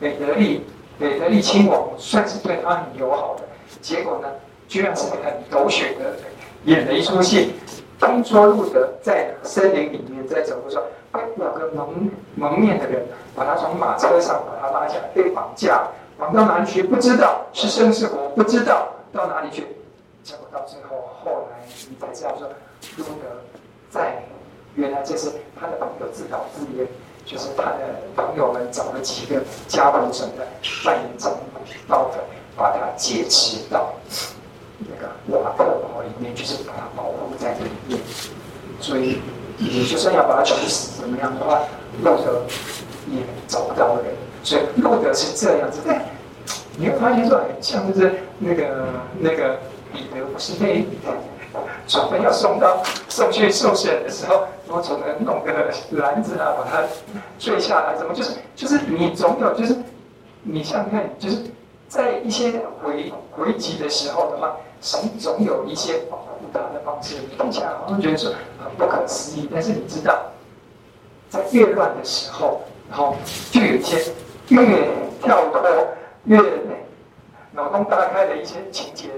[0.01, 0.64] 美德利
[0.99, 3.42] 美德利亲王，算是对他很友好的。
[3.80, 4.28] 结果呢，
[4.66, 6.16] 居然是很狗血的
[6.64, 7.53] 演了一出戏。
[8.01, 10.82] 听说路德在森林里面在走路上。
[11.21, 15.89] 有个蒙蒙面的人，把他从马车上把他拉下来，被绑架，
[16.19, 19.67] 绑到哪里去不知道，是生是活不知道，到哪里去？
[20.23, 22.49] 结果到最后，后来你才知道说，
[22.97, 23.29] 路德
[23.91, 24.23] 在
[24.75, 26.87] 原来这是他的朋友自导自演，
[27.25, 27.79] 就是他的
[28.17, 30.47] 朋友们找了几个加布什的
[30.85, 31.33] 扮演成
[31.89, 32.19] 盗匪，
[32.57, 33.93] 把他劫持到
[34.79, 38.01] 那个瓦特堡里面，就是把他保护在里面，
[38.81, 39.21] 所以。
[39.57, 41.61] 你就算要把他处死，怎么样的话，
[42.03, 42.43] 路德
[43.09, 44.05] 也找不到人，
[44.43, 45.81] 所以路德是这样子。
[45.89, 46.05] 哎，
[46.77, 48.87] 你会发现说，像就是那个
[49.19, 49.59] 那个
[49.93, 50.87] 彼得不是被
[51.87, 55.53] 准备要送到送去受审的时候，我总能弄个
[55.93, 56.83] 篮子啊，把它
[57.39, 59.77] 坠下来，怎么就是就是你总有就是
[60.43, 61.37] 你想想看，就是
[61.89, 66.24] 在一些危危急的时候的话，神总有一些保
[66.73, 68.33] 的方式，听起来好像觉得说。
[68.77, 70.33] 不可思议，但是你知道，
[71.29, 73.15] 在越乱的时候，然后
[73.53, 74.13] 就有一些
[74.49, 74.89] 越
[75.23, 75.63] 跳脱、
[76.25, 76.41] 越
[77.53, 79.11] 脑洞大开的一些情节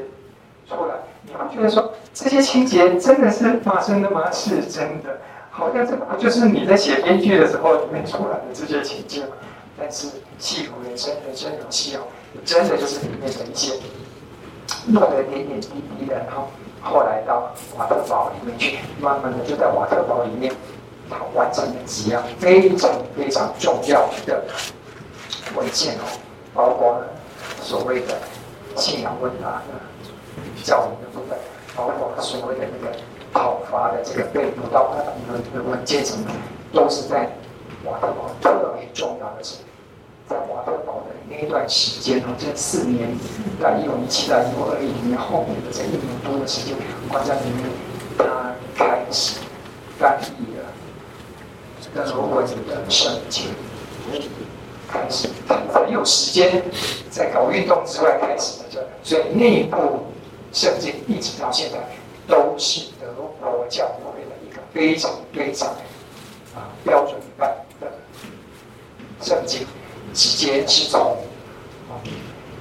[0.68, 4.30] 出来，你会觉得说这些情节真的是发生的吗？
[4.30, 5.20] 是真的，
[5.51, 9.37] 好像这不就是你在写编剧的时候里面出来的这些情节吗？
[9.78, 10.09] 但是
[10.39, 12.01] 戏如人生，人生如戏哦，
[12.45, 13.74] 真的就是里面的一些
[14.89, 15.68] 落得点点滴
[15.99, 16.49] 滴的，然后
[16.87, 20.53] 后来到瓦特堡里面去，慢慢的就在瓦特堡里面，
[21.11, 24.45] 他完成了几样非常非常重要的
[25.55, 26.05] 文件哦，
[26.55, 27.03] 包括
[27.61, 28.14] 所谓的
[28.76, 31.37] 信仰问答的教育的部分，
[31.76, 32.97] 包括所谓的那个
[33.32, 35.05] 讨伐的这个被捕到的
[35.55, 36.30] 的文件什么，
[36.72, 37.30] 都是在
[37.84, 39.57] 瓦特堡特别重要的事。
[40.28, 40.95] 在瓦特堡
[41.28, 43.08] 那一段时间，哦，这四年，
[43.60, 46.76] 在一五一七到一五二一年后面的这一年多的时间，
[47.10, 47.68] 关在里面，
[48.16, 49.40] 他开始
[49.98, 50.62] 翻译了
[51.92, 52.48] 德国的
[52.88, 53.46] 圣经，
[54.88, 55.28] 开始
[55.72, 56.62] 很有时间
[57.10, 60.06] 在搞运动之外开始的，所以那一部
[60.52, 61.78] 圣经一直到现在
[62.28, 65.68] 都是德国教会的一个非常非常
[66.54, 67.88] 啊标准版的
[69.20, 69.66] 圣经。
[70.16, 71.14] 直接是从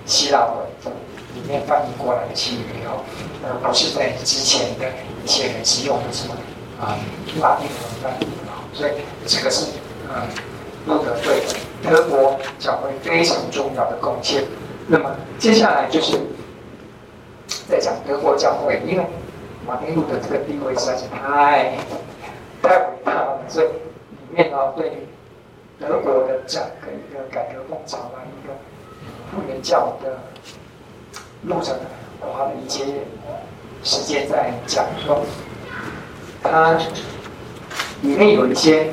[0.06, 0.93] 希腊文
[1.34, 2.99] 里面翻译过来的新语哦，
[3.41, 4.86] 而不是在之前的
[5.24, 6.36] 一些人是用的什么
[6.82, 6.99] 啊
[7.41, 8.91] 拉丁文翻译的，所以
[9.26, 9.68] 这个是
[10.10, 10.28] 呃
[10.86, 11.41] 路德对
[11.82, 14.43] 德国教会非常重要的贡献。
[14.88, 16.20] 那么接下来就是
[17.70, 19.06] 在讲德国教会，因为
[19.66, 21.78] 马丁路德这个地位实在是太
[22.62, 25.08] 太伟大了，所以里面呢对。
[25.80, 28.54] 德国的整个一个改革风潮啊，一个
[29.32, 30.18] 复原教的
[31.44, 31.76] 路程，
[32.20, 32.86] 花了一些
[33.84, 35.22] 时间在讲说，
[36.42, 36.78] 它
[38.02, 38.90] 里面有一些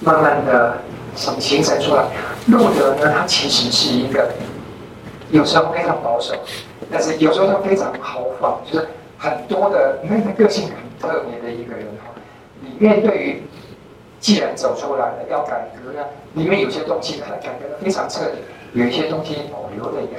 [0.00, 0.78] 慢慢的
[1.14, 2.04] 形形成出来。
[2.48, 4.30] 路德呢，他其实是一个
[5.30, 6.34] 有时候非常保守，
[6.90, 12.10] 但是有时候他非常豪放，就是很多的那个个性很特别的一个人哈。
[12.62, 13.42] 里面对于
[14.20, 16.04] 既然走出来了，要改革呢，
[16.34, 18.38] 里面有些东西它改革的非常彻底，
[18.72, 20.18] 有一些东西保留的也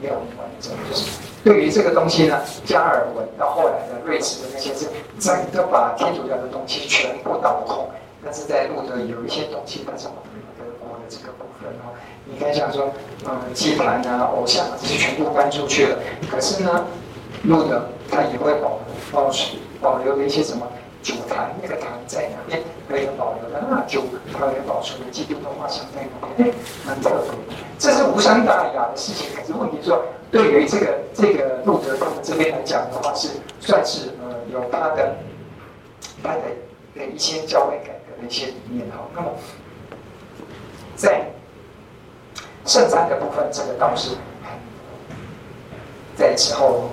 [0.00, 0.72] 没有完整。
[0.88, 4.86] 就是对于这个东西呢，加尔文到后来的瑞士的那些是
[5.18, 7.88] 整个把天主教的东西全部倒空。
[8.22, 11.96] 但是在路德有一些东西它是保留德国的这个部分哦。
[12.26, 12.90] 你看像说，
[13.26, 15.98] 嗯，祭坛啊、偶像啊这些全部搬出去了，
[16.30, 16.84] 可是呢，
[17.44, 18.78] 路德他也会保
[19.10, 20.66] 保持保留的一些什么？
[21.02, 23.64] 酒坛那个坛在哪边可以保留的？
[23.70, 26.50] 那酒它也保存的基督的画像在哪边？
[26.50, 26.54] 哎，
[26.86, 27.56] 蛮特别。
[27.78, 29.30] 这是无伤大雅的事情。
[29.34, 33.28] 可是问题说，对于这个这个路德他们这边来讲的话，是
[33.60, 35.16] 算是呃有他的
[36.22, 36.42] 他的
[36.94, 38.98] 的一些教会改革的一些理念哈。
[39.14, 39.28] 那么
[40.96, 41.30] 在
[42.66, 44.16] 圣餐的部分，这个倒是
[46.14, 46.90] 在之后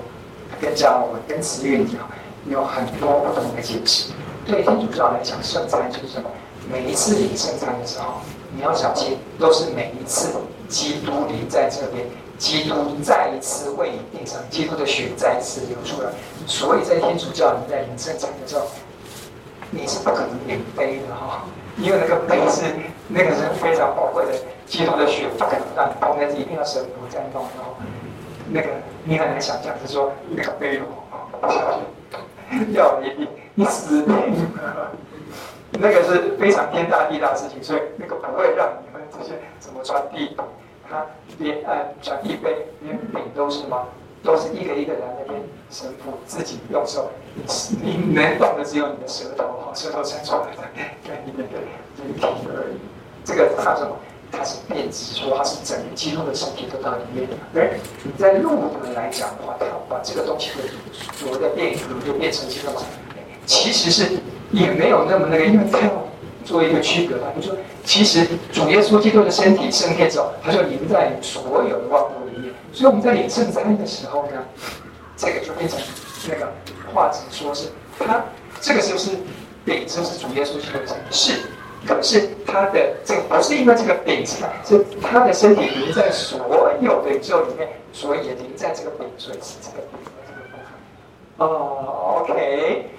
[0.62, 2.08] 跟加我们跟慈运讲。
[2.48, 4.12] 有很多不同的解释。
[4.46, 6.30] 对天主教来讲，圣餐就是什么？
[6.70, 8.14] 每一次领圣餐的时候，
[8.54, 10.28] 你要小心，都是每一次
[10.68, 12.06] 基督临在这边，
[12.38, 16.10] 基督再一次为你定上，基督的血再一次流出来。
[16.46, 18.66] 所以在天主教，你在领圣餐的时候，
[19.70, 21.44] 你是不可能领杯的哈，
[21.76, 22.64] 因为那个杯是
[23.08, 24.32] 那个是非常宝贵的，
[24.66, 27.74] 基督的血不可能让你碰，但是一定要神父在弄，然后
[28.50, 28.68] 那个
[29.04, 31.82] 你很难想象，是说那个杯哦，不小心。
[32.72, 34.14] 要你你死定，
[35.72, 40.36] 那个是非常天大地大的事情，所以那个不会让你们这些怎么传递，
[40.88, 41.06] 他
[41.38, 43.84] 连呃传递杯连饼都是吗？
[44.22, 45.40] 都是一个一个人那边
[45.70, 47.08] 神父自己用手，
[47.82, 50.62] 你能动的只有你的舌头，舌头伸出来的
[51.06, 52.78] 跟你的人体而已。
[53.24, 53.96] 这个他什么？
[54.30, 57.34] 他是变质，说他是整个基督的身体都到里面的。
[57.54, 57.70] 而
[58.02, 60.64] 你在路德来讲的话，他把这个东西的
[61.16, 62.82] 所谓的变革就变成什么？
[63.46, 64.18] 其实是
[64.52, 66.06] 也没有那么那个，因为他要
[66.44, 67.16] 做一个区隔。
[67.18, 72.54] 他就说，其实主耶稣基督的身体升天之后，他就临在所有的万物里面。
[72.72, 74.44] 所以我们在领圣餐的时候呢，
[75.16, 75.78] 这个就变成
[76.28, 76.52] 那个
[76.92, 77.68] 话只说是
[77.98, 78.22] 他
[78.60, 79.10] 这个是不是
[79.64, 81.02] 饼就是主耶稣基督的身体？
[81.10, 81.32] 是。
[81.86, 86.38] 可是他的这个不是因为这个饼子，是他的身体凝在所
[86.80, 91.46] 有的宇宙里面，所以也凝在这个饼，所以是这个饼的这个部分。
[91.46, 92.90] 哦，OK。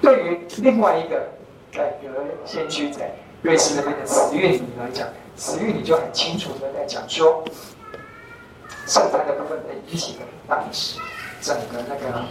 [0.00, 1.28] 对于另外一个
[1.72, 2.08] 改革
[2.44, 3.10] 先驱在
[3.42, 5.06] 瑞士那边的慈运理来讲，
[5.36, 7.44] 慈运理就很清楚的在讲说，
[8.86, 10.18] 圣餐的部分的引起
[10.48, 10.98] 当时
[11.40, 12.24] 整个那个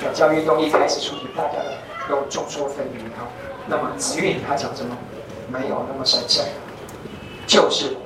[0.00, 1.58] 改教运动一开始出现，大家
[2.08, 3.26] 都众说纷纭哈。
[3.68, 4.96] 那么子运他讲什么？
[5.50, 6.44] 没有那么神圣，
[7.46, 7.96] 就是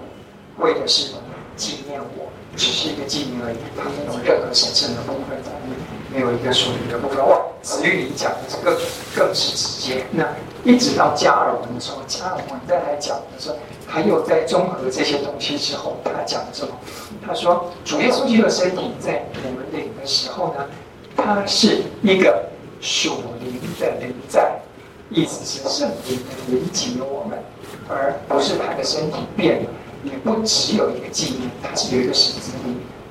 [0.59, 1.13] 为的是
[1.57, 5.77] 纪念我只是一个纪念而已，它没有任何神圣的部分在里面，
[6.13, 7.19] 没有一个属灵的部分。
[7.27, 8.79] 哇，子玉里讲的这个
[9.17, 10.07] 更是直接。
[10.13, 10.25] 那
[10.63, 13.57] 一直到加尔文的时候，加尔文再来讲的时候，
[13.89, 16.73] 还有在综合这些东西之后，他讲的什么？
[17.27, 20.65] 他说，主耶稣基督的身体在我们领的时候呢，
[21.17, 22.45] 它是一个
[22.81, 24.61] 属灵的灵在，
[25.13, 27.39] 意思是圣灵的连接我们，
[27.89, 29.71] 而不是他的身体变了。
[30.05, 32.59] 也不只有一个纪念，它是有一个实质的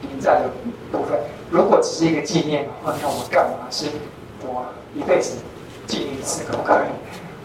[0.01, 0.49] 临在的
[0.91, 1.17] 部分。
[1.49, 3.85] 如果只是一个纪念的话，那我干嘛是
[4.41, 5.37] 我一辈子
[5.87, 6.89] 纪念一次可不可以？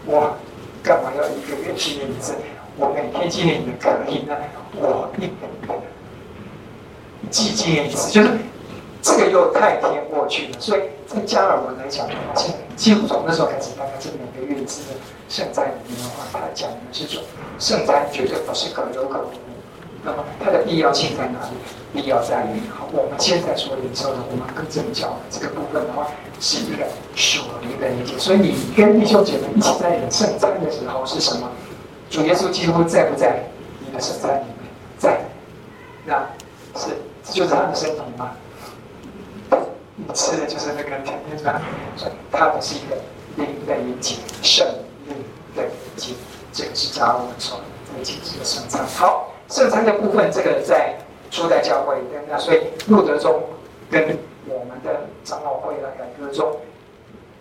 [0.05, 0.35] 我
[0.83, 2.33] 干嘛要一个月纪念一次？
[2.75, 4.35] 我每天纪念也可以呢？
[4.75, 5.29] 我一
[7.29, 8.29] 季纪念一次，就是
[9.07, 10.59] 这个又太偏过去了。
[10.59, 14.97] 所以在加尔文来讲的话，现几乎从那时候开始，大概这两个月之的
[15.29, 17.21] 圣餐里面的话，他讲的是说。
[17.59, 19.31] 圣餐绝对不是可有可无，
[20.03, 21.57] 那么它的必要性在哪里？
[21.91, 26.05] 必要在于，好，我们现在所领受的，我们更正教的这个部分的话，
[26.39, 26.85] 是一个
[27.15, 28.15] 属灵的理解。
[28.19, 31.49] 所以你跟弟兄姐妹一起在领圣餐的时候是什么？
[32.11, 33.45] 主耶稣基督在不在
[33.79, 34.69] 你的圣餐里面？
[34.99, 35.21] 在，
[36.05, 36.29] 那
[36.75, 36.89] 是
[37.33, 38.33] 就是他的身体吗？
[39.99, 41.59] 你吃的就是那个天天饭，
[41.95, 42.95] 所以它不是一个
[43.35, 44.63] 灵的理解，圣
[45.07, 45.15] 灵
[45.55, 46.13] 的理解。
[46.53, 48.85] 这个是加尔文说的，这个圣餐。
[48.85, 50.95] 好，圣餐的部分，这个在
[51.31, 51.97] 初代教会，
[52.29, 53.41] 那所以路德宗
[53.89, 54.17] 跟
[54.47, 56.55] 我们的长老会的改革宗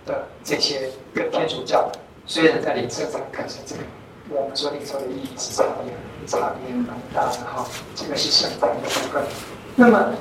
[0.06, 1.90] 的这些跟天主教，
[2.26, 3.82] 虽然在领圣餐，可是这个
[4.30, 5.92] 我们所领受的意义是差别
[6.26, 7.66] 差别蛮大的哈。
[7.94, 9.22] 这个是圣餐的部分。
[9.76, 10.12] 那么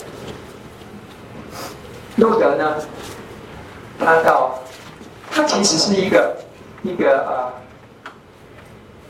[2.18, 2.78] 路德呢，
[4.00, 4.60] 他到
[5.32, 6.38] 他其实是一个
[6.84, 7.54] 一个呃。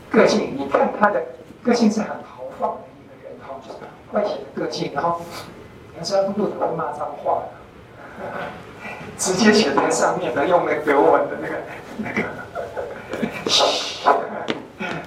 [0.08, 1.22] 个性，你看他的
[1.62, 3.78] 个性是很豪放的一个人哈，就是
[4.12, 5.20] 外显的个性，然后，
[5.98, 8.24] 有时候路德会骂脏话的，
[9.18, 11.56] 直接写在上面的，用那个德文的那个
[11.98, 12.22] 那个，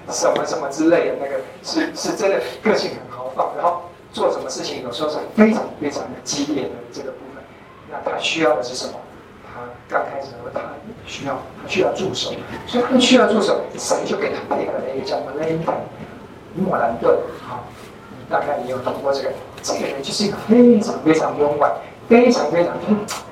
[0.14, 7.12] 什么什么之类的那个，是是真的个性很豪放，然后做什么事情有时候是非常非常的激烈的这个，
[7.92, 8.94] 那他需要的是什么？
[9.44, 10.62] 他刚开始的时候，他
[11.06, 12.32] 需要需要助手，
[12.68, 15.76] 所以他需要助手，谁就给他配合了一个叫莫兰顿，
[16.56, 17.18] 莫兰顿，
[17.48, 17.66] 好，
[18.12, 19.32] 你大概也有听过这个，
[19.64, 21.72] 这个人就是一个非常非常温婉，
[22.08, 22.76] 非常非常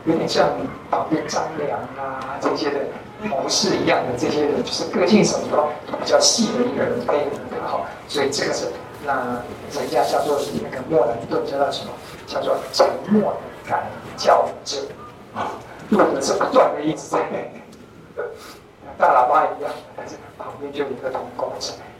[0.05, 0.49] 有点像
[0.89, 2.80] 旁边张良啊这些的
[3.24, 5.70] 谋士一样的这些人，就是个性什么
[6.03, 8.66] 比较细的一个人，配合的好，所以这个是
[9.05, 9.41] 那
[9.74, 11.91] 人家叫做那个莫兰顿叫做什么？
[12.28, 13.84] 叫做沉默的感
[14.15, 14.78] 教者
[15.36, 15.51] 啊。
[15.89, 17.20] 路德是不断的一直在
[18.97, 21.53] 大喇叭一样，但是旁边就有一个同工，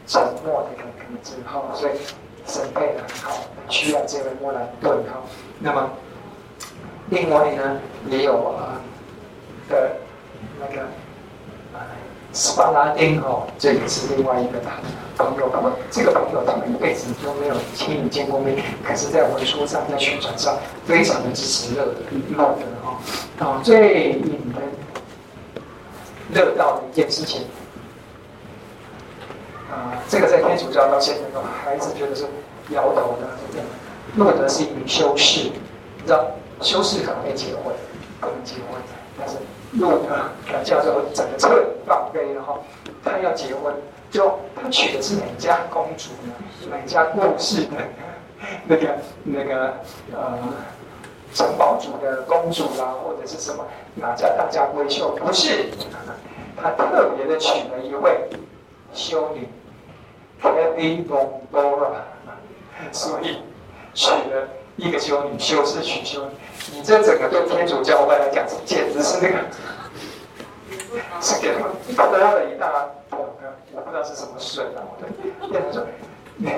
[0.06, 1.92] 沉默的可能之后，所以
[2.46, 3.38] 准备的很好，
[3.68, 5.22] 需要这位莫兰顿哈。
[5.60, 5.88] 那么
[7.08, 8.80] 另外呢，也有啊
[9.70, 9.92] 的
[10.60, 10.82] 那个
[11.72, 11.86] 啊
[12.32, 14.58] 斯巴拉丁哈，这也是另外一个
[15.16, 15.50] 朋友。
[15.52, 20.56] 那么这个朋友他们一辈子都没有亲眼见过面，可是在文书上、在宣传上，
[20.86, 22.98] 非常的支持乐乐德哈。
[23.38, 24.62] 啊，最引人
[26.32, 27.42] 乐道的一件事情，
[29.70, 32.24] 啊，这个在天主教到现在都还是觉得是
[32.70, 33.28] 摇头的。
[34.14, 36.24] 诺德是一名修士，你知道，
[36.60, 37.72] 修士可能会结婚，
[38.20, 38.80] 可能结婚，
[39.18, 39.36] 但是
[39.72, 40.08] 路德
[40.46, 42.64] 他叫做整个彻底放飞，然后
[43.04, 43.74] 他要结婚，
[44.10, 46.32] 就他娶的是哪家公主呢？
[46.70, 47.76] 哪家过世的
[48.66, 49.74] 那个那个
[50.12, 50.38] 呃。
[51.34, 53.62] 城堡主的公主啦、或者是什么
[53.96, 55.10] 哪家大家闺秀？
[55.10, 55.66] 不是，
[56.56, 58.26] 他特别的娶了一位
[58.94, 59.46] 修女
[60.42, 62.00] ，Kathy Bondora，
[62.92, 63.42] 所以
[63.92, 66.30] 娶了一个修女，修是娶修女。
[66.72, 69.38] 你这整个对天主教会来讲，简直是那个，
[71.20, 74.82] 是给他们多了一大桶的，我不知道是什么水啊。
[75.40, 75.82] 我变成说，
[76.36, 76.52] 你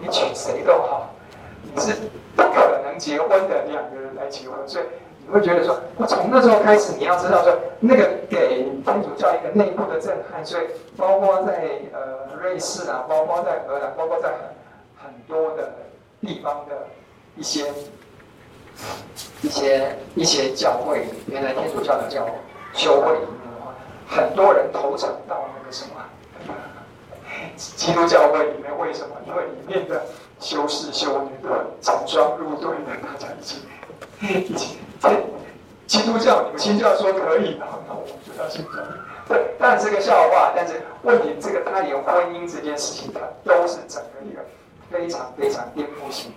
[0.00, 1.14] 你娶谁都好，
[1.62, 1.94] 你是。
[2.36, 4.84] 不可能结婚的两个人来结婚，所以
[5.26, 10.66] 你会觉得说，我从那时候开始，你要知道说，那个给天主教一个内部的震撼，所以
[10.98, 15.72] 包括在呃瑞士啊，包括在荷兰，包括在很很多的
[16.20, 16.88] 地方的
[17.36, 17.72] 一些
[19.42, 22.26] 一些一些教会，原来天主教的教
[22.72, 23.16] 修会，
[24.08, 25.90] 很多人投诚到那个什么
[27.56, 29.16] 基督教会里面，为什么？
[29.26, 30.04] 因为里面的。
[30.38, 33.62] 修士修女的整装入队的，大家一起
[34.20, 34.76] 一起。
[35.86, 38.72] 基督教，你们新教说可以，然后我就要信教。
[39.26, 43.20] 对，当然是个笑话，但是问题这个他连婚姻这件事情，他
[43.50, 44.44] 都是整个一个
[44.90, 46.36] 非常非常颠覆性的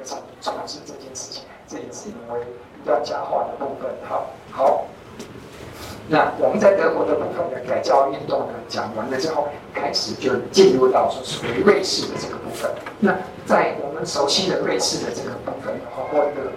[0.00, 2.40] 个重重视这件事情，这也是因为
[2.82, 3.90] 一段佳话的部分。
[4.08, 4.86] 好，好。
[6.08, 12.68] 那我们在德国的部分的改教运动呢，讲完了之后，开始就进入到说属于瑞士的这个部分。
[12.98, 13.14] 那
[13.46, 16.50] 在我们熟悉的瑞士的这个部分的话，或者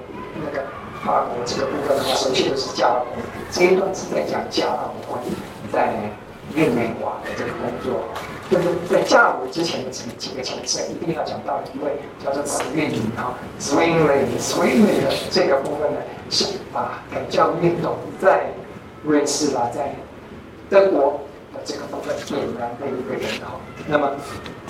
[0.43, 0.65] 那个
[1.05, 3.05] 法国这个部分的话，熟悉的是加尔。
[3.51, 5.21] 这一段是在讲加尔文
[5.71, 5.93] 在
[6.55, 8.01] 日内瓦的这个工作。
[8.53, 11.93] 就是在加尔文之前的几几个前身，一定要讲到一位
[12.23, 15.99] 叫做慈运理啊，Zwingli Zwingli 的这个部分呢，
[16.29, 18.51] 是把改教运动在
[19.03, 19.95] 瑞士啦，在
[20.69, 23.59] 德国的这个部分点燃的一个人哈。
[23.87, 24.11] 那么，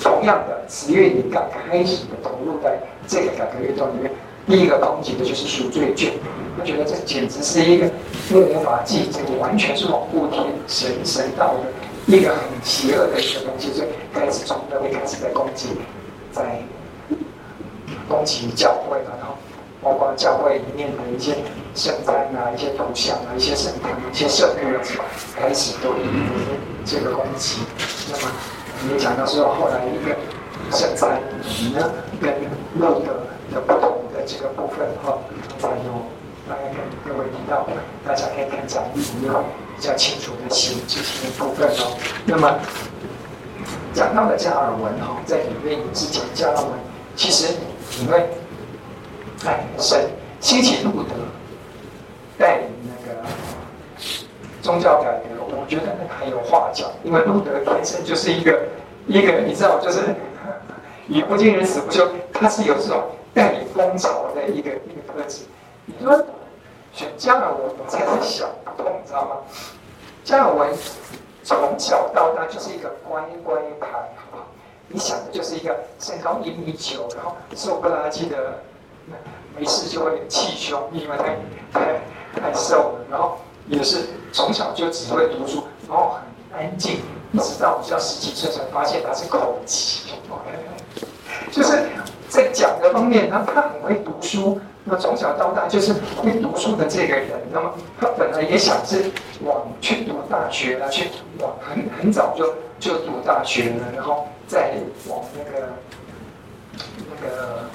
[0.02, 4.12] 同样的，慈运理刚开始的投入在这个改革运动里面，
[4.48, 6.14] 第一个攻击的就是赎罪券。
[6.58, 7.86] 他觉得这简直是一个
[8.30, 11.64] 律法纪，这个完全是罔顾天神神道的
[12.08, 15.70] 一个很邪恶的一个东西，所以开始从那边开始在攻击，
[16.32, 16.62] 在
[18.08, 19.36] 攻击教会了，然后
[19.82, 21.36] 包括教会里面的一些。
[21.76, 25.90] 圣餐啊，一些图像啊，一些圣堂，一些圣物啊，开始都
[26.86, 27.62] 这个攻击。
[28.12, 28.32] 那么
[28.92, 30.16] 也讲到说，后来一个
[30.72, 31.20] 圣餐
[31.74, 31.92] 呢，
[32.22, 32.32] 跟
[32.76, 35.18] 路德的不同的这个部分哈，
[35.58, 36.06] 才有
[36.48, 37.68] 大概跟各位提到，
[38.06, 39.34] 大家可以看讲义里面
[39.76, 41.98] 比较清楚的写这些部分哦。
[42.26, 42.60] 那么
[43.94, 46.72] 讲到了加尔文哈，在里面之前，加尔文
[47.16, 47.54] 其实
[48.02, 48.30] 因为
[49.46, 51.10] 哎神兴起路德。
[52.36, 53.22] 带领那个
[54.60, 58.60] 宗教改革，我觉得那个还有话讲，因为路德天生就是一个
[59.06, 60.00] 一个，你知道，就是
[61.08, 63.04] 语不惊人死不休，他是有这种
[63.36, 65.44] 带领风潮的一个一个特质。
[65.86, 66.26] 你说
[66.92, 69.36] 选加尔文，我才是想不通，你知道吗？
[70.24, 70.70] 加尔文
[71.44, 74.46] 从小到大就是一个乖乖牌，好不好？
[74.88, 78.60] 你想的就是一个身高一米九，然后瘦不拉几的，
[79.58, 81.38] 没事就会气胸，因为太
[81.74, 82.02] 太。
[82.42, 86.18] 太瘦了，然后也是从小就只会读书，然后
[86.52, 87.00] 很安静，
[87.32, 90.16] 一直到比较十几岁才发现他是口疾。
[91.54, 91.84] 就是
[92.34, 97.30] 在讲的方面，他他很会读书，那从小到大就是会读书的这个人。
[97.52, 97.72] 那么
[98.02, 99.06] 他本来也想是
[99.46, 104.74] 往去读大学了，去往很很早就就读大学了，然后再
[105.08, 105.68] 往那个
[106.98, 107.70] 那个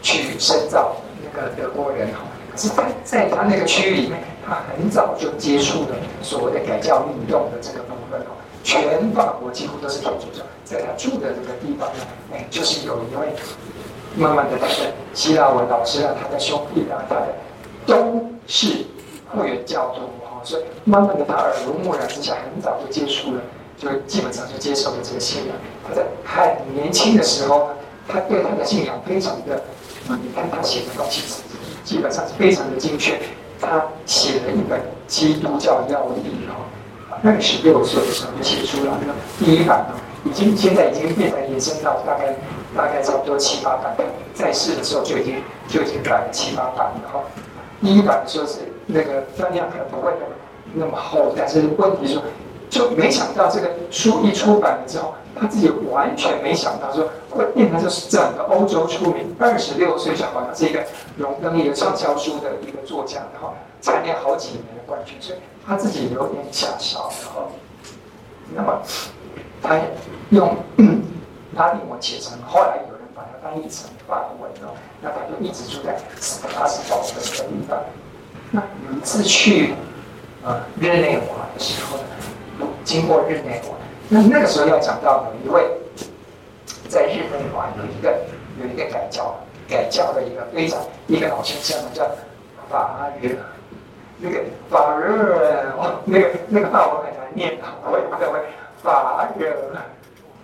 [0.00, 2.20] 去深造那个德国人哈。
[2.56, 8.39] 是在在他那个区域里面，他很早就接触了所谓的改教运动的这个部分哦。
[8.62, 13.34] 全法国几乎都是天主教，在他住的这个地方呢，哎，就是有一位
[14.16, 17.26] 慢慢的他的希腊文老师啊，他的兄弟啊，他的
[17.86, 18.84] 都是
[19.30, 23.40] 会员教徒哈，所以慢慢的他耳濡目染之下，很早就接触了，
[23.78, 25.56] 就基本上就接受了这个信仰。
[25.88, 27.74] 他在很年轻的时候呢，
[28.08, 29.62] 他对他的信仰非常的，
[30.08, 31.42] 你看他写的东西。
[31.82, 33.18] 基本上是非常的精确，
[33.60, 36.20] 他写了一本《基督教要义》
[37.22, 39.86] 二十六岁的时候就写出来了第一版，
[40.24, 42.34] 已经现在已经变成延伸到大概
[42.76, 43.94] 大概差不多七八版，
[44.34, 47.20] 在世的时候就已经就已经改了七八版了哈。
[47.80, 50.12] 第一版说是那个分量可能不会
[50.74, 52.22] 那么厚，但是问题说
[52.68, 55.14] 就没想到这个书一出版了之后。
[55.40, 60.84] 他自己完全没想到说会变成就是整个欧洲出名，二十六岁就好像是一个
[61.16, 65.38] 荣登一个畅销书的一个作家，然后蝉联好几年的冠军，所以
[65.70, 67.52] 他自己有点吓傻，然后，
[68.56, 68.82] 那么
[69.62, 69.78] 他
[70.30, 70.56] 用
[71.54, 77.78] 拉丁文写成，后来有人把它翻译成法文哦，那他就一直住在斯特拉斯堡的这个地方。
[78.50, 79.74] 那有一次去
[80.42, 83.76] 呃日内瓦的时候呢，经过日内瓦。
[84.08, 85.70] 那那个时候要讲到有一位
[86.88, 88.18] 在日内瓦有一个
[88.60, 89.36] 有一个改教
[89.68, 92.04] 改教的一个非常一个老先生叫
[92.68, 93.36] 法热，
[94.20, 95.34] 那个法热
[95.76, 97.58] 哦，那个那个法文很难念，
[97.90, 98.38] 我也不会
[98.82, 99.48] 法热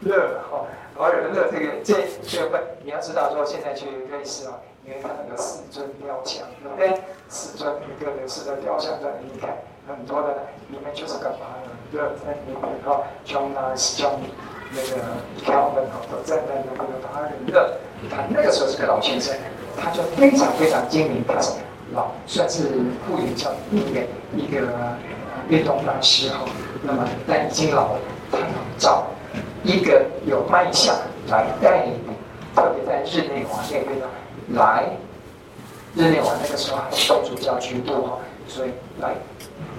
[0.00, 0.64] 热哈
[0.96, 4.54] 法热热这个这这个你要知道说现在去瑞士啊，
[4.84, 7.00] 因为它那个四尊雕像，对不对？
[7.28, 9.50] 四尊一个人四尊雕像在那里看
[9.88, 10.28] 很多的，
[10.68, 11.70] 里面就是干嘛的？
[11.92, 14.20] 对，在里面哈，从那从
[14.72, 15.02] 那个
[15.36, 17.78] 条文哈，都在那那个法人的，
[18.10, 19.34] 他那个时候是个老先生，
[19.76, 21.52] 他就非常非常精明，他是
[21.94, 22.64] 老算是
[23.06, 24.00] 复原教一个
[24.34, 24.66] 一个
[25.48, 26.44] 运动大师哈。
[26.82, 28.00] 那么但已经老了，
[28.30, 28.46] 他要
[28.78, 29.06] 找
[29.64, 30.94] 一个有卖相
[31.28, 31.94] 来带领，
[32.54, 33.98] 特别在日内瓦那边
[34.54, 34.84] 来，
[35.94, 38.18] 日内瓦那个时候还是主教居多哈，
[38.48, 39.14] 所以来。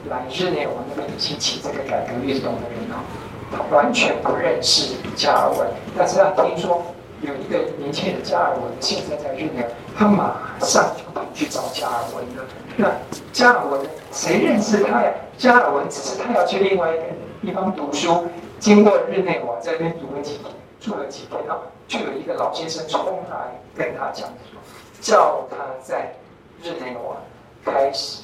[0.09, 3.03] 来日内瓦那边兴起这个改革运动的人啊，
[3.51, 5.67] 他完全不认识加尔文，
[5.97, 6.81] 但是他听说
[7.19, 9.65] 有一个年轻人加尔文，现在在日内，
[9.97, 10.95] 他马上
[11.37, 12.43] 去找加尔文的。
[12.75, 12.91] 那
[13.31, 13.79] 加尔文
[14.11, 15.13] 谁认识他呀？
[15.37, 17.03] 加尔文只是他要去另外一个
[17.41, 18.27] 地方读书，
[18.59, 24.59] 经过日内瓦在那边读了几天，住了几天，然后就有一个老先生冲来跟他讲说，
[24.99, 26.15] 叫他在
[26.63, 27.17] 日内瓦
[27.63, 28.23] 开始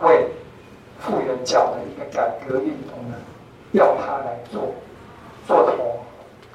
[0.00, 0.28] 为
[0.98, 3.16] 复原教的一个改革运动呢，
[3.72, 4.72] 要他来做
[5.46, 6.00] 做头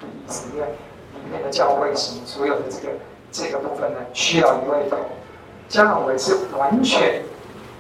[0.02, 0.68] 的意思，因为。
[1.14, 2.94] 里面的教会什么所有的这个
[3.32, 4.98] 这个部分呢，需要一位头。
[5.74, 7.20] 加尔文是完全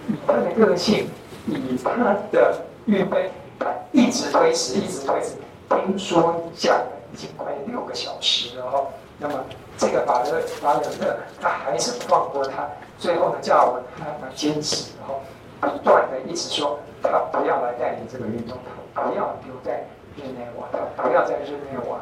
[0.07, 1.07] 以他的个性，
[1.45, 3.29] 以他的预备，
[3.59, 5.33] 他一直推迟，一直推迟。
[5.69, 8.87] 听说讲了已经快六个小时了哦。
[9.19, 9.35] 那么
[9.77, 12.67] 这个法勒法勒勒他还是放过他。
[12.97, 15.21] 最后呢，加尔文他他坚持，然后
[15.61, 18.57] 不断的一直说他不要来带领这个运动，
[18.95, 19.85] 他不要留在
[20.17, 20.65] 日内瓦，
[20.97, 21.99] 他不要在日内瓦。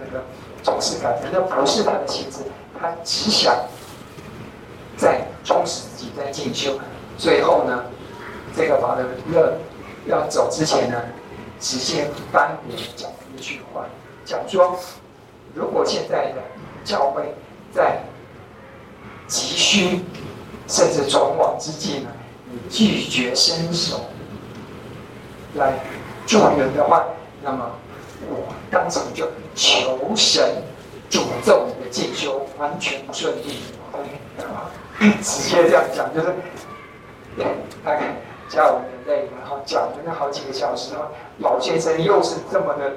[0.00, 0.24] 那个
[0.64, 2.40] 总是感觉那不是他的性质，
[2.80, 3.54] 他只想
[4.96, 6.78] 在充实自己，在进修。
[7.18, 7.84] 最后呢，
[8.56, 9.58] 这个巴勒勒
[10.06, 11.02] 要走之前呢，
[11.60, 13.84] 直接颁别讲了一句话，
[14.24, 14.78] 讲说：
[15.54, 16.42] 如果现在的
[16.84, 17.34] 教会
[17.72, 18.00] 在
[19.26, 20.04] 急需
[20.68, 22.10] 甚至存亡之际呢，
[22.50, 24.06] 你拒绝伸手
[25.54, 25.74] 来
[26.26, 27.04] 助人的话，
[27.42, 27.70] 那么。
[28.30, 30.42] 我当场就求神
[31.10, 33.60] 诅咒你的进修完全不顺利，
[35.22, 36.26] 直接这样讲，就是
[37.84, 38.16] 大概
[38.48, 41.08] 加我的泪，然后讲了那好几个小时，然后
[41.38, 42.92] 老先生又是这么的，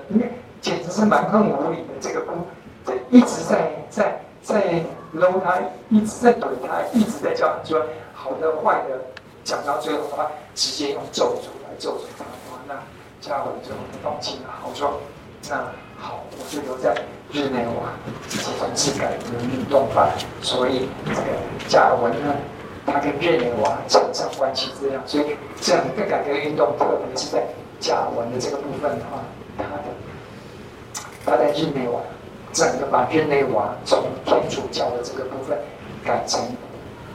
[0.62, 2.46] 简直是蛮横无理的，这个工，
[2.86, 5.60] 这一直在在在搂他，
[5.90, 9.00] 一直在怼他，一直在叫他说好的坏的，
[9.44, 12.26] 讲到最后的话，直接用咒诅来咒诅他，
[12.68, 12.76] 那
[13.20, 15.00] 加我最后放弃了，好说。
[15.50, 15.66] 那
[16.02, 16.96] 好，我就留在
[17.32, 17.92] 日内瓦
[18.30, 20.10] 自己从事改革运动吧。
[20.42, 21.22] 所以这个
[21.68, 22.34] 加文呢，
[22.86, 25.04] 他跟日内瓦扯上关系这样。
[25.06, 27.44] 所以整个改革运动，特别是在
[27.82, 29.20] 加文的这个部分的话，
[29.58, 29.84] 他的
[31.26, 32.00] 他在日内瓦，
[32.54, 35.58] 整个把日内瓦从天主教的这个部分
[36.06, 36.42] 改成，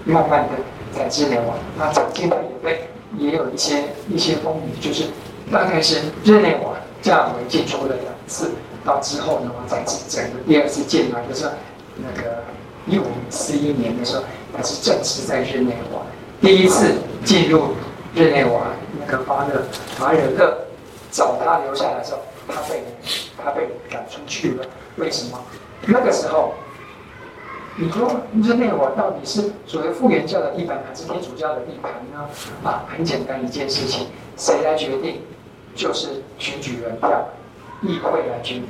[0.04, 0.50] 慢慢的
[0.92, 2.86] 在日内瓦，那曾经他也被
[3.16, 5.04] 也有一些一些风雨，就是
[5.50, 6.72] 大概是日内瓦。
[7.02, 8.52] 加尔文进出了两次，
[8.84, 11.48] 到之后呢，我再次整个第二次进来就是，
[11.96, 12.42] 那个
[12.86, 14.22] 一五四一年的时候，
[14.54, 16.02] 他是正式在日内瓦。
[16.40, 16.94] 第一次
[17.24, 17.68] 进入
[18.14, 18.66] 日内瓦，
[19.00, 19.62] 那个巴勒
[19.98, 20.58] 巴尔勒
[21.10, 22.84] 找他留下来的时候，他被
[23.42, 24.64] 他被赶出去了。
[24.96, 25.38] 为什么？
[25.86, 26.52] 那个时候，
[27.76, 32.28] 你说日内瓦到底是所谓复原教的地盘，还是天主教的地盘呢？
[32.62, 35.20] 啊，很简单一件事情，谁来决定？
[35.74, 37.26] 就是选举人票，
[37.86, 38.64] 议会来决定。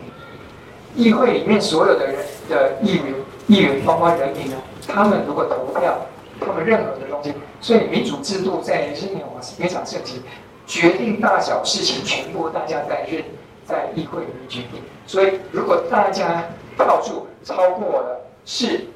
[0.97, 2.16] 议会里面所有的人
[2.49, 3.15] 的议员、
[3.49, 6.07] 议员包括人民呢，他们如果投票，
[6.41, 10.23] 他们任何的东西，所以民主制度在日内瓦是非常盛行，
[10.66, 13.24] 决定大小事情全部大家在任
[13.66, 14.81] 在议会里面决定。
[15.07, 16.45] 所以如果大家
[16.77, 18.86] 票数超过了是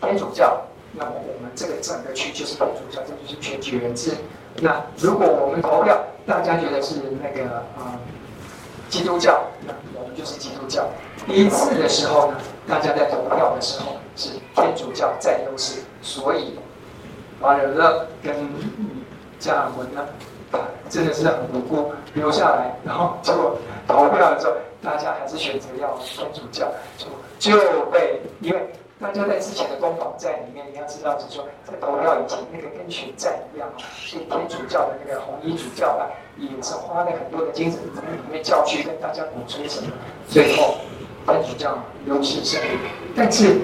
[0.00, 0.62] 天主教，
[0.92, 4.12] 那么我们这个整个区就是天主教，这就是选举人制。
[4.60, 7.98] 那如果我们投票，大家觉得是那个啊、
[8.88, 10.86] 基督教，那我们就是基督教。
[11.26, 16.58] 第一次的时候呢，大家在投票的时候是天主教占优势，所以
[17.40, 18.34] 巴尔勒跟
[19.38, 20.06] 加尔文呢，
[20.88, 23.56] 真的是很无辜留下来，然后结果
[23.86, 26.66] 投票的时候，大家还是选择要天主教，
[27.38, 28.72] 就就被因为。
[29.00, 39.92] 大家在之前的攻防战里面，你要知道，是说在投票以前，那个跟选战一样，是天主教的那个红衣主教啊，也是花了很多的精神在里面教训，跟大家鼓吹什么，
[40.26, 40.78] 最后
[41.26, 42.66] 天主教优势胜利。
[43.14, 43.60] 但是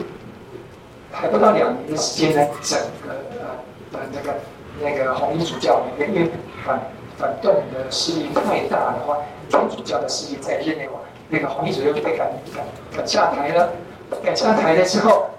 [1.11, 4.35] 还不到两年的时间呢，整个呃呃那个
[4.81, 6.31] 那个红衣主教里面，因为
[6.65, 6.81] 反
[7.19, 9.19] 反动的势力太大的话，
[9.51, 12.65] 天主教的势力在日内瓦，那个红衣主教就被赶赶
[12.97, 13.73] 赶下台了。
[14.23, 15.31] 改下台了之后，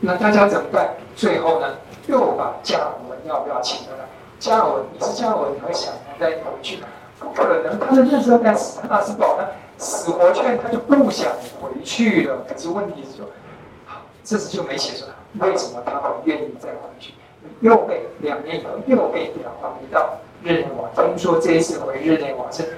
[0.00, 0.94] 那大家怎么办？
[1.14, 1.74] 最后呢，
[2.06, 4.04] 又把加尔文要不要请回来？
[4.38, 6.78] 加尔文，你是加尔文，你会想再回去？
[7.20, 9.46] 不可能，他的认识在死阿斯堡，他
[9.78, 12.44] 死活劝他就不想回去了。
[12.48, 13.26] 可是问题是说，
[13.86, 17.14] 好，这次就没写出来，为什么他会愿意再回去？
[17.60, 20.88] 又被两年以后又被调回到日内瓦。
[20.94, 22.76] 听说这一次回日内瓦是。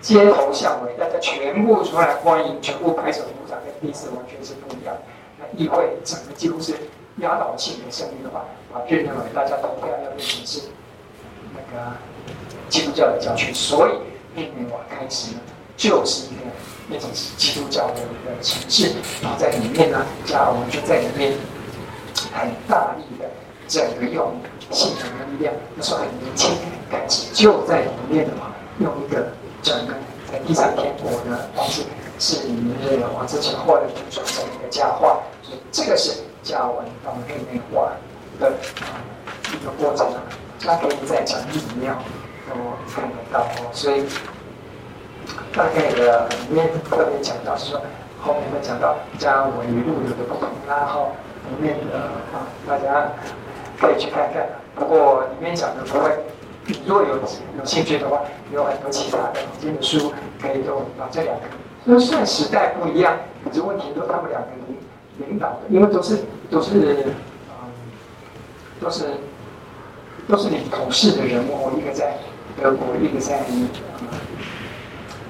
[0.00, 4.94] 街头巷尾，大家全部出来欢迎，全部拍手鼓掌，跟第一次完全是不一样。
[5.38, 6.74] 那议会整个几乎是
[7.16, 10.62] 压倒性的胜利的话，啊，日内瓦大家投票要变成是
[11.52, 11.92] 那个
[12.68, 13.92] 基督教的教区，所以
[14.40, 15.40] 日内瓦开始呢
[15.76, 16.44] 就是一个
[16.88, 21.32] 那种基督教的一个城市，然后在里面呢，加尔文就在里面
[22.32, 23.28] 很大力的
[23.66, 24.32] 整个用
[24.70, 26.56] 信仰的力量，那时候很年轻，
[26.90, 29.26] 开始就在里面的话，用一个
[29.62, 29.94] 整个
[30.30, 31.82] 在地上天国的方式，
[32.18, 37.92] 是里面的往这前后的传承一个佳话，所以这个是加尔文到内内化
[38.38, 38.52] 的
[39.52, 40.22] 一个过程啊，
[40.60, 41.94] 他可以在讲义里面
[42.48, 42.54] 都
[42.92, 44.04] 看得到哦，所以。
[45.52, 47.80] 大概的里面特别讲到是说，
[48.20, 51.10] 后面会讲到加文与路有的不同，然后
[51.50, 51.98] 里面的
[52.32, 53.10] 啊，大家
[53.78, 54.46] 可以去看看。
[54.74, 56.10] 不过里面讲的不会，
[56.86, 57.16] 如果有
[57.58, 58.20] 有兴趣的话，
[58.52, 61.34] 有很多其他的坊间的书可以都把这两
[61.86, 66.18] 个，虽然时代不一样，可是问题都他们两个领领导的，因为都是
[66.50, 67.14] 都是嗯，
[68.80, 69.04] 都是
[70.28, 72.18] 都是领头事的人物，一个在
[72.60, 73.42] 德国，一个在。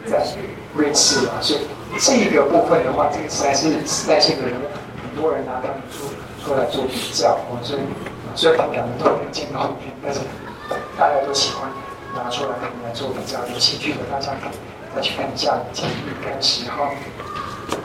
[0.06, 0.26] 在
[0.74, 4.64] 瑞士啊，所以这个部分的话，这个实在是时代性的人物，
[5.02, 6.08] 很多人拿他们出
[6.42, 7.80] 出来做比较，所以
[8.34, 10.20] 虽然他们两个都没有见到面，但是
[10.96, 11.70] 大家都喜欢
[12.14, 13.38] 拿出来跟来做比较。
[13.52, 14.58] 有兴趣的大家可以
[14.94, 15.92] 再去看一下建立
[16.24, 16.90] 开始哈。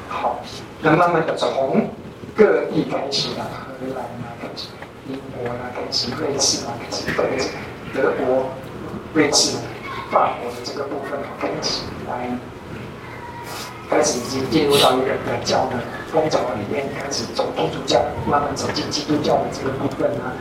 [0.09, 0.39] 好，
[0.81, 1.89] 那慢慢的从
[2.35, 3.45] 各地开始啊，
[3.79, 4.67] 荷兰啊开始，
[5.07, 6.89] 英国啊开始，瑞士啊开
[7.37, 7.49] 始，
[7.93, 8.49] 德国、
[9.13, 9.57] 瑞士。
[10.11, 12.29] 法国的这个部分开始来，
[13.89, 15.79] 开始已经进入到一个的教的
[16.11, 20.31] 风潮里面，开始从天主教慢慢走进基督教的这个部分呢。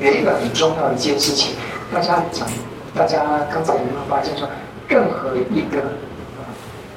[0.00, 1.54] 有一个很重要的一件事情，
[1.92, 2.48] 大家讲，
[2.94, 4.48] 大家刚才有没有发现说，
[4.88, 5.82] 任何一个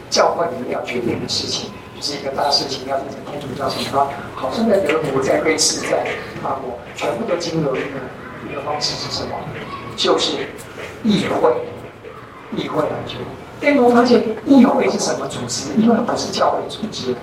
[0.10, 6.06] 教会里面要决定的事情，就是一个大事情要变成天主教情况，好像在德国、在瑞士、在
[6.42, 8.00] 法国，全部都经由一个
[8.50, 9.36] 一个方式是什么？
[9.98, 10.48] 就是
[11.04, 11.54] 议会，
[12.56, 13.26] 议会来决定。
[13.60, 15.74] 但我发现议会是什么组织？
[15.78, 17.14] 议会不是教会组织，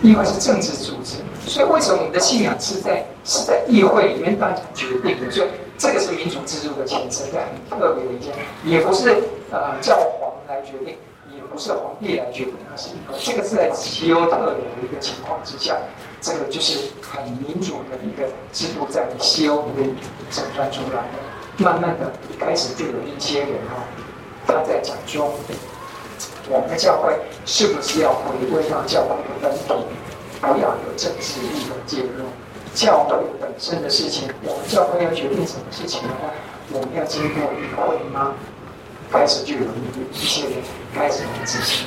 [0.00, 1.16] 议会是政治组织。
[1.46, 5.30] 所以为什么我们的信仰是在是在议会里面大家决定的？
[5.30, 7.26] 所以这个是民主制度的前身，
[7.70, 8.34] 很特别的一件。
[8.64, 10.96] 也不是呃教皇来决定，
[11.34, 15.76] 也不是皇帝来决定，而是一个这个是在西欧特有的一个情况之下，
[16.20, 19.96] 这个就是很民主的一个制度，在西欧里面
[20.30, 21.18] 呈现出来的。
[21.58, 23.84] 慢慢的开始就有一些人哈，
[24.46, 25.32] 他在讲说，
[26.48, 27.12] 我们的教会
[27.44, 29.10] 是不是要回归到教会
[29.42, 29.84] 的本体，
[30.40, 32.24] 不要有政治力的介入？
[32.74, 36.30] 教会本身的事情，我们教会要决定什么事情的话，
[36.72, 38.34] 我们要经过议会吗？
[39.10, 39.60] 开始就有
[40.10, 40.52] 一些人
[40.94, 41.86] 开始来执行，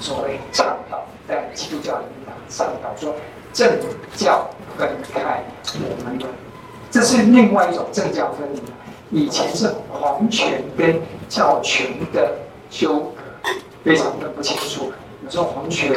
[0.00, 3.14] 所谓倡导，在基督教里面倡导说
[3.52, 3.78] 政
[4.16, 5.44] 教分开，
[5.74, 6.26] 我们的
[6.90, 8.60] 这是另外一种政教分离。
[9.12, 12.34] 以前是皇权跟教权的
[12.68, 13.12] 纠
[13.44, 13.50] 葛，
[13.84, 14.92] 非常的不清楚。
[15.24, 15.94] 有时候皇权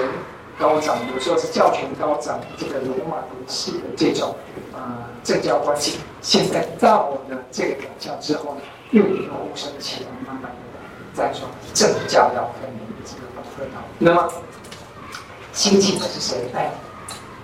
[0.60, 4.36] 高涨，有时候是教权高涨，这个罗马的式的这种
[4.73, 5.99] 啊、呃、政教关系。
[6.22, 8.61] 现在到了这个改教之后呢，
[8.91, 10.57] 又一个呼声起来，慢慢的
[11.14, 13.68] 在说政教要分离这个部分。
[13.98, 14.31] 那么
[15.53, 16.49] 兴起的是谁？
[16.53, 16.72] 哎，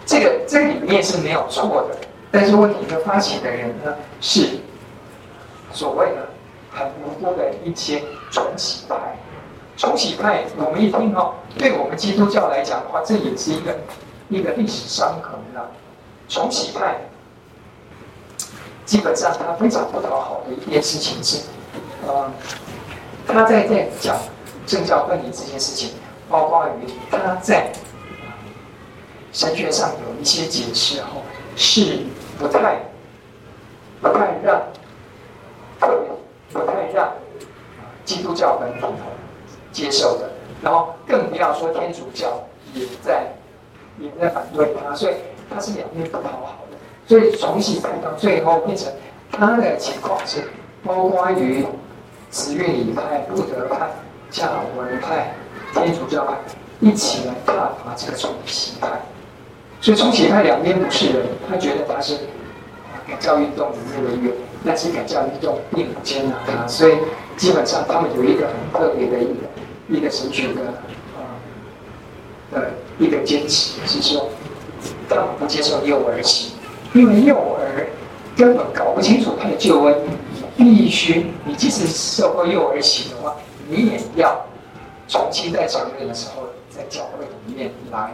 [0.06, 1.98] 这个这个里面是没有错的，
[2.32, 4.60] 但是问题的发起的人呢是。
[5.74, 6.30] 所谓的
[6.72, 8.02] 很无辜的一些
[8.32, 8.96] 传奇派，
[9.78, 13.78] 重启派，我们一听哦，对我们基督教来讲的话，这也是一个
[14.30, 15.70] 一个历史伤痕了。
[16.28, 16.98] 重启派
[18.86, 21.44] 基本上他非常不讨好的一件事情是，
[22.08, 22.32] 呃，
[23.28, 24.18] 他在在讲
[24.66, 25.92] 政教分离这件事情，
[26.30, 27.72] 包括于他在
[29.32, 31.22] 神学上有一些解释后，
[31.56, 32.00] 是
[32.40, 32.80] 不太
[34.02, 34.62] 不太让。
[35.78, 36.10] 特别
[36.54, 37.12] 不太让
[38.06, 38.88] 基督教本体
[39.76, 40.30] 接受的，
[40.64, 42.42] 然后更不要说天主教
[42.74, 43.26] 也在
[44.00, 45.16] 也在反对他，所以
[45.54, 46.78] 他是两面不讨好的。
[47.06, 48.90] 所以重洗派到最后变成
[49.30, 50.42] 他的情况是，
[50.86, 51.66] 包括于
[52.32, 53.90] 慈运理派、路德派、
[54.32, 55.34] 加尔文派、
[55.74, 56.38] 天主教派
[56.80, 58.88] 一起来挞伐这个重洗派。
[59.82, 62.16] 所以重洗派两边不是人，他觉得他是
[63.06, 64.34] 改教运动里面的一个。
[64.68, 66.98] 但是改教运动并不接纳他，所以
[67.38, 69.46] 基本上他们有一个很特别的一个
[69.88, 70.62] 一个神学的
[71.16, 71.38] 啊
[72.52, 74.30] 的一个坚持，是说
[75.08, 76.54] 但我不接受幼儿洗，
[76.94, 77.88] 因为幼儿
[78.36, 79.96] 根本搞不清楚他的救恩，
[80.58, 83.36] 必须你即使受过幼儿洗的话，
[83.68, 84.46] 你也要
[85.08, 88.14] 重新在成人的时候在教会里面来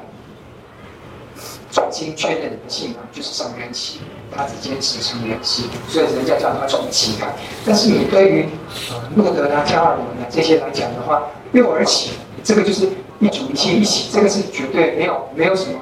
[1.71, 4.01] 重新确认你的信仰，就是上元期，
[4.35, 7.33] 他只坚持成元期，所以人家叫他重启派。
[7.65, 8.49] 但是你对于
[8.89, 12.11] 呃路德啊、加尔文啊这些来讲的话，幼儿期
[12.43, 12.89] 这个就是
[13.19, 15.79] 一主一妻一起，这个是绝对没有没有什么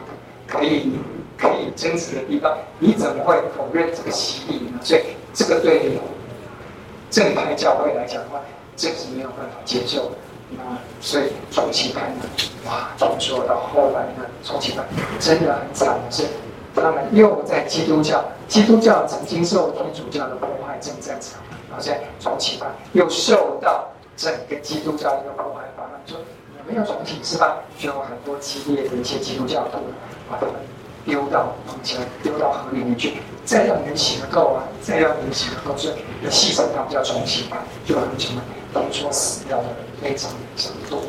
[0.47, 0.91] 可以
[1.37, 2.57] 可以争执的地方。
[2.79, 4.79] 你怎么会否认这个洗礼呢？
[4.81, 5.01] 所以
[5.33, 5.97] 这个对
[7.09, 8.39] 正派教会来讲的话，
[8.75, 10.11] 这个是没有办法接受的。
[10.51, 10.63] 那
[10.99, 12.25] 所以重启派呢，
[12.65, 14.83] 哇，听说到后来呢，重启派
[15.19, 16.23] 真的很惨是，
[16.75, 21.39] 他们又在基督教，基督教曾经受天主教的迫害正在场，
[21.69, 27.57] 然后现在重启吧又受到整个基督教的一个迫害，把他们说有没有重启是吧？
[27.77, 29.79] 就有很多激烈的一些基督教徒
[30.29, 30.55] 把他们
[31.05, 38.41] 丢到往前丢到河里面去，再让人洗个够啊，再让人洗个够，所以有戏称他们叫重启派，就很什么
[38.73, 39.75] 听说死掉的人。
[40.01, 41.01] 非常非常多，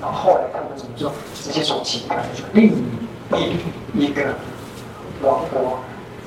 [0.00, 1.10] 然后后来他们怎么做？
[1.34, 2.72] 直接重启派，另
[3.32, 3.56] 一
[3.94, 4.22] 一个
[5.22, 5.78] 王国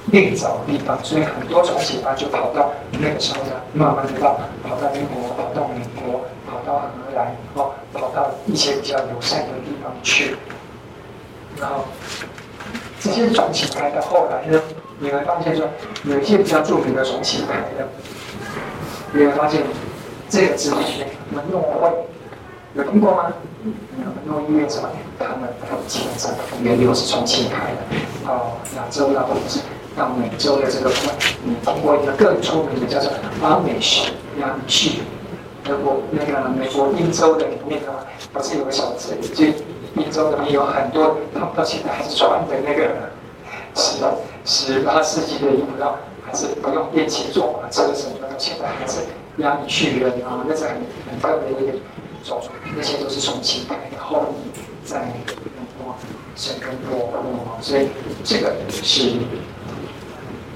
[0.08, 10.36] 另找地方，所以很多重启派就跑到那个时候呢，慢慢的到跑到英国，跑到美国，跑到荷兰，哦，跑到一些比较友善的地方去。
[11.60, 11.86] 然后
[13.00, 14.62] 这些重启派的后来呢，
[15.00, 15.68] 你会发现说，
[16.06, 17.88] 有一些比较著名的重启派的，
[19.14, 19.62] 你会发现。
[20.34, 21.90] 这个字里面，门诺会
[22.74, 23.34] 有听过吗？
[23.64, 23.74] 门
[24.26, 24.88] 诺医院什么？
[25.20, 25.50] 他们
[25.88, 26.32] 基本上
[26.64, 28.32] 原流是重启派的。
[28.32, 29.60] 哦，亚洲的或者是
[29.96, 33.12] 到美洲的这个部分，你听过一个更出名的叫做
[33.44, 35.02] 阿美什亚米逊？
[35.66, 39.22] 德国那个美国宾州的里面的话，不是有个小镇？
[39.22, 39.46] 就
[39.94, 42.90] 宾州里面有很多，他们到现在还是穿的那个
[43.76, 43.98] 十
[44.46, 45.68] 十八世纪的衣服，
[46.26, 49.02] 还是不用电器做马车什么的，现在还是。
[49.38, 50.74] 亚米逊人啊，那是很
[51.10, 51.72] 很特别的一个
[52.24, 52.42] 种，
[52.76, 55.36] 那些都是从秦代的后裔，在很
[55.78, 55.96] 多
[56.36, 57.88] 生根落户，所以
[58.24, 59.14] 这个是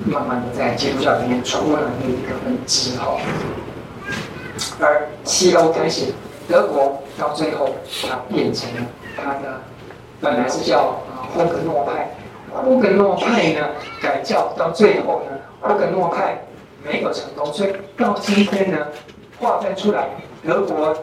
[0.06, 3.18] 慢慢的在基督教里面出来的一个分支哈。
[4.80, 6.14] 而西欧开始，
[6.48, 7.70] 德国到最后
[8.02, 8.82] 它变成了
[9.16, 9.62] 它的
[10.22, 12.16] 本来是叫啊霍格诺派，
[12.52, 13.70] 霍格诺派呢
[14.02, 16.42] 改教到最后呢，霍格诺派。
[16.88, 18.78] 没有成功，所以到今天呢，
[19.40, 20.08] 划分出来，
[20.46, 20.96] 德国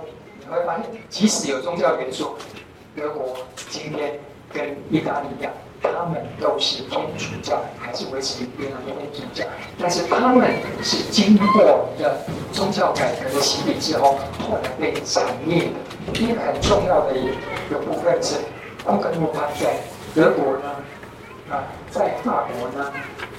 [0.52, 2.36] 我会发现，即使有宗教元素，
[2.94, 3.38] 德国
[3.70, 4.20] 今天
[4.52, 5.50] 跟意大利一样，
[5.80, 9.46] 他们都是天主教，还是维持原来的天主教，
[9.80, 10.52] 但是他们
[10.82, 12.20] 是经过的
[12.52, 16.20] 宗教改革的洗礼之后，后来被铲灭的。
[16.20, 17.28] 一个很重要的一
[17.70, 18.34] 个部分是，
[18.84, 19.76] 霍格诺派在
[20.14, 20.68] 德国呢，
[21.48, 22.92] 啊，在法国呢，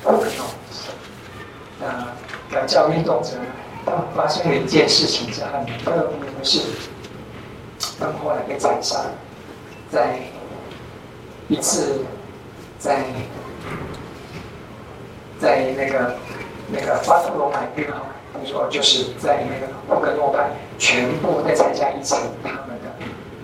[0.03, 2.07] 霍格诺，啊。
[2.49, 3.31] 改教运动者，
[3.83, 6.59] 他们发生了一件事情，是很特别的事。
[7.99, 9.05] 他们后来被斩杀，
[9.91, 10.19] 在
[11.47, 12.05] 一次，
[12.79, 13.03] 在
[15.39, 16.15] 在那个
[16.71, 18.01] 那个巴特罗买运哈，
[18.33, 22.89] 他说就是在那个布格诺派全部在参加一场他们的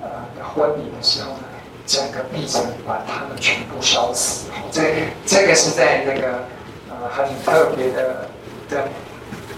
[0.02, 0.10] 呃
[0.54, 1.44] 婚礼的时候呢，
[1.86, 4.50] 整个闭城把他们全部烧死。
[4.72, 6.44] 这这个是在那个
[6.90, 8.30] 呃很特别的。
[8.70, 8.84] 在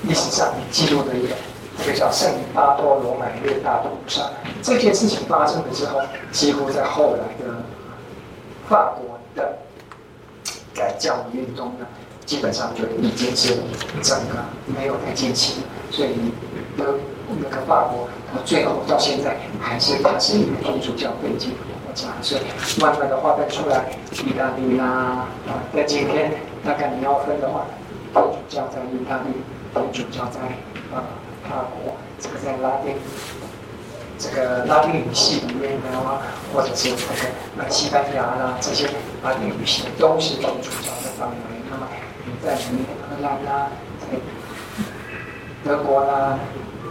[0.03, 1.35] 历史上记录的一个，
[1.85, 4.29] 就叫圣巴多罗买略大屠杀。
[4.61, 5.99] 这件事情发生了之后，
[6.31, 7.63] 几乎在后来的
[8.69, 9.57] 法国的
[10.73, 11.85] 改教运动呢，
[12.25, 13.55] 基本上就已经是
[14.01, 15.63] 整个没有再进行。
[15.89, 16.31] 所以，
[16.75, 16.85] 那
[17.41, 18.07] 那个法国，
[18.45, 22.07] 最后到现在还是它是一个天主教背景的国家。
[22.21, 24.85] 所以，慢慢的划分出来，意大利啦
[25.47, 26.31] 啊，在今天
[26.63, 27.65] 大概你要分的话。
[28.13, 29.31] 天主教在意大利，
[29.73, 30.39] 天主教在
[30.93, 31.01] 呃
[31.51, 32.95] 法国，这个在拉丁，
[34.17, 36.21] 这个拉丁语系里面的话，
[36.53, 37.13] 或者是这个
[37.59, 38.87] 呃西班牙啦，这些
[39.21, 41.35] 拉丁语系都是天主教的范围。
[41.69, 41.87] 那么
[42.25, 43.67] 你在荷兰啦，
[43.99, 44.17] 在
[45.63, 46.39] 德国啦，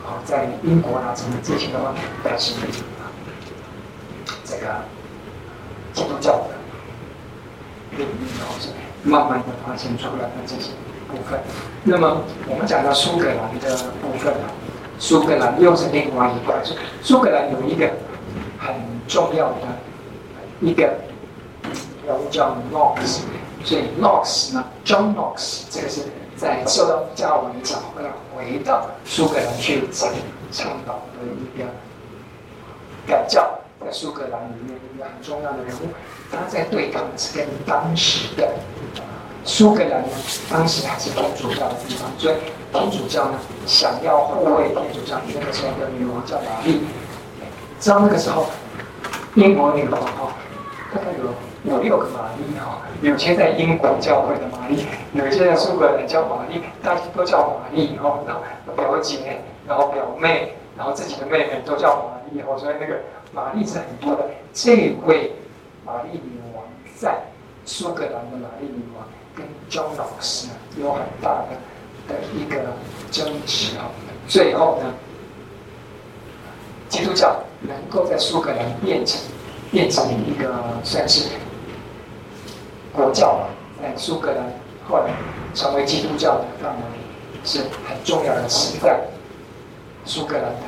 [0.04, 2.54] 哦，在英国啦，什么这些的话，都是
[4.44, 4.82] 这个
[5.94, 6.50] 基督教的
[7.96, 8.68] 领域，然后是
[9.02, 10.70] 慢慢的发现出来的这些。
[11.10, 11.38] 部分，
[11.84, 14.50] 那么我们讲到苏格兰的部分啊，
[14.98, 16.56] 苏格兰又是另外一块。
[17.02, 17.90] 苏格兰有一个
[18.58, 18.74] 很
[19.08, 19.56] 重要的
[20.60, 20.84] 一个
[22.06, 23.20] 人物叫 Knox，
[23.64, 26.02] 所以 Knox 呢，John Knox 这个是
[26.36, 27.82] 在受到加尔文之后
[28.36, 30.08] 回到苏格兰去倡
[30.52, 31.66] 倡导的一个
[33.06, 35.88] 改教，在苏格兰里面一个很重要的人物，
[36.30, 38.48] 他在对抗是跟当时的。
[39.44, 40.08] 苏格兰呢，
[40.50, 42.34] 当时还是天主教的地方，所以
[42.72, 46.82] 天主教呢想要护卫天主教，那个时候的女王叫玛丽。
[47.80, 48.46] 知道那个时候，
[49.34, 50.34] 英国女王哈
[50.92, 54.84] 大概有五六个玛丽哈，有些在英国教会的玛丽，
[55.14, 58.42] 有些在苏格兰叫玛丽，大家都叫玛丽哈，然后
[58.76, 62.98] 表姐，然后表妹，然后自己的妹妹都叫玛丽哈，所以那个
[63.32, 64.28] 玛丽是很多的。
[64.52, 65.32] 这位
[65.86, 66.62] 玛丽女王
[66.98, 67.18] 在
[67.64, 69.06] 苏格兰的玛丽女王
[69.40, 70.48] 跟庄老师
[70.78, 72.60] 有很大的的一个
[73.10, 73.88] 争执啊，
[74.28, 74.92] 最后呢，
[76.88, 79.18] 基督教能够在苏格兰变成
[79.70, 80.52] 变成一个
[80.84, 81.28] 算是
[82.92, 83.46] 国教吧，
[83.80, 84.44] 在苏格兰
[84.86, 85.10] 后来
[85.54, 86.82] 成为基督教的范围
[87.44, 89.00] 是很重要的，时代
[90.04, 90.62] 苏格兰的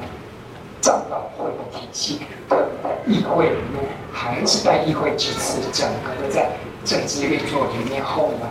[0.80, 2.68] 长老会的体系，的
[3.06, 6.50] 议会里面，还是在议会支持整个的在
[6.84, 8.48] 政治运作里面，后来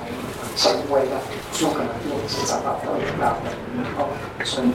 [0.56, 1.20] 成为了
[1.52, 3.52] 苏格兰电子长老会的大门，
[3.98, 4.08] 哦，
[4.44, 4.68] 所以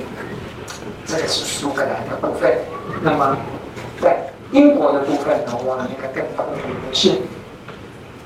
[1.06, 2.58] 这个是苏格兰的部分。
[3.02, 3.36] 那么
[4.00, 7.18] 在英国的部分呢，我们一个更特别的是，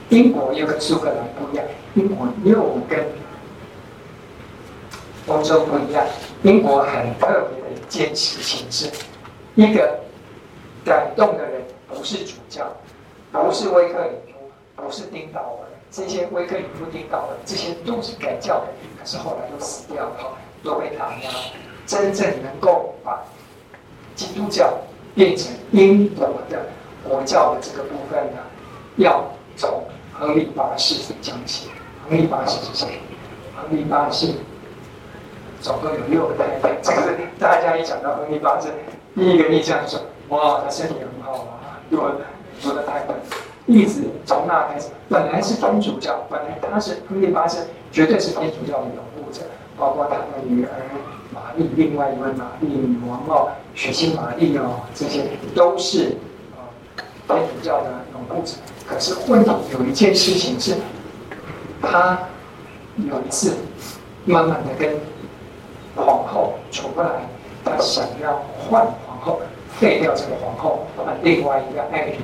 [0.09, 3.07] 英国又跟苏格兰不一样，英国又跟
[5.27, 6.05] 欧洲不一样。
[6.43, 8.91] 英国很特别的一件事情是，
[9.55, 10.01] 一个
[10.85, 12.67] 感动的人不是主教，
[13.31, 14.30] 不是威克里，
[14.85, 18.67] 不是丁道尔，这些威克里夫、丁道尔这些都是改教的，
[18.99, 20.17] 可是后来都死掉了，
[20.65, 21.31] 都被打压。
[21.87, 23.21] 真正能够把
[24.15, 24.79] 基督教
[25.15, 26.67] 变成英国的
[27.03, 28.39] 国教的这个部分呢，
[28.97, 29.25] 要
[29.57, 29.83] 从
[30.13, 31.71] 亨利八世讲起。
[32.09, 33.01] 亨利八世是谁？
[33.57, 34.35] 亨利八世
[35.61, 36.75] 总共有六个太太。
[36.83, 38.69] 这个大家一讲到亨利八世，
[39.15, 42.17] 第一个印象说：哇，他身体很好啊，有很
[42.63, 43.15] 多的太太。
[43.71, 47.59] 一直从那开始，本来是天主教，本来他是亨利八世，
[47.93, 49.43] 绝对是天主教的拥护者，
[49.79, 50.71] 包括他的女儿。
[51.33, 55.23] 玛丽，另外一位玛丽女王哦，血腥玛丽哦，这些
[55.55, 56.17] 都是
[57.29, 58.55] 呃天主教的拥护者。
[58.85, 60.75] 可是问题有一件事情是，
[61.81, 62.19] 他
[62.97, 63.55] 有一次
[64.25, 64.97] 慢慢的跟
[65.95, 67.09] 皇后处不来，
[67.65, 69.41] 他想要换皇后，
[69.79, 72.17] 废掉这个皇后，换另外一个爱人。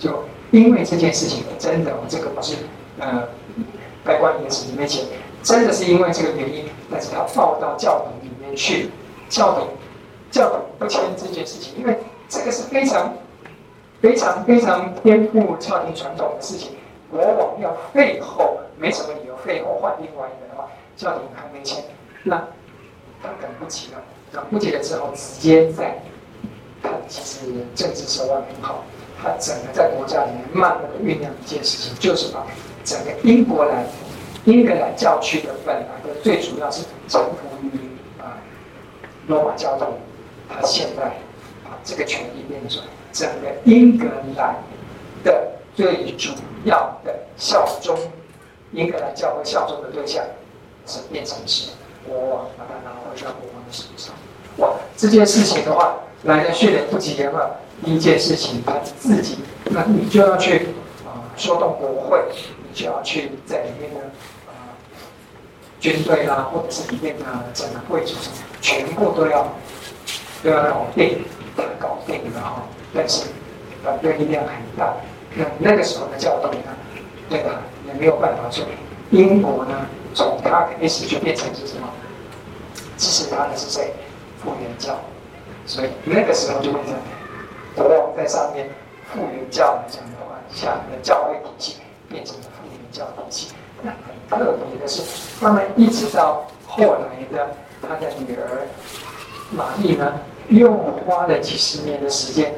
[0.00, 2.56] 就因为这件事情，真的，我这个不是
[2.98, 3.28] 呃
[4.04, 5.04] 拜官野史里面写，
[5.42, 8.18] 真的是因为这个原因，但是他报到教廷。
[8.56, 8.88] 去
[9.28, 9.68] 教廷，
[10.30, 11.96] 教廷不签这件事情，因为
[12.30, 13.14] 这个是非常、
[14.00, 16.70] 非常、非常颠覆教廷传统的事情。
[17.10, 20.66] 国王要废后，没什么理由废后换另外一个的话，
[20.96, 21.84] 教廷还没签，
[22.24, 22.36] 那
[23.22, 24.02] 他等不及了，
[24.32, 26.02] 等不及了之后，直接在，
[26.82, 28.82] 他其实政治手腕很好，
[29.20, 32.46] 他整个在国家里面慢慢的酝酿一件事情，就是把
[32.84, 33.84] 整个英国兰、
[34.44, 37.68] 英格兰教区的本来的最主要是臣服于
[38.20, 38.38] 啊。
[39.26, 39.86] 罗马教廷，
[40.48, 41.02] 他现在
[41.64, 42.80] 把这个权力变成
[43.12, 44.54] 整个英格兰
[45.24, 46.30] 的最主
[46.64, 47.98] 要的效忠，
[48.72, 50.24] 英格兰教会效忠的对象
[50.86, 51.70] 是变成是
[52.06, 54.14] 国王，把它拿回到国王的手上。
[54.58, 57.60] 哇，这件事情的话，来的训练不及言了。
[57.84, 60.68] 第一件事情，他自己，那你就要去
[61.06, 62.20] 啊，说动国会，
[62.62, 64.00] 你就要去在里面呢。
[64.48, 64.52] 啊
[65.80, 67.24] 军队啦，或者是里面的
[67.54, 68.14] 整个贵族，
[68.60, 69.46] 全部都要
[70.42, 71.24] 都要搞定，
[71.78, 72.62] 搞定了哈。
[72.92, 73.26] 但是
[73.84, 74.92] 反对力量很大，
[75.36, 76.76] 那那个时候的教廷呢，
[77.30, 77.60] 对吧？
[77.86, 78.64] 也没有办法说，
[79.12, 81.88] 英国呢，从他开始就变成是什么？
[82.96, 83.92] 支持他的是谁？
[84.42, 84.98] 复原教。
[85.64, 86.94] 所以那个时候就变成
[87.78, 88.68] 国王在上面，
[89.12, 91.76] 复原教来讲的话，下面的教会体系
[92.08, 93.54] 变成了复原教体系。
[93.80, 95.02] 那很特别的是，
[95.40, 97.48] 慢慢一直到后来的
[97.80, 98.66] 他的女儿
[99.50, 100.72] 玛丽呢，又
[101.06, 102.52] 花了几十年的时间。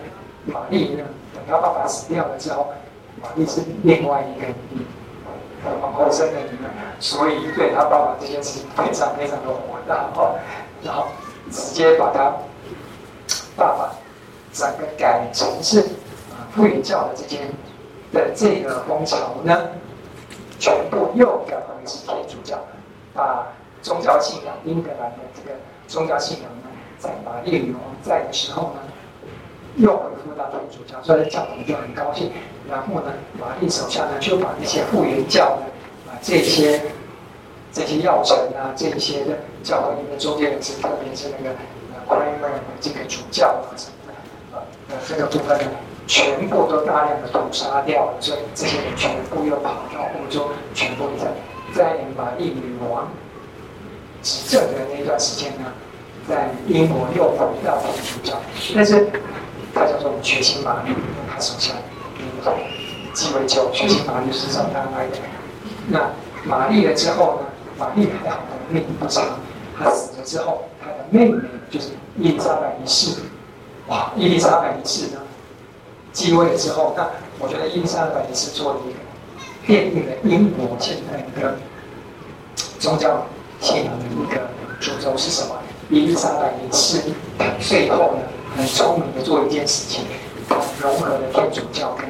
[0.47, 2.72] 玛丽呢，等他爸爸死掉了之后，
[3.20, 4.86] 玛丽是另外一个女
[5.62, 10.38] 皇后生的女儿，所以对他爸爸这件事情非常非常的火大哦，
[10.82, 11.09] 然后
[11.51, 12.32] 直接把他
[13.55, 13.94] 爸爸
[14.52, 15.81] 整个改成是
[16.31, 17.48] 啊复原教的这件
[18.12, 19.70] 的这个风潮呢。
[20.59, 22.59] 全部又改回是天主教，
[23.14, 23.47] 把
[23.81, 25.56] 宗教信仰英格兰的这个
[25.89, 26.68] 宗教信仰呢，
[26.98, 28.81] 在玛丽女王在的时候呢，
[29.77, 32.31] 又恢复到天主教，所以教廷就很高兴。
[32.68, 36.78] 然后呢，玛丽手下呢就把那些复原教的啊这些
[37.72, 41.56] 这些要臣啊这些的教会里面中间人士，特别是那个
[41.94, 42.51] 呃 Cranmer
[42.82, 43.93] 这个主教啊什么
[45.07, 45.65] 这个部分呢。
[46.07, 51.31] 全部都大量的屠杀掉了，所以这些人全部又跑到欧洲，全部在
[51.73, 53.09] 在玛丽女王
[54.21, 55.73] 执政的那段时间呢，
[56.29, 58.35] 在英国又回到天主教，
[58.75, 59.09] 但是
[59.73, 60.93] 他叫做血腥玛丽，
[61.33, 61.75] 他手下，
[63.12, 65.19] 鸡尾酒，血腥玛丽是找他来的。
[65.87, 66.11] 那
[66.45, 67.47] 玛丽了之后呢？
[67.79, 69.39] 玛丽还好，命不长。
[69.79, 71.41] 她死了之后，她的妹妹
[71.71, 73.21] 就是伊丽莎白一世。
[73.91, 75.21] 哇，伊丽莎白一世呢，
[76.12, 77.11] 继位之后，那
[77.41, 81.57] 我觉得伊丽莎白一世做了一个奠定了英国现在一个
[82.79, 83.27] 宗教
[83.61, 84.49] 信仰的一个
[84.81, 85.57] 主轴是什么？
[85.89, 87.03] 伊丽莎白一世，
[87.59, 88.23] 最后呢，
[88.57, 90.05] 很聪明的做一件事情，
[90.81, 92.07] 融合了天主教跟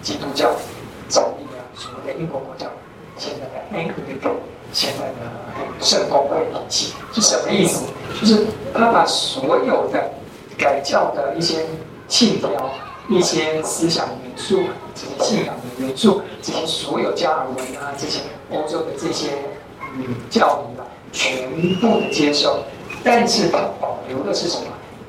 [0.00, 0.52] 基督教，
[1.08, 2.68] 成立了所谓的英国国教，
[3.18, 4.30] 现在的 a n g l i c
[4.72, 5.30] 现在的
[5.80, 6.36] 圣公会
[6.68, 7.84] 体系是什么意思？
[8.20, 10.08] 就是他把所有的
[10.56, 11.66] 改教的一些
[12.08, 12.50] 信条、
[13.08, 14.64] 一些思想元素、
[14.94, 18.20] 这些信仰的元素、这些所有加尔文啊，这些
[18.50, 19.30] 欧洲的这些
[19.96, 21.50] 嗯教义啊，全
[21.80, 22.64] 部的接受，
[23.04, 24.66] 但是他保留的是什么？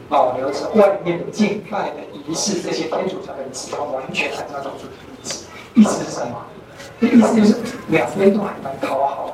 [0.09, 5.45] 保留着外面的敬拜的仪式，这些天主教的仪式，他完全按照主的意思。
[5.73, 6.45] 意思是什么？
[7.01, 7.55] 意思就是
[7.89, 9.33] 两边都还蛮讨好的。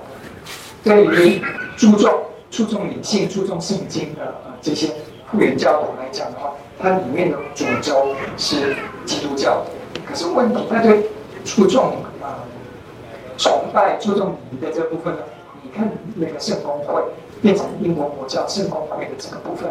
[0.84, 1.41] 对于
[1.77, 2.11] 注重
[2.49, 4.90] 注重理性、注重圣经的呃这些
[5.34, 9.65] 复原教徒来讲的话，它里面的主轴是基督教。
[10.07, 11.10] 可是问题，那对
[11.43, 12.45] 注重啊、
[13.35, 15.22] 崇拜、注重礼仪的这部分呢？
[15.64, 17.01] 你看那个圣公会
[17.41, 19.68] 变成英国国教圣公会的这个部分。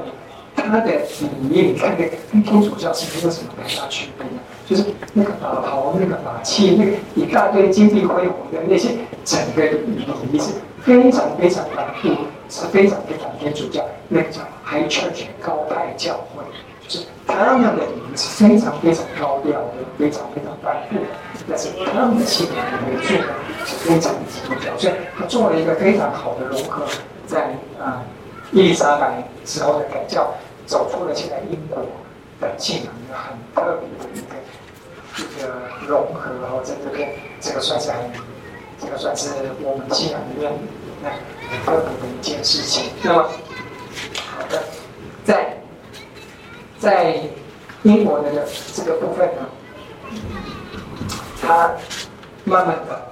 [0.55, 4.33] 它的里面，你看那个跟天主教是没有什么太大区别的，
[4.67, 4.85] 就是
[5.15, 8.91] 那个法袍、那个法器、那个一大堆金碧辉煌的那些，
[9.25, 10.53] 整个礼仪是
[10.83, 12.11] 非常非常繁复，
[12.51, 14.41] 是非常非常天主教，那个叫
[14.73, 16.43] High Church 高派教会，
[16.89, 20.97] 就是他们的名字非常非常高调的，非常非常繁复，
[21.47, 23.35] 但是他们的信仰的元素呢
[23.67, 26.87] 是非常基督教，所以他做了一个非常好的融合，
[27.27, 28.03] 在啊。
[28.55, 30.31] 伊丽莎白之后的改教，
[30.67, 31.83] 走出了现在英国
[32.39, 34.37] 的信仰一个很特别的一个
[35.25, 35.49] 一个
[35.87, 37.99] 融合哦，在这边这个算是很，
[38.79, 39.31] 这个算是
[39.63, 40.53] 我们信仰里面
[41.03, 42.93] 那很特别的一件事情。
[43.03, 43.29] 那么，
[44.17, 44.63] 好的，
[45.25, 45.57] 在
[46.79, 47.21] 在
[47.83, 49.49] 英国的这个部分呢，
[51.41, 51.73] 它
[52.45, 53.03] 慢慢的，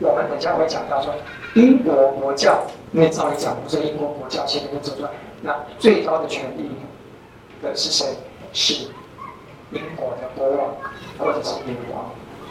[0.00, 1.14] 我们等下会讲到说
[1.54, 2.62] 英国国教。
[2.92, 5.10] 因为照理讲，不是英国国教现在走出来，
[5.42, 6.70] 那最高的权力
[7.60, 8.06] 的是谁？
[8.52, 8.84] 是
[9.72, 10.76] 英国的国王
[11.18, 12.04] 或者是女王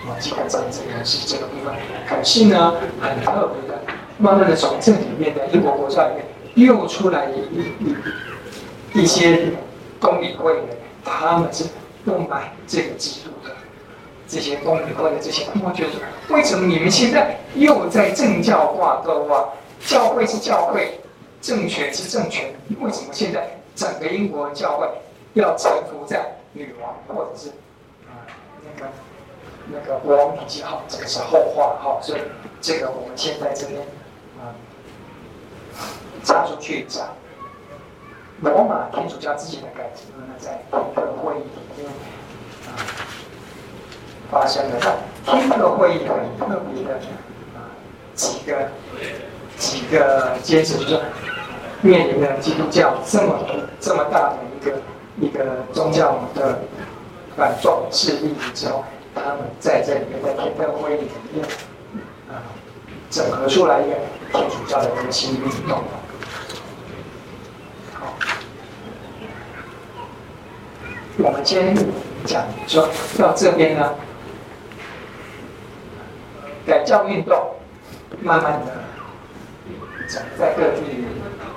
[0.06, 1.74] 啊，基本上这个是这个部分。
[2.06, 3.80] 可是呢，很特别的，
[4.18, 6.26] 慢慢的从这里面的英国国教里面
[6.56, 9.54] 又出来一一些
[10.00, 11.66] 公理会的，他们是
[12.06, 13.56] 不买这个制度的。
[14.26, 15.90] 这些公理会的这些，我觉得
[16.30, 19.50] 为什么你们现在又在政教挂钩啊？
[19.86, 21.00] 教会是教会，
[21.42, 24.88] 政权是政权，为什么现在整个英国教会
[25.34, 27.50] 要臣服在女王或者是
[28.08, 28.26] 啊、
[28.64, 28.90] 那个
[29.68, 30.64] 那个国王体系？
[30.64, 32.22] 好，这个是后话哈，所以
[32.62, 33.82] 这个我们现在这边
[34.40, 34.56] 啊
[36.24, 37.08] 插出去讲，
[38.42, 41.92] 罗马天主教自己的改革呢，在天特会议里面
[42.68, 42.76] 啊
[44.32, 44.80] 发生了，
[45.26, 46.96] 天特会议很特别的
[47.56, 47.70] 啊
[48.16, 48.70] 几个。
[49.56, 51.02] 几个阶层，就是说
[51.82, 53.40] 面临了基督教这么
[53.80, 54.82] 这么大的一个
[55.22, 56.60] 一个宗教的
[57.38, 58.84] 反动势力之后，
[59.16, 61.46] 他们在这里面在天特会议里面
[62.28, 62.42] 啊，
[63.10, 63.96] 整合出来一个
[64.34, 65.84] 天主教的一个新运动。
[71.18, 71.76] 我们今天
[72.26, 73.94] 讲说到这边呢，
[76.66, 77.56] 改教运动
[78.22, 78.84] 慢慢的。
[80.38, 81.06] 在各地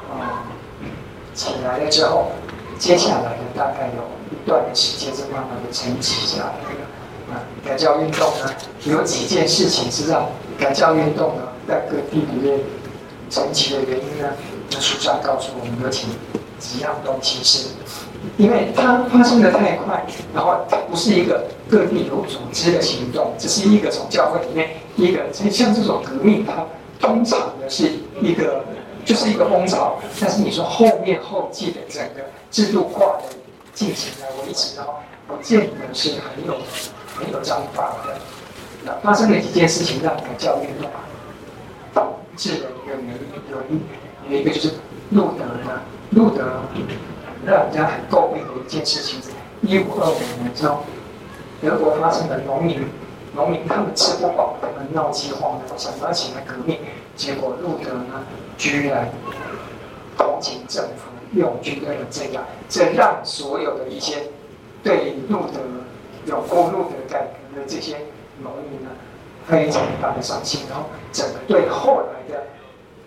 [0.08, 0.46] 啊、
[0.80, 0.86] 嗯、
[1.34, 2.32] 起来了之后，
[2.78, 7.34] 接下来的大概有一段的时间是慢慢的沉寂下来的。
[7.34, 8.50] 啊，改教运动呢，
[8.84, 10.26] 有几件事情是让
[10.58, 12.60] 改教运动呢在各地里面
[13.28, 14.32] 沉寂的原因呢？
[14.70, 16.06] 那书上告诉我们有几
[16.58, 17.68] 几样东西是，
[18.36, 26.64] 因为它发生的太快，然后它不是一个各地有组织的行动，只是一个从教会里面一个像这种革命它。
[26.98, 27.90] 通常呢是
[28.22, 28.64] 一个，
[29.04, 33.36] 就是一个风潮，但是你说后面后继的整个制度化的
[33.74, 34.94] 进行来维持的话，
[35.28, 36.56] 不见得是很有
[37.14, 38.18] 很有章法的。
[38.82, 40.90] 那发生了几件事情让改教运动
[41.92, 43.78] 导致的一个原因，有一
[44.28, 44.70] 有一个就是
[45.10, 45.80] 路德呢，
[46.10, 46.44] 路德
[47.44, 49.20] 让人家很诟病的一件事情，
[49.62, 50.84] 一五二五年之后，
[51.62, 52.84] 德国发生了农民。
[53.34, 56.78] 农民他们吃不饱，他们闹饥荒的，想要起来革命，
[57.16, 58.24] 结果路德呢，
[58.56, 59.10] 居然
[60.16, 64.22] 同情政府，用军队的这样，这让所有的一些
[64.82, 65.60] 对路德
[66.24, 67.98] 有过路德改革的这些
[68.42, 68.88] 农民呢，
[69.46, 72.42] 非常大的伤心，然后整个对后来的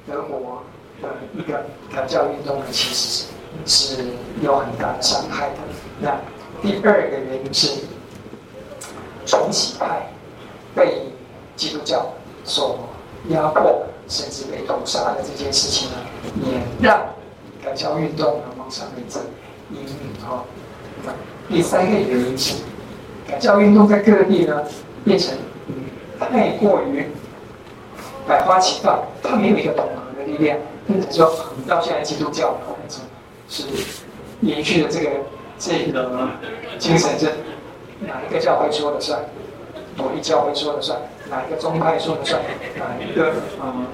[0.06, 0.62] 德国
[1.02, 3.28] 的一个改教运动呢，其实
[3.66, 4.06] 是是
[4.42, 5.56] 有很大的伤害的。
[6.00, 6.18] 那
[6.62, 7.82] 第二个原因是
[9.26, 10.12] 重洗派
[10.76, 11.04] 被
[11.56, 12.14] 基督教
[12.44, 12.80] 所
[13.30, 15.98] 压迫，甚至被屠杀的这件事情呢，
[16.44, 17.06] 也让
[17.64, 19.22] 改教运动呢蒙上了一层
[19.72, 20.44] 阴影哈。
[21.48, 22.56] 第三个原因是
[23.28, 24.64] 改教运动在各地呢
[25.04, 25.38] 变成。
[26.20, 27.08] 太过于
[28.28, 30.60] 百花齐放，它没有一个统合的力量。
[31.10, 31.32] 就，
[31.68, 32.58] 到现在基督教
[33.48, 33.64] 是
[34.42, 35.10] 延续的这个
[35.58, 36.30] 这个
[36.78, 37.34] 精神，是
[38.00, 39.20] 哪一个教会说了算？
[39.96, 41.00] 某一教会说了算？
[41.30, 42.42] 哪一个宗派说了算？
[42.78, 43.86] 哪一个嗯，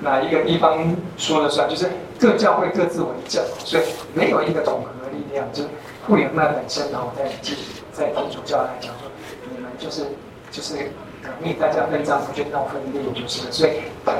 [0.00, 1.68] 哪一个地方说了算？
[1.68, 3.82] 就是各教会各自为政，所以
[4.14, 5.46] 没有一个统合力量。
[5.52, 5.68] 就是
[6.06, 7.56] 傅园曼本身呢，在基
[7.92, 9.10] 在天主教来讲说，
[9.52, 10.06] 你们就是。
[10.52, 10.74] 就是
[11.22, 13.74] 革命，大家分赃不均闹分裂，就是，所以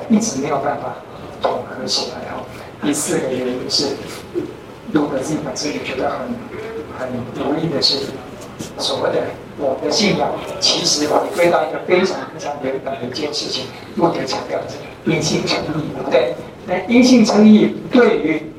[0.09, 0.95] 一直没有办法
[1.43, 2.31] 统合起来。
[2.31, 2.43] 哈，
[2.83, 3.97] 第四个原因是，
[4.93, 6.11] 如果自己本身也觉得
[6.99, 8.07] 很很无力的是，
[8.79, 9.23] 所谓的
[9.59, 10.31] 我的信仰，
[10.61, 13.67] 其实回归到一个非常非常原本的一件事情。
[13.97, 14.67] 路德强调的
[15.05, 16.35] 因信称义，对不对？
[16.67, 18.53] 那因信称义对于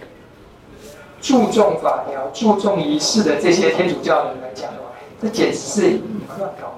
[1.21, 4.91] 注重法条、注重仪式的这些天主教人来讲的话，
[5.21, 5.81] 这简直是
[6.37, 6.75] 乱搞。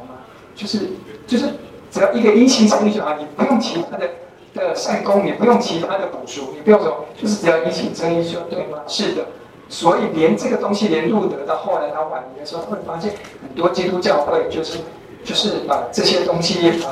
[0.56, 0.92] 就是
[1.26, 1.46] 就是，
[1.90, 4.08] 只要一个因信称义就好，你不用其他的
[4.54, 8.80] 的善功，你不用其他的补赎，你不用说，就是只要因信称义就对吗？
[8.88, 9.26] 是的，
[9.68, 14.80] 所以连这个东西，连路德到后来他晚年的时候，会发现很多基督教会就是
[15.24, 16.92] 就是把这些东西把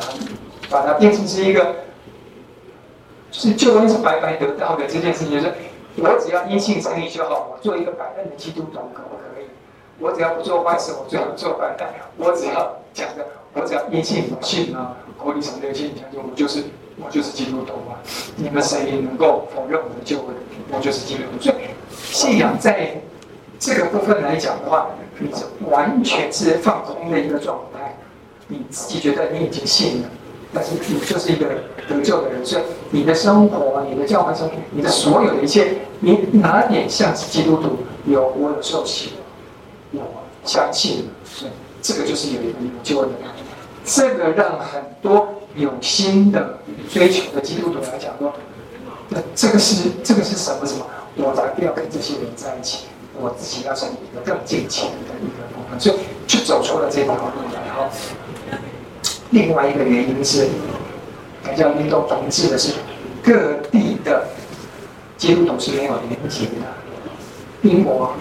[0.70, 1.76] 把它变成是一个，
[3.32, 5.54] 是救恩是白白得到的这件事情，就是
[5.98, 9.46] 我只要因信称义就好，我做一个白人的基督徒可不可以？
[10.00, 11.76] 我只要不做坏事，我最好做白，
[12.18, 13.26] 我只要讲的。
[13.54, 16.64] 我只要因信不信啊，口里承认信相信，我就是
[16.98, 17.98] 我就是基督徒啊！
[18.36, 20.36] 你们谁能够否认我的救恩？
[20.72, 21.44] 我就是基督徒。
[21.44, 21.58] 所以
[21.94, 23.02] 信仰在
[23.60, 24.90] 这个部分来讲的话，
[25.20, 27.98] 你是完全是放空的一个状态。
[28.48, 30.10] 你自己觉得你已经信了，
[30.54, 31.46] 但是你就是一个
[31.88, 32.46] 得救的人。
[32.46, 37.78] 所以你的生活、你的教会生活、你的所有的一切，你哪点像是基督徒？
[38.06, 39.12] 有我有受洗，
[39.92, 40.02] 我
[40.44, 41.52] 相信，所以
[41.82, 43.16] 这个就是有一个有救恩的。
[43.84, 46.60] 这个让很多有心的
[46.90, 48.34] 追求的基督徒来讲说，
[49.10, 50.86] 那这个是这个是什么什么？
[51.18, 52.86] 我才不要跟这些人在一起，
[53.20, 55.94] 我自己要成为一个更敬虔的一个部分，就
[56.26, 57.22] 就走出了这条路
[57.53, 57.68] 来。
[57.68, 57.90] 然后，
[59.32, 60.48] 另外一个原因是，
[61.44, 62.74] 改教运动统治的是
[63.22, 64.26] 各地的
[65.18, 68.14] 基督徒是没有连接的，英国、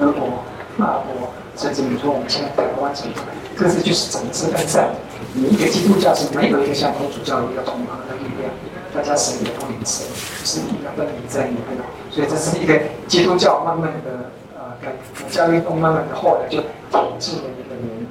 [0.00, 0.42] 德国、
[0.78, 1.28] 法国。
[1.56, 3.20] 甚至你说我们现在台湾这个，
[3.56, 4.90] 各自就是整治分散。
[5.32, 8.50] 你一个基督教是没有一个像天主教的一个统合的力量，
[8.94, 10.04] 大家谁也不理谁，
[10.44, 11.78] 是一个分离在里面。
[12.10, 18.06] 所以这是一个基督教慢慢的呃改佛教运动慢慢的后来就统治的一个原因。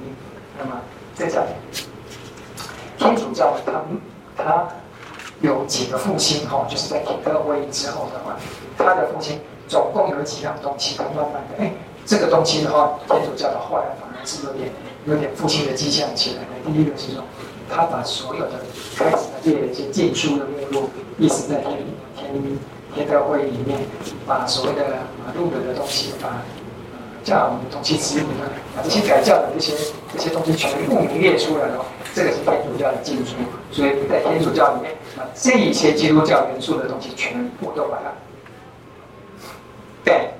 [0.58, 0.80] 那么
[1.14, 1.44] 再讲
[2.98, 3.60] 天主教的
[4.36, 4.68] 它它
[5.40, 8.36] 有几个复兴哈，就是在铁特会议之后的话，
[8.76, 11.72] 它的复兴总共有几样东西，它慢慢的哎。
[12.06, 14.70] 这个东西的话，天主教的后来反而是有点
[15.06, 16.70] 有点复兴的迹象起来的。
[16.70, 17.24] 第一个是说，
[17.68, 18.52] 他把所有的
[18.96, 21.78] 开始的列一些禁书的目录，一直在天
[22.14, 22.32] 天
[22.94, 23.80] 天在会里面，
[24.24, 24.84] 把所谓的
[25.36, 26.40] 路德的东西，把
[27.24, 28.46] 教的东西指引呢，
[28.76, 29.74] 把这些改教的这些
[30.12, 31.84] 这些东西全部名列出来了。
[32.14, 33.34] 这个是天主教的禁书，
[33.72, 38.12] 所以在天主教里面，把这一些基督教元素的东西全部都把它
[40.04, 40.30] 对。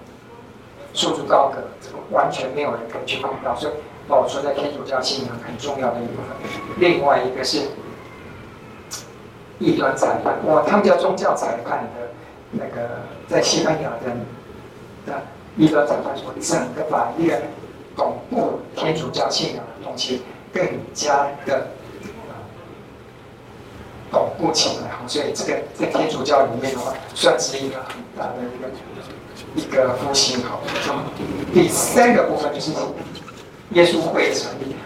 [0.96, 3.74] 束之高阁，这个完全没有人可以去碰到，所以
[4.08, 6.34] 保存在天主教信仰很重要的一部分。
[6.78, 7.68] 另外一个是
[9.58, 12.08] 异端裁判，哇，他们叫宗教裁判的
[12.52, 12.88] 那个，
[13.28, 15.20] 在西班牙的的
[15.58, 17.42] 异端裁判说，整个法院
[17.94, 21.66] 巩固天主教信仰的东西更加的
[24.10, 24.90] 巩固起来。
[25.06, 28.68] 所以这个在天主教里面的话，算是一个很大的一个。
[29.56, 30.60] 一个复兴好，
[31.52, 32.70] 第三个部分就是
[33.70, 34.76] 耶稣会成立。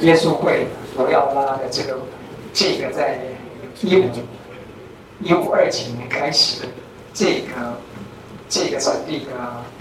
[0.00, 0.66] 耶稣会
[0.98, 1.98] 罗耀拉的这个
[2.52, 3.18] 这个在
[3.80, 4.04] 一五
[5.20, 6.66] 一五二几年开始，
[7.14, 7.78] 这个
[8.50, 9.30] 这个成立的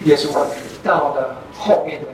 [0.06, 0.48] 耶稣会，
[0.82, 2.07] 到了后面的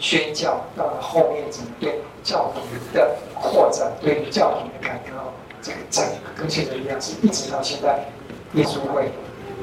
[0.00, 5.12] 宣教，到了后面整个对教廷的扩展，对教廷的改革，
[5.62, 8.04] 这个整个更新的力量是一直到现在
[8.54, 9.12] 耶稣会。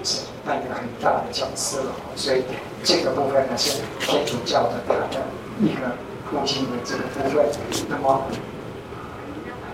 [0.04, 2.44] 是扮演很大的角色了，所以
[2.84, 5.24] 这个部分呢是天主教的它的
[5.60, 5.96] 一个
[6.30, 7.46] 复兴的这个部分。
[7.88, 8.22] 那么，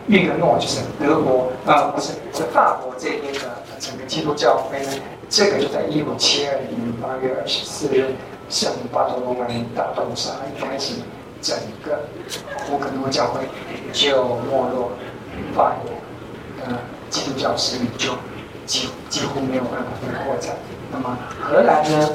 [0.08, 3.40] 运格诺就是德国，呃，不是是法国这边的
[3.80, 4.92] 整个基督教会呢，
[5.30, 8.14] 这个就在一五七二年八月二十四日，
[8.50, 10.94] 圣巴多罗门大屠杀一开始，
[11.42, 12.00] 整个
[12.72, 13.42] 乌格诺教会
[13.94, 14.92] 就没落，
[15.56, 15.92] 法国
[16.66, 16.78] 呃
[17.10, 18.12] 基督教势力就
[18.70, 20.56] 几几乎没有办法再扩展。
[20.92, 22.10] 那么荷兰呢，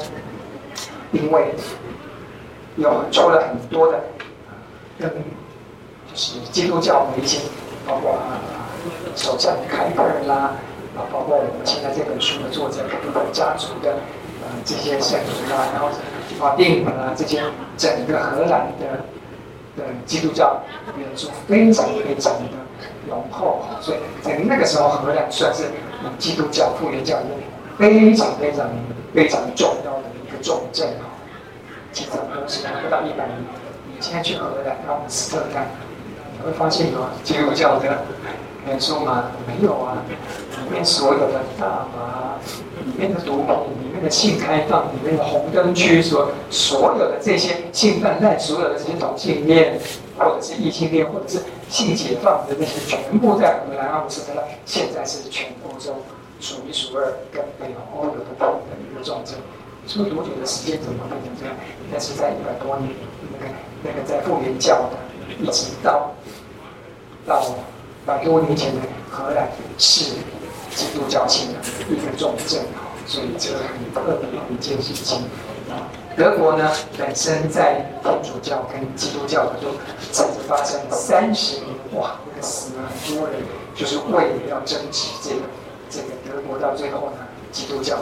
[1.11, 1.53] 因为
[2.77, 3.99] 有出了很多的
[4.97, 7.41] 跟就是基督教的一些，
[7.85, 8.39] 包括啊
[9.17, 10.55] 首相凯格尔啦，
[10.95, 13.91] 啊包括我们现在这本书的作者凯尔家族的
[14.41, 15.89] 呃这些圣徒啊，然后
[16.39, 17.43] 法定啊这些
[17.75, 19.03] 整个荷兰的
[19.77, 20.61] 的基督教
[20.97, 22.39] 元素非常非常的
[23.07, 25.65] 浓厚，所以在那个时候荷兰算是
[26.17, 27.25] 基督教复原教育
[27.77, 28.69] 非常非常
[29.13, 31.05] 非常重要的一个重镇哈，
[31.91, 33.37] 经常都是不到一百年。
[33.87, 35.67] 你现在去荷兰，阿姆斯特丹，
[36.37, 38.05] 你会发现有基督教的
[38.67, 39.31] 元素吗？
[39.47, 40.03] 没有啊，
[40.63, 42.39] 里面所有的大麻，
[42.85, 49.79] 里面的毒品，里面的性开放，里面的红灯区，所所有的这些性泛滥，所有的这些同性恋，
[50.17, 51.39] 或者是异性恋，或者是
[51.69, 55.95] 性解放的那些，全部在荷兰阿姆斯特丹，现在是全欧洲。
[56.41, 59.35] 数一数二，跟北欧有的不同的一个重镇。
[59.87, 61.55] 说多久的时间怎么变成这样？
[61.91, 62.91] 但是在一百多年，
[63.31, 64.97] 那个那个在复原教的，
[65.39, 66.11] 一直到
[67.25, 67.41] 到
[68.05, 70.11] 百多年前的荷兰是
[70.75, 71.59] 基督教性的
[71.89, 72.61] 一个重镇，
[73.07, 75.23] 所以这个很特别的一件事情。
[75.69, 79.69] 啊，德国呢本身在天主教跟基督教的都
[80.11, 83.41] 甚至发生三十年，哇，那个死了很多人，
[83.75, 85.41] 就是为了要争取这个。
[85.87, 87.17] 这个德国到最后呢，
[87.51, 87.99] 基督教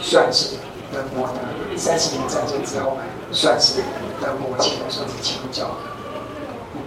[0.00, 0.54] 算是
[0.92, 2.96] 德国的三十年战争之后，
[3.32, 3.82] 算是
[4.20, 5.68] 德国现在算是基督教。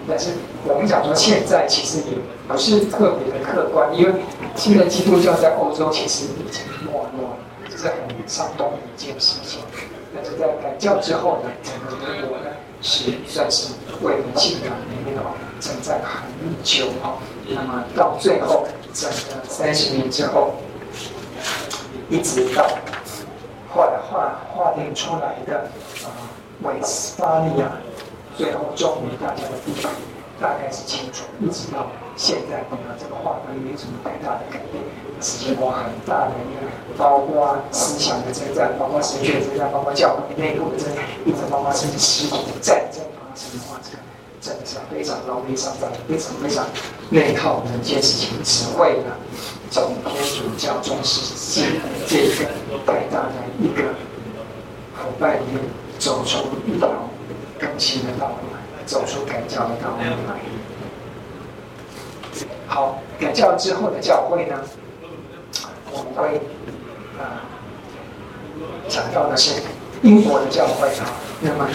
[0.07, 0.29] 但是
[0.65, 2.17] 我们讲说现在其实也
[2.47, 4.21] 不是特别的客观，因为
[4.55, 7.37] 现在基督教在欧洲其实已经没落了，
[7.69, 7.93] 这是很
[8.25, 9.61] 伤痛的一件事情。
[10.15, 12.45] 但是在改教之后呢，整个德国呢
[12.81, 17.19] 是算是为了信仰里面哦征战很久哦，
[17.49, 18.65] 那么到最后。
[18.93, 20.55] 整个三十年之后，
[22.09, 22.67] 一直到
[23.69, 25.69] 后来划划定出来的
[26.03, 26.09] 啊，
[26.63, 27.77] 维斯巴利亚，
[28.37, 29.91] 最后终于大家的地方
[30.39, 34.83] 大概是清楚，一直到现在，我们，这个划分没有什么太大的改变，
[35.19, 43.97] 经过很大的一个，包括思想的征战，包括神学的征战，包括教会内部的征战，一直包括甚至实体的战争发生的话，这个。
[44.39, 46.63] 真的是非常劳力伤财，非常非常
[47.09, 49.17] 内耗的一件事情，只为了
[49.71, 51.65] 从天主教中世纪
[52.07, 52.45] 这个
[52.85, 53.81] 太大的一个
[54.95, 55.59] 伙伴里面
[55.97, 56.37] 走出
[56.67, 56.87] 一条
[57.59, 58.35] 更新的道路，
[58.85, 60.39] 走出改教的道路来。
[62.67, 64.55] 好，改教之后的教会呢，
[65.91, 66.41] 我们会
[67.17, 67.41] 啊
[68.87, 69.61] 讲到的是
[70.03, 71.05] 英国的教会啊，
[71.41, 71.67] 那么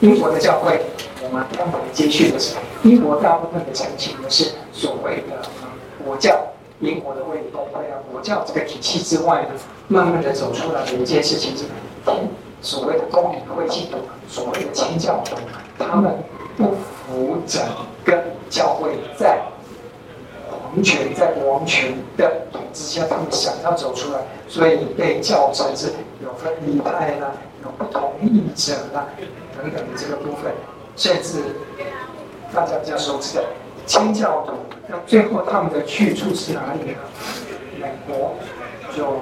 [0.00, 0.80] 英国的教会。
[1.24, 5.40] 我们刚才接续的是英国大部分的成型呢，是所谓的
[6.04, 6.44] 国教，
[6.80, 9.50] 英国的卫理公会啊，国教这个体系之外呢，
[9.86, 11.64] 慢慢的走出来的一件事情是，
[12.62, 15.36] 所谓的公理会系统，所谓的清教徒，
[15.78, 16.16] 他们
[16.56, 17.60] 不服整
[18.04, 19.40] 个教会在
[20.48, 25.88] 皇权在王权的统治下，他们想要走出来，所以被教成是
[26.22, 27.32] 有分离派啦，
[27.64, 29.06] 有不同意者啦
[29.56, 30.52] 等等的这个部分。
[30.94, 31.42] 甚至
[32.54, 33.44] 大家比较熟知的
[33.86, 34.52] 清教徒，
[34.86, 36.96] 那最后他们的去处是哪里呢？
[37.80, 38.34] 美国，
[38.94, 39.16] 就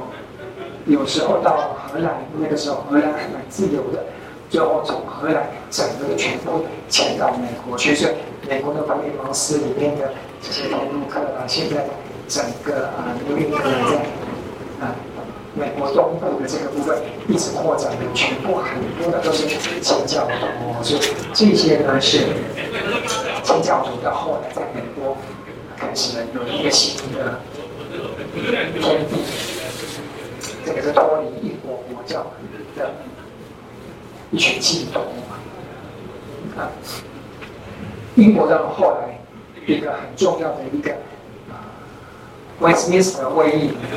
[0.86, 4.04] 有时候到荷兰，那个时候荷兰还蛮自由的，
[4.48, 7.94] 最后从荷兰整个全部迁到美国去。
[7.94, 8.14] 所以
[8.48, 10.12] 美国的福音公司里面的
[10.42, 11.86] 这些通路客啊，现在
[12.28, 13.96] 整个啊，福音可能在
[14.84, 14.94] 啊。
[15.52, 16.96] 美国东部的这个部分
[17.26, 19.48] 一直扩展的全部很多的都是
[19.80, 21.00] 清教徒，所以
[21.34, 22.18] 这些呢是
[23.42, 25.16] 清教徒到后来在美国
[25.76, 27.40] 开始了有一个新的
[28.80, 29.18] 天地，
[30.64, 32.26] 这个是脱离英国国教
[32.76, 32.90] 的
[34.30, 35.00] 一群信徒。
[36.58, 36.70] 啊，
[38.16, 39.20] 英国的后来
[39.66, 40.92] 一个很重要的一个
[41.48, 41.64] 啊，
[42.60, 43.96] 威斯敏斯特会议里面的。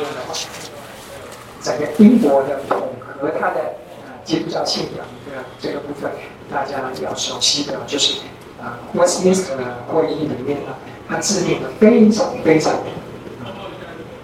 [1.61, 3.61] 整个英国的统合，它的
[4.03, 6.11] 呃基督教信仰的这个部分，
[6.51, 8.19] 大家比较熟悉的就是
[8.61, 10.75] 啊，威斯敏斯特会议里面呢，
[11.07, 12.73] 它制定了非常非常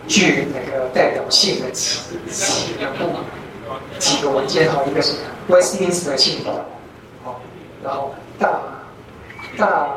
[0.09, 3.19] 具那个代表性的几几个部
[3.97, 5.15] 几个文件哈，一个是
[5.47, 6.51] 威斯敏斯特信条，
[7.23, 7.39] 好，
[7.83, 8.59] 然后大
[9.55, 9.95] 大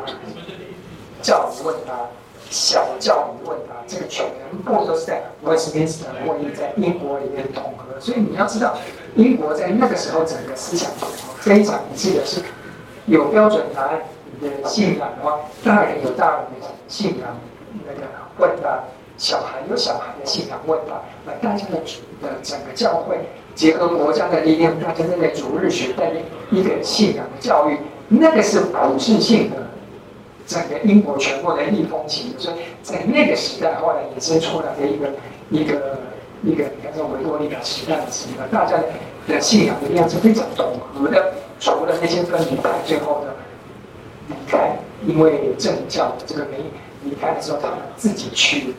[1.21, 1.93] 教理问答、
[2.49, 4.25] 小教理问答，这个全
[4.63, 7.99] 部都是在威斯敏斯特会议在英国里面统合。
[7.99, 8.77] 所以你要知道，
[9.15, 10.89] 英国在那个时候整个思想
[11.39, 12.39] 非常一致的是
[13.07, 13.99] 有标准答案。
[14.41, 17.39] 的信仰的话，大人有大人的信仰
[17.87, 18.01] 那个
[18.37, 18.83] 问答，
[19.17, 21.77] 小孩有小孩的信仰问答，那大家的
[22.21, 23.17] 的整个教会
[23.55, 27.77] 结合国家的力量，大家在那主日学带领一个信仰的教育，
[28.09, 29.57] 那个是普世性的，
[30.47, 35.09] 整个英国全国的逆风起，所以在那个时代后来衍生出来的一个
[35.49, 35.99] 一个
[36.43, 38.77] 一个叫做维多利亚时代的时代，大家
[39.27, 43.33] 的信仰的力量是非常统合的，除了那些分离派，最后的。
[44.29, 46.65] 离开，因为政教这个原因
[47.03, 48.73] 离开的时候，他们自己去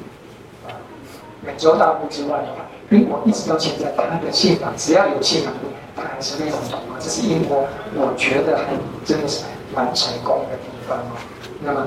[1.44, 5.52] 美洲大陆之外的话，英国一直到现在，他的信仰只要有信仰，
[5.94, 6.78] 他还是非常独特。
[6.98, 7.64] 这是英国，
[7.94, 8.64] 我觉得还
[9.04, 9.44] 真的是
[9.74, 11.16] 蛮成功的地方哦。
[11.62, 11.86] 那么，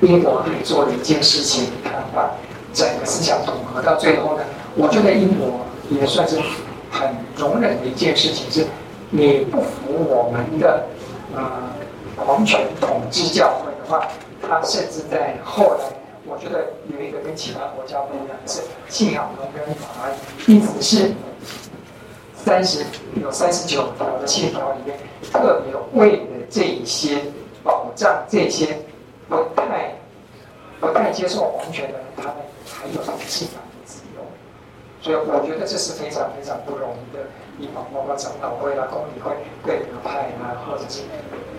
[0.00, 2.30] 英国可以做的一件事情，他把
[2.72, 4.42] 整个思想统合到最后呢，
[4.74, 5.60] 我觉得英国
[5.90, 6.38] 也算是
[6.90, 8.66] 很容忍的一件事情，是
[9.10, 10.84] 你不服我们的。
[11.34, 11.42] 呃
[12.16, 14.08] 皇权统治教会的话，
[14.40, 15.84] 他甚至在后来，
[16.28, 20.12] 我觉得有一个跟其他国家不一样是，信仰同根法案，
[20.46, 21.12] 因此是
[22.34, 22.84] 三十
[23.20, 24.98] 有三十九条的信条里面，
[25.32, 27.22] 特别为了这一些
[27.62, 28.78] 保障这些
[29.28, 29.94] 不太
[30.80, 32.34] 不太接受皇权的人，他们
[32.66, 34.22] 还有他们信仰的自由，
[35.00, 37.22] 所以我觉得这是非常非常不容易的。
[37.58, 41.00] 地方包括长老会啦、公理会、贵格派啦，或者是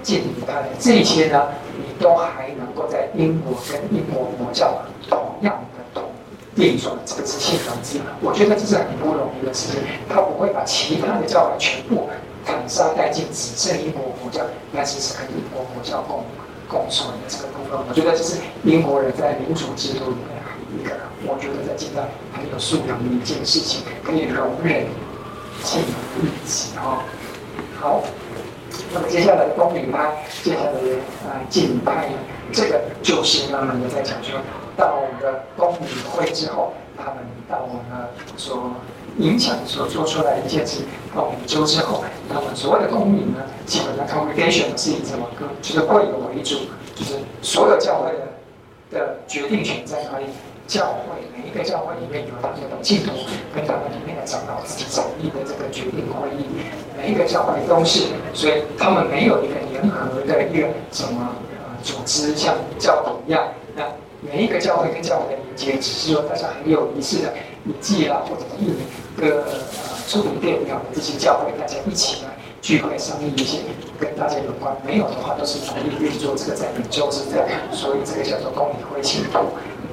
[0.03, 1.47] 敬礼派这些呢，
[1.77, 6.09] 你都还能够在英国跟英国国教同样的同
[6.55, 9.81] 定说这个是信仰自由，我觉得这是很不容易的事情。
[10.07, 12.07] 他不会把其他的教派全部
[12.45, 14.41] 砍杀殆尽，只剩英国国教，
[14.71, 16.23] 那其实跟英国国教共
[16.67, 20.37] 共存的这个部分，我觉得这是英国人在民主制度里面
[20.79, 20.95] 一个，
[21.25, 22.01] 我觉得在近代
[22.33, 24.85] 很有素养的一件事情，可以容忍。
[25.63, 25.89] 信仰
[26.21, 27.03] 一起哈，
[27.79, 28.03] 好，
[28.93, 30.71] 那么接下来的公理派，接下来
[31.29, 32.09] 啊敬礼派，
[32.51, 34.39] 这个就是慢慢的在讲说，
[34.77, 37.15] 到了公理会之后，他们
[37.49, 38.71] 到了所
[39.17, 40.81] 影响所做出来的一件事，
[41.15, 45.27] 到美洲之后，他们所谓的公理呢，基本上 congregation 是以什么？
[45.61, 46.55] 就是会友为主，
[46.95, 50.25] 就是所有教会的的决定权在哪里？
[50.67, 53.11] 教会每一个教会里面有他们的信徒
[53.55, 56.45] 跟他们里面的长老自己成立的这个决定会议，
[56.97, 63.47] 每一个教会都是，所以他们没有一个联合的一个什么呃组织，像教会一样。
[63.75, 63.83] 那
[64.21, 67.33] 每一个教会跟教会的连接，只是说大家很有仪式的
[67.65, 69.53] 一季啦，或者一个呃
[70.07, 72.31] 出名代表的这些教会，大家一起来
[72.61, 73.59] 聚会商议一些
[73.97, 74.75] 跟大家有关。
[74.85, 76.35] 没有的话，都是独立运作。
[76.35, 79.39] 这个在美洲是这样，所以这个叫做公理会信徒。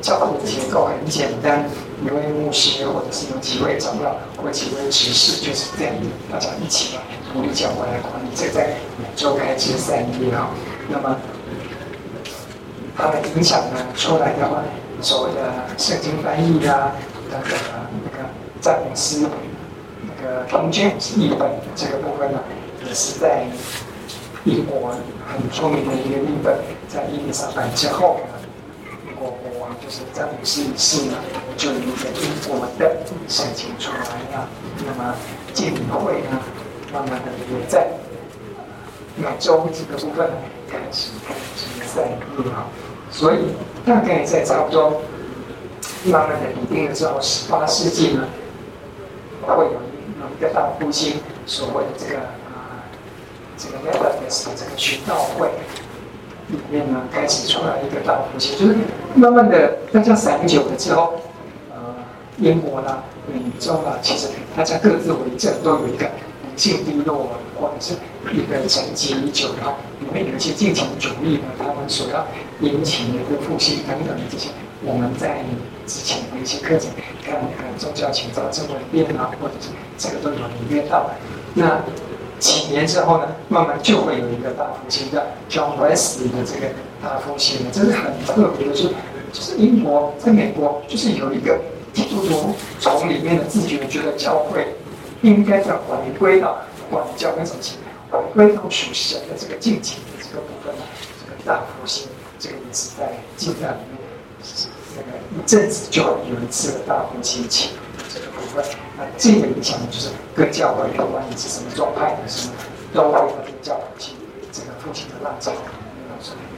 [0.04, 1.64] 教会的结构很简单，
[2.04, 5.94] 一位牧师或者是有几位长老或几位执事，就是这样，
[6.30, 7.02] 大家一起来
[7.32, 8.28] 独立教会来管理。
[8.34, 10.50] 这在美洲开枝散叶啊。
[10.90, 11.16] 那么，
[12.94, 14.62] 他的影响呢出来的话，
[15.00, 15.40] 所谓的
[15.78, 16.92] 圣经翻译啊，
[17.30, 17.56] 那个
[18.04, 18.28] 那个
[18.60, 19.26] 詹姆斯
[20.02, 22.38] 那个平均译本这个部分呢，
[22.86, 23.46] 也是在
[24.44, 24.90] 英国
[25.32, 26.58] 很出名的一个译本，
[26.90, 28.20] 在伊丽莎白之后。
[29.82, 31.16] 就是詹姆斯一世呢，
[31.56, 32.96] 就有一个英国的
[33.28, 33.98] 申请出来
[34.36, 34.48] 了。
[34.86, 35.14] 那么
[35.52, 36.40] 敬礼会呢，
[36.92, 37.88] 慢慢的也在
[39.16, 40.30] 美洲这个部分
[40.70, 42.04] 开始开始在
[42.36, 42.68] 立好。
[43.10, 43.38] 所以
[43.86, 45.02] 大概在差不多
[46.04, 48.26] 慢慢的拟定了之后，十八世纪呢，
[49.46, 49.80] 会有
[50.36, 52.84] 一个大复兴，所谓的这个啊，
[53.56, 55.48] 这个 Methodist 这个殉道会。
[56.48, 58.76] 里面呢，开始出来一个大复兴，就是
[59.14, 61.14] 慢慢的大家散久了之后，
[61.70, 61.76] 呃，
[62.38, 63.02] 英国啦、
[63.32, 67.94] 美洲啦，其实大家各自为政，都有一个灵性低落，或者是
[68.30, 72.26] 一个沉寂已久，然后里面有一些禁情主义呢，他们所要
[72.60, 74.50] 引起的一个复兴等等的这些，
[74.84, 75.42] 我们在
[75.86, 76.90] 之前的一些课程
[77.24, 81.10] 看那个宗教情操正文变啊，或者是这个都有领略到，
[81.54, 81.80] 那。
[82.38, 86.66] 几年之后呢，慢慢就会有一个大复兴的叫 mers 的这个
[87.02, 88.88] 大复兴，这是很特别的，是
[89.32, 91.58] 就是英国在美国，就是有一个
[91.92, 94.74] 基督徒从里面的自觉觉得教会
[95.22, 96.58] 应该要回归到
[96.90, 97.60] 管教跟什么，
[98.10, 100.82] 回归到属神的这个境界的这个部分呢，
[101.18, 102.08] 这个大复兴，
[102.38, 103.98] 这个也是在近代里面，
[104.96, 107.48] 那个一阵子就有一次的大复兴
[108.96, 112.54] 那这个影响就是各教会不管你是什么宗派的什么，
[112.92, 114.12] 都会在这个教会去
[114.52, 115.52] 这个父亲的浪潮，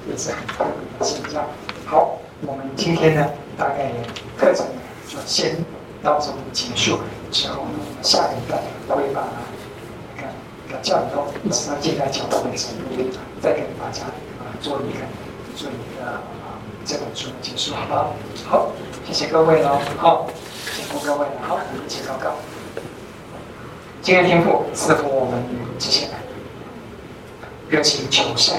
[0.08, 1.44] 也是很特别的现象。
[1.84, 3.90] 好，我们今天呢，大概
[4.36, 4.66] 课程
[5.08, 5.56] 就先
[6.02, 6.98] 到这里结束。
[7.32, 8.56] 之后呢，下一个
[8.88, 9.22] 会把
[10.16, 10.28] 那个
[10.68, 13.02] 那个教理都一直到现在讲到的程度，
[13.42, 14.04] 再给大家
[14.38, 15.04] 啊做一个
[15.56, 16.22] 做一个啊
[16.84, 18.12] 这本书的结束，好不好？
[18.46, 18.72] 好，
[19.04, 19.80] 谢谢各位喽。
[19.98, 20.28] 好，
[20.72, 21.26] 辛苦各位。
[21.42, 22.34] 好，一起祷告。
[24.02, 25.42] 今天天父赐福我们
[25.78, 26.06] 这些
[27.68, 28.54] 热情求胜、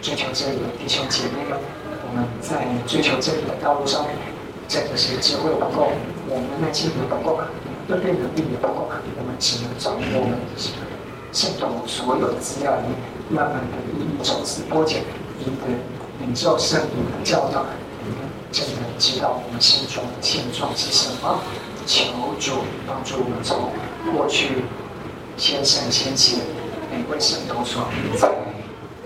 [0.00, 1.58] 追求真理的弟兄姐妹们，
[2.08, 4.14] 我们在追求真理的道路上面，
[4.68, 5.90] 真的是智慧不够，
[6.28, 7.46] 我们的耐心也不够，我们
[7.88, 8.88] 的辨别能力也不够，
[9.18, 10.38] 我们只能掌握我们
[11.32, 12.96] 圣徒所有的资料里面，
[13.30, 15.02] 慢慢的一一抽丝剥茧，
[15.40, 15.66] 一个
[16.20, 17.66] 领受圣灵的教导，
[18.52, 21.40] 真的知道我们心中的现状是什么。
[21.84, 22.04] 求
[22.38, 23.72] 主帮助我们从
[24.14, 24.62] 过去
[25.36, 26.38] 先生先贤
[26.88, 28.28] 每位圣徒所在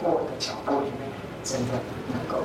[0.02, 1.08] 过的脚步里面，
[1.42, 1.72] 真的
[2.08, 2.44] 能够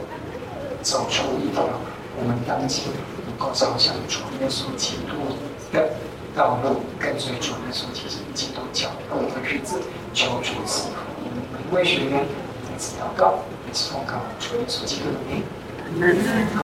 [0.82, 1.68] 走出一条
[2.16, 2.86] 我们当今
[3.28, 5.36] 能够朝向主耶稣基督
[5.74, 5.90] 的
[6.34, 7.84] 道路，跟随主耶稣
[8.34, 9.82] 基督脚步的日子。
[10.14, 12.26] 求主赐福我们每位学员，
[12.64, 15.44] 在此祷告，也是奉告主耶稣基督的名。